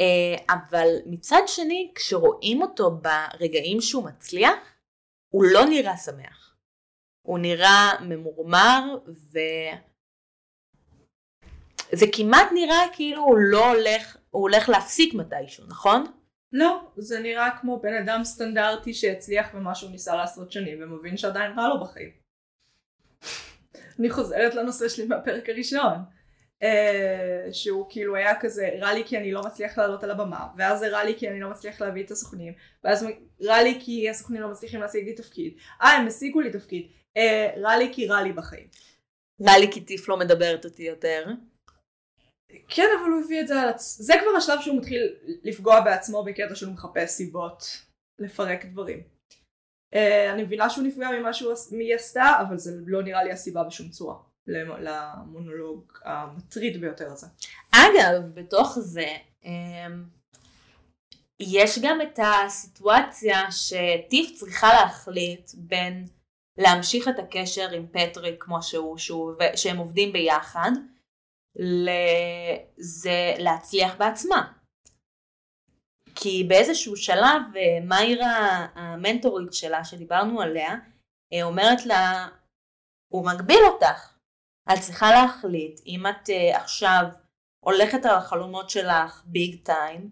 אה, 0.00 0.54
אבל 0.54 0.88
מצד 1.06 1.42
שני, 1.46 1.92
כשרואים 1.94 2.62
אותו 2.62 2.90
ברגעים 2.90 3.80
שהוא 3.80 4.04
מצליח, 4.04 4.58
הוא 5.28 5.44
לא 5.44 5.64
נראה 5.64 5.96
שמח. 5.96 6.47
הוא 7.28 7.38
נראה 7.38 7.92
ממורמר, 8.00 8.82
וזה 11.92 12.06
כמעט 12.12 12.48
נראה 12.54 12.82
כאילו 12.92 13.22
הוא 13.22 13.36
לא 13.38 13.72
הולך, 13.72 14.16
הוא 14.30 14.42
הולך 14.42 14.68
להפסיק 14.68 15.14
מתישהו, 15.14 15.64
נכון? 15.68 16.04
לא, 16.52 16.80
זה 16.96 17.20
נראה 17.20 17.50
כמו 17.60 17.80
בן 17.80 17.94
אדם 17.94 18.24
סטנדרטי 18.24 18.94
שהצליח 18.94 19.54
במה 19.54 19.74
שהוא 19.74 19.90
ניסה 19.90 20.16
לעשות 20.16 20.52
שנים 20.52 20.82
ומבין 20.82 21.16
שעדיין 21.16 21.58
רע 21.58 21.68
לו 21.68 21.80
בחיים. 21.80 22.10
אני 23.98 24.10
חוזרת 24.10 24.54
לנושא 24.54 24.88
שלי 24.88 25.06
מהפרק 25.06 25.48
הראשון. 25.48 25.94
Uh, 26.62 26.66
שהוא 27.52 27.86
כאילו 27.90 28.16
היה 28.16 28.40
כזה 28.40 28.70
רע 28.80 28.92
לי 28.92 29.02
כי 29.06 29.18
אני 29.18 29.32
לא 29.32 29.42
מצליח 29.42 29.78
לעלות 29.78 30.04
על 30.04 30.10
הבמה 30.10 30.46
ואז 30.56 30.78
זה 30.78 30.88
רע 30.88 31.04
לי 31.04 31.14
כי 31.18 31.28
אני 31.28 31.40
לא 31.40 31.50
מצליח 31.50 31.80
להביא 31.80 32.04
את 32.04 32.10
הסוכנים 32.10 32.52
ואז 32.84 33.06
רע 33.42 33.62
לי 33.62 33.78
כי 33.80 34.10
הסוכנים 34.10 34.42
לא 34.42 34.50
מצליחים 34.50 34.80
להשיג 34.80 35.04
לי 35.04 35.14
תפקיד 35.14 35.54
אה 35.82 35.88
הם 35.88 36.06
השיגו 36.06 36.40
לי 36.40 36.50
תפקיד 36.50 36.88
רע 37.56 37.76
לי 37.76 37.90
כי 37.92 38.06
רע 38.06 38.22
לי 38.22 38.32
בחיים 38.32 38.68
רע 39.42 39.58
לי 39.58 39.72
כי 39.72 39.80
טיף 39.80 40.08
לא 40.08 40.16
מדברת 40.16 40.64
אותי 40.64 40.82
יותר. 40.82 41.26
כן, 42.68 42.86
אבל 43.00 43.10
הוא 43.10 43.22
הביא 43.24 43.40
את 43.40 43.48
זה 43.48 43.60
על 43.60 43.68
עצמו. 43.68 44.04
זה 44.04 44.14
כבר 44.22 44.36
השלב 44.36 44.60
שהוא 44.60 44.76
מתחיל 44.76 45.14
לפגוע 45.44 45.80
בעצמו 45.80 46.24
בקטע 46.24 46.54
שהוא 46.54 46.72
מחפש 46.72 47.10
סיבות 47.10 47.64
לפרק 48.18 48.64
דברים. 48.64 49.02
Uh, 49.94 49.98
אני 50.32 50.42
מבינה 50.42 50.70
שהוא 50.70 50.84
נפגע 50.84 51.10
ממה 51.10 51.32
שהיא 51.32 51.94
עשתה, 51.94 52.24
אבל 52.48 52.58
זה 52.58 52.70
לא 52.86 53.02
נראה 53.02 53.24
לי 53.24 53.32
הסיבה 53.32 53.64
בשום 53.64 53.88
צורה 53.88 54.16
למונולוג 54.46 55.92
המטריד 56.04 56.80
ביותר 56.80 57.12
הזה. 57.12 57.26
אגב, 57.72 58.22
בתוך 58.34 58.78
זה, 58.78 59.06
אמ, 59.44 60.04
יש 61.40 61.78
גם 61.82 62.00
את 62.02 62.18
הסיטואציה 62.22 63.38
שטיף 63.50 64.38
צריכה 64.38 64.72
להחליט 64.72 65.50
בין 65.54 66.06
להמשיך 66.58 67.08
את 67.08 67.18
הקשר 67.18 67.70
עם 67.70 67.86
פטריק 67.86 68.44
כמו 68.44 68.62
שהוא, 68.62 68.98
שהוא 68.98 69.32
שהם 69.56 69.76
עובדים 69.76 70.12
ביחד, 70.12 70.70
לזה 71.56 73.34
להצליח 73.38 73.94
בעצמה. 73.98 74.52
כי 76.14 76.44
באיזשהו 76.48 76.96
שלב 76.96 77.42
אה, 77.56 77.84
מאירה 77.84 78.66
המנטורית 78.74 79.52
שלה 79.52 79.84
שדיברנו 79.84 80.40
עליה 80.40 80.74
אה, 81.32 81.42
אומרת 81.42 81.86
לה 81.86 82.28
הוא 83.12 83.26
מגביל 83.26 83.60
אותך 83.64 84.18
את 84.72 84.80
צריכה 84.80 85.10
להחליט 85.10 85.80
אם 85.86 86.06
את 86.06 86.28
uh, 86.28 86.56
עכשיו 86.56 87.04
הולכת 87.64 88.04
על 88.04 88.14
החלומות 88.14 88.70
שלך 88.70 89.22
ביג 89.26 89.64
טיים 89.64 90.10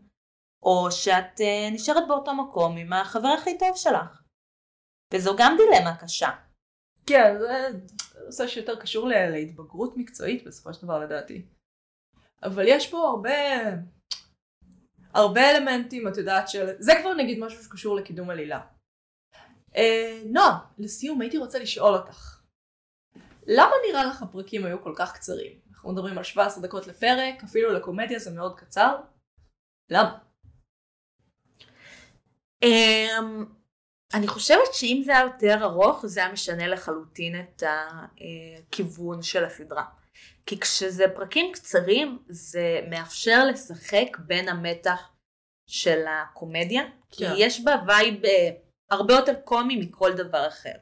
או 0.62 0.90
שאת 0.90 1.40
נשארת 1.72 2.08
באותו 2.08 2.34
מקום 2.34 2.76
עם 2.76 2.92
החבר 2.92 3.28
הכי 3.28 3.58
טוב 3.58 3.76
שלך 3.76 4.22
וזו 5.14 5.36
גם 5.38 5.56
דילמה 5.56 5.96
קשה. 5.96 6.30
כן 7.06 7.34
זה 7.38 7.68
נושא 8.24 8.46
שיותר 8.46 8.80
קשור 8.80 9.08
להתבגרות 9.08 9.96
מקצועית 9.96 10.44
בסופו 10.44 10.74
של 10.74 10.82
דבר 10.82 10.98
לדעתי 10.98 11.46
אבל 12.42 12.64
יש 12.68 12.90
פה 12.90 13.08
הרבה 13.08 13.32
הרבה 15.14 15.50
אלמנטים, 15.50 16.08
את 16.08 16.16
יודעת, 16.16 16.48
של... 16.48 16.66
זה 16.78 16.92
כבר 17.00 17.14
נגיד 17.14 17.38
משהו 17.38 17.64
שקשור 17.64 17.96
לקידום 17.96 18.30
עלילה. 18.30 18.60
אה, 19.76 20.22
נועה, 20.24 20.58
לסיום 20.78 21.20
הייתי 21.20 21.38
רוצה 21.38 21.58
לשאול 21.58 21.94
אותך. 21.94 22.42
למה 23.46 23.72
נראה 23.88 24.04
לך 24.04 24.22
הפרקים 24.22 24.66
היו 24.66 24.82
כל 24.82 24.94
כך 24.96 25.14
קצרים? 25.14 25.60
אנחנו 25.72 25.92
מדברים 25.92 26.18
על 26.18 26.24
17 26.24 26.62
דקות 26.62 26.86
לפרק, 26.86 27.44
אפילו 27.44 27.72
לקומדיה 27.72 28.18
זה 28.18 28.30
מאוד 28.30 28.58
קצר. 28.60 28.96
למה? 29.90 30.18
אמ, 32.64 33.44
אני 34.14 34.28
חושבת 34.28 34.74
שאם 34.74 35.02
זה 35.04 35.12
היה 35.12 35.24
יותר 35.24 35.64
ארוך 35.64 36.06
זה 36.06 36.20
היה 36.20 36.32
משנה 36.32 36.68
לחלוטין 36.68 37.40
את 37.40 37.62
הכיוון 37.62 39.22
של 39.22 39.44
הסדרה. 39.44 39.84
כי 40.46 40.60
כשזה 40.60 41.04
פרקים 41.14 41.52
קצרים 41.52 42.18
זה 42.28 42.80
מאפשר 42.90 43.44
לשחק 43.44 44.18
בין 44.18 44.48
המתח 44.48 45.10
של 45.66 46.04
הקומדיה, 46.08 46.82
כי 47.10 47.26
כן. 47.26 47.32
יש 47.36 47.64
בה 47.64 47.76
וייב 47.86 48.24
אה, 48.24 48.50
הרבה 48.90 49.14
יותר 49.14 49.34
קומי 49.44 49.76
מכל 49.76 50.12
דבר 50.12 50.48
אחר. 50.48 50.72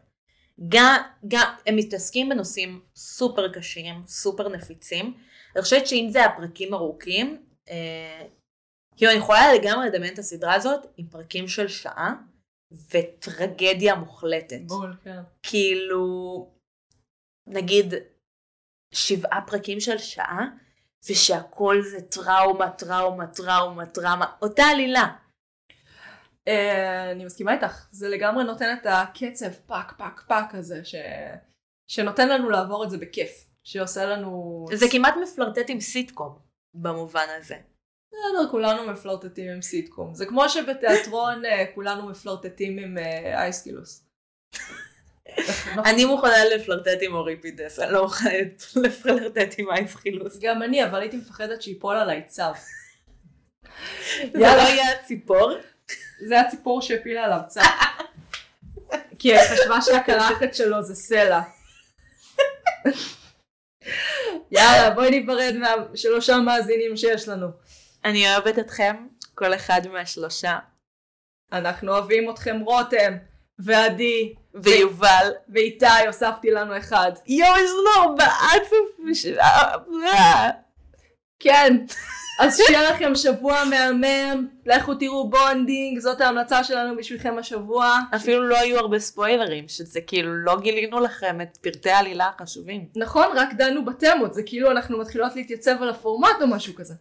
גם, 0.68 1.02
גם 1.28 1.54
הם 1.66 1.76
מתעסקים 1.76 2.28
בנושאים 2.28 2.80
סופר 2.96 3.52
קשים, 3.52 4.02
סופר 4.06 4.48
נפיצים. 4.48 5.14
אני 5.54 5.62
חושבת 5.62 5.86
שאם 5.86 6.06
זה 6.10 6.24
הפרקים 6.24 6.74
ארוכים, 6.74 7.44
אה, 7.70 8.26
כאילו 8.96 9.12
אני 9.12 9.18
יכולה 9.18 9.54
לגמרי 9.54 9.86
לדמיין 9.88 10.14
את 10.14 10.18
הסדרה 10.18 10.54
הזאת 10.54 10.86
עם 10.96 11.06
פרקים 11.06 11.48
של 11.48 11.68
שעה 11.68 12.14
וטרגדיה 12.90 13.94
מוחלטת. 13.94 14.60
בול, 14.66 14.96
כן. 15.04 15.22
כאילו, 15.42 16.04
נגיד 17.46 17.94
שבעה 18.94 19.40
פרקים 19.46 19.80
של 19.80 19.98
שעה, 19.98 20.48
ושהכל 21.10 21.82
זה 21.82 22.02
טראומה, 22.02 22.70
טראומה, 22.70 23.26
טראומה, 23.26 23.86
טראומה, 23.86 24.26
אותה 24.42 24.62
עלילה. 24.62 25.16
אה, 26.48 27.12
אני 27.12 27.24
מסכימה 27.24 27.54
איתך, 27.54 27.88
זה 27.90 28.08
לגמרי 28.08 28.44
נותן 28.44 28.76
את 28.80 28.86
הקצב 28.86 29.52
פאק 29.66 29.92
פאק 29.98 30.24
פאק 30.28 30.54
הזה, 30.54 30.84
ש... 30.84 30.94
שנותן 31.90 32.28
לנו 32.28 32.50
לעבור 32.50 32.84
את 32.84 32.90
זה 32.90 32.98
בכיף, 32.98 33.50
שעושה 33.64 34.04
לנו... 34.04 34.64
זה 34.72 34.86
כמעט 34.92 35.14
מפלרטט 35.22 35.64
עם 35.68 35.80
סיטקום, 35.80 36.38
במובן 36.74 37.26
הזה. 37.38 37.56
בסדר, 38.14 38.50
כולנו 38.50 38.92
מפלרטטים 38.92 39.50
עם 39.50 39.62
סיטקום. 39.62 40.14
זה 40.14 40.26
כמו 40.26 40.48
שבתיאטרון 40.48 41.44
uh, 41.44 41.48
כולנו 41.74 42.08
מפלרטטים 42.08 42.78
עם 42.78 42.98
אייסקילוס. 43.34 44.04
Uh, 44.54 44.58
אני 45.90 46.04
מוכנה 46.04 46.44
לפלרטט 46.44 46.98
עם 47.00 47.14
אוריפידס, 47.14 47.78
אני 47.78 47.92
לא 47.92 48.02
מוכנה 48.02 48.30
לפלרטט 48.76 49.54
עם 49.58 49.70
אייס 49.70 49.94
חילוס. 49.94 50.38
גם 50.40 50.62
אני, 50.62 50.84
אבל 50.84 51.00
הייתי 51.00 51.16
מפחדת 51.16 51.62
שיפול 51.62 51.96
עליי 51.96 52.22
צו. 52.26 52.42
זה 54.20 54.38
לא 54.38 54.44
יהיה 54.44 54.92
הציפור? 54.92 55.52
זה 56.28 56.40
הציפור 56.40 56.82
שהפילה 56.82 57.24
עליו 57.24 57.40
צו. 57.48 57.60
כי 59.18 59.38
חשבה 59.38 59.82
שהקלחת 59.82 60.54
שלו 60.54 60.82
זה 60.82 60.94
סלע. 60.94 61.40
יאללה, 64.50 64.90
בואי 64.90 65.10
ניפרד 65.10 65.54
מהשלושה 65.56 66.36
מאזינים 66.38 66.96
שיש 66.96 67.28
לנו. 67.28 67.46
אני 68.04 68.32
אוהבת 68.32 68.58
אתכם, 68.58 69.06
כל 69.34 69.54
אחד 69.54 69.80
מהשלושה. 69.92 70.58
אנחנו 71.52 71.92
אוהבים 71.92 72.30
אתכם 72.30 72.60
רותם. 72.60 73.16
ועדי, 73.58 74.34
ויובל, 74.54 75.30
ואיתי, 75.48 76.06
הוספתי 76.06 76.50
לנו 76.50 76.78
אחד. 76.78 77.12
יואו, 77.26 77.58
יש 77.58 77.70
לנו 77.70 78.04
ארבעה 78.10 78.50
צופים. 78.64 79.14
כן, 81.38 81.76
אז 82.40 82.56
שיהיה 82.56 82.90
לכם 82.90 83.14
שבוע 83.14 83.64
מהמם, 83.64 84.48
לכו 84.66 84.94
תראו 84.94 85.30
בונדינג, 85.30 85.98
זאת 85.98 86.20
ההמלצה 86.20 86.64
שלנו 86.64 86.96
בשבילכם 86.96 87.38
השבוע. 87.38 87.98
אפילו 88.16 88.48
לא 88.48 88.58
היו 88.58 88.78
הרבה 88.78 88.98
ספוילרים, 88.98 89.68
שזה 89.68 90.00
כאילו 90.00 90.34
לא 90.34 90.60
גילינו 90.60 91.00
לכם 91.00 91.40
את 91.40 91.56
פרטי 91.56 91.90
העלילה 91.90 92.30
החשובים. 92.34 92.88
נכון, 92.96 93.26
רק 93.36 93.48
דנו 93.52 93.84
בתמות, 93.84 94.34
זה 94.34 94.42
כאילו 94.42 94.70
אנחנו 94.70 94.98
מתחילות 94.98 95.36
להתייצב 95.36 95.82
על 95.82 95.88
הפורמט 95.88 96.42
או 96.42 96.46
משהו 96.46 96.74
כזה. 96.74 96.94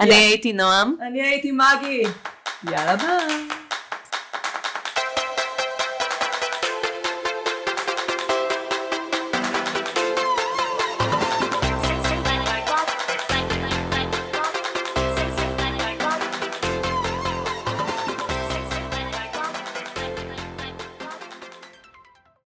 אני 0.00 0.14
הייתי 0.14 0.52
נועם. 0.52 0.94
אני 1.06 1.22
הייתי 1.22 1.52
מגי. 1.52 2.02
יאללה 2.64 2.96
ביי. 2.96 3.65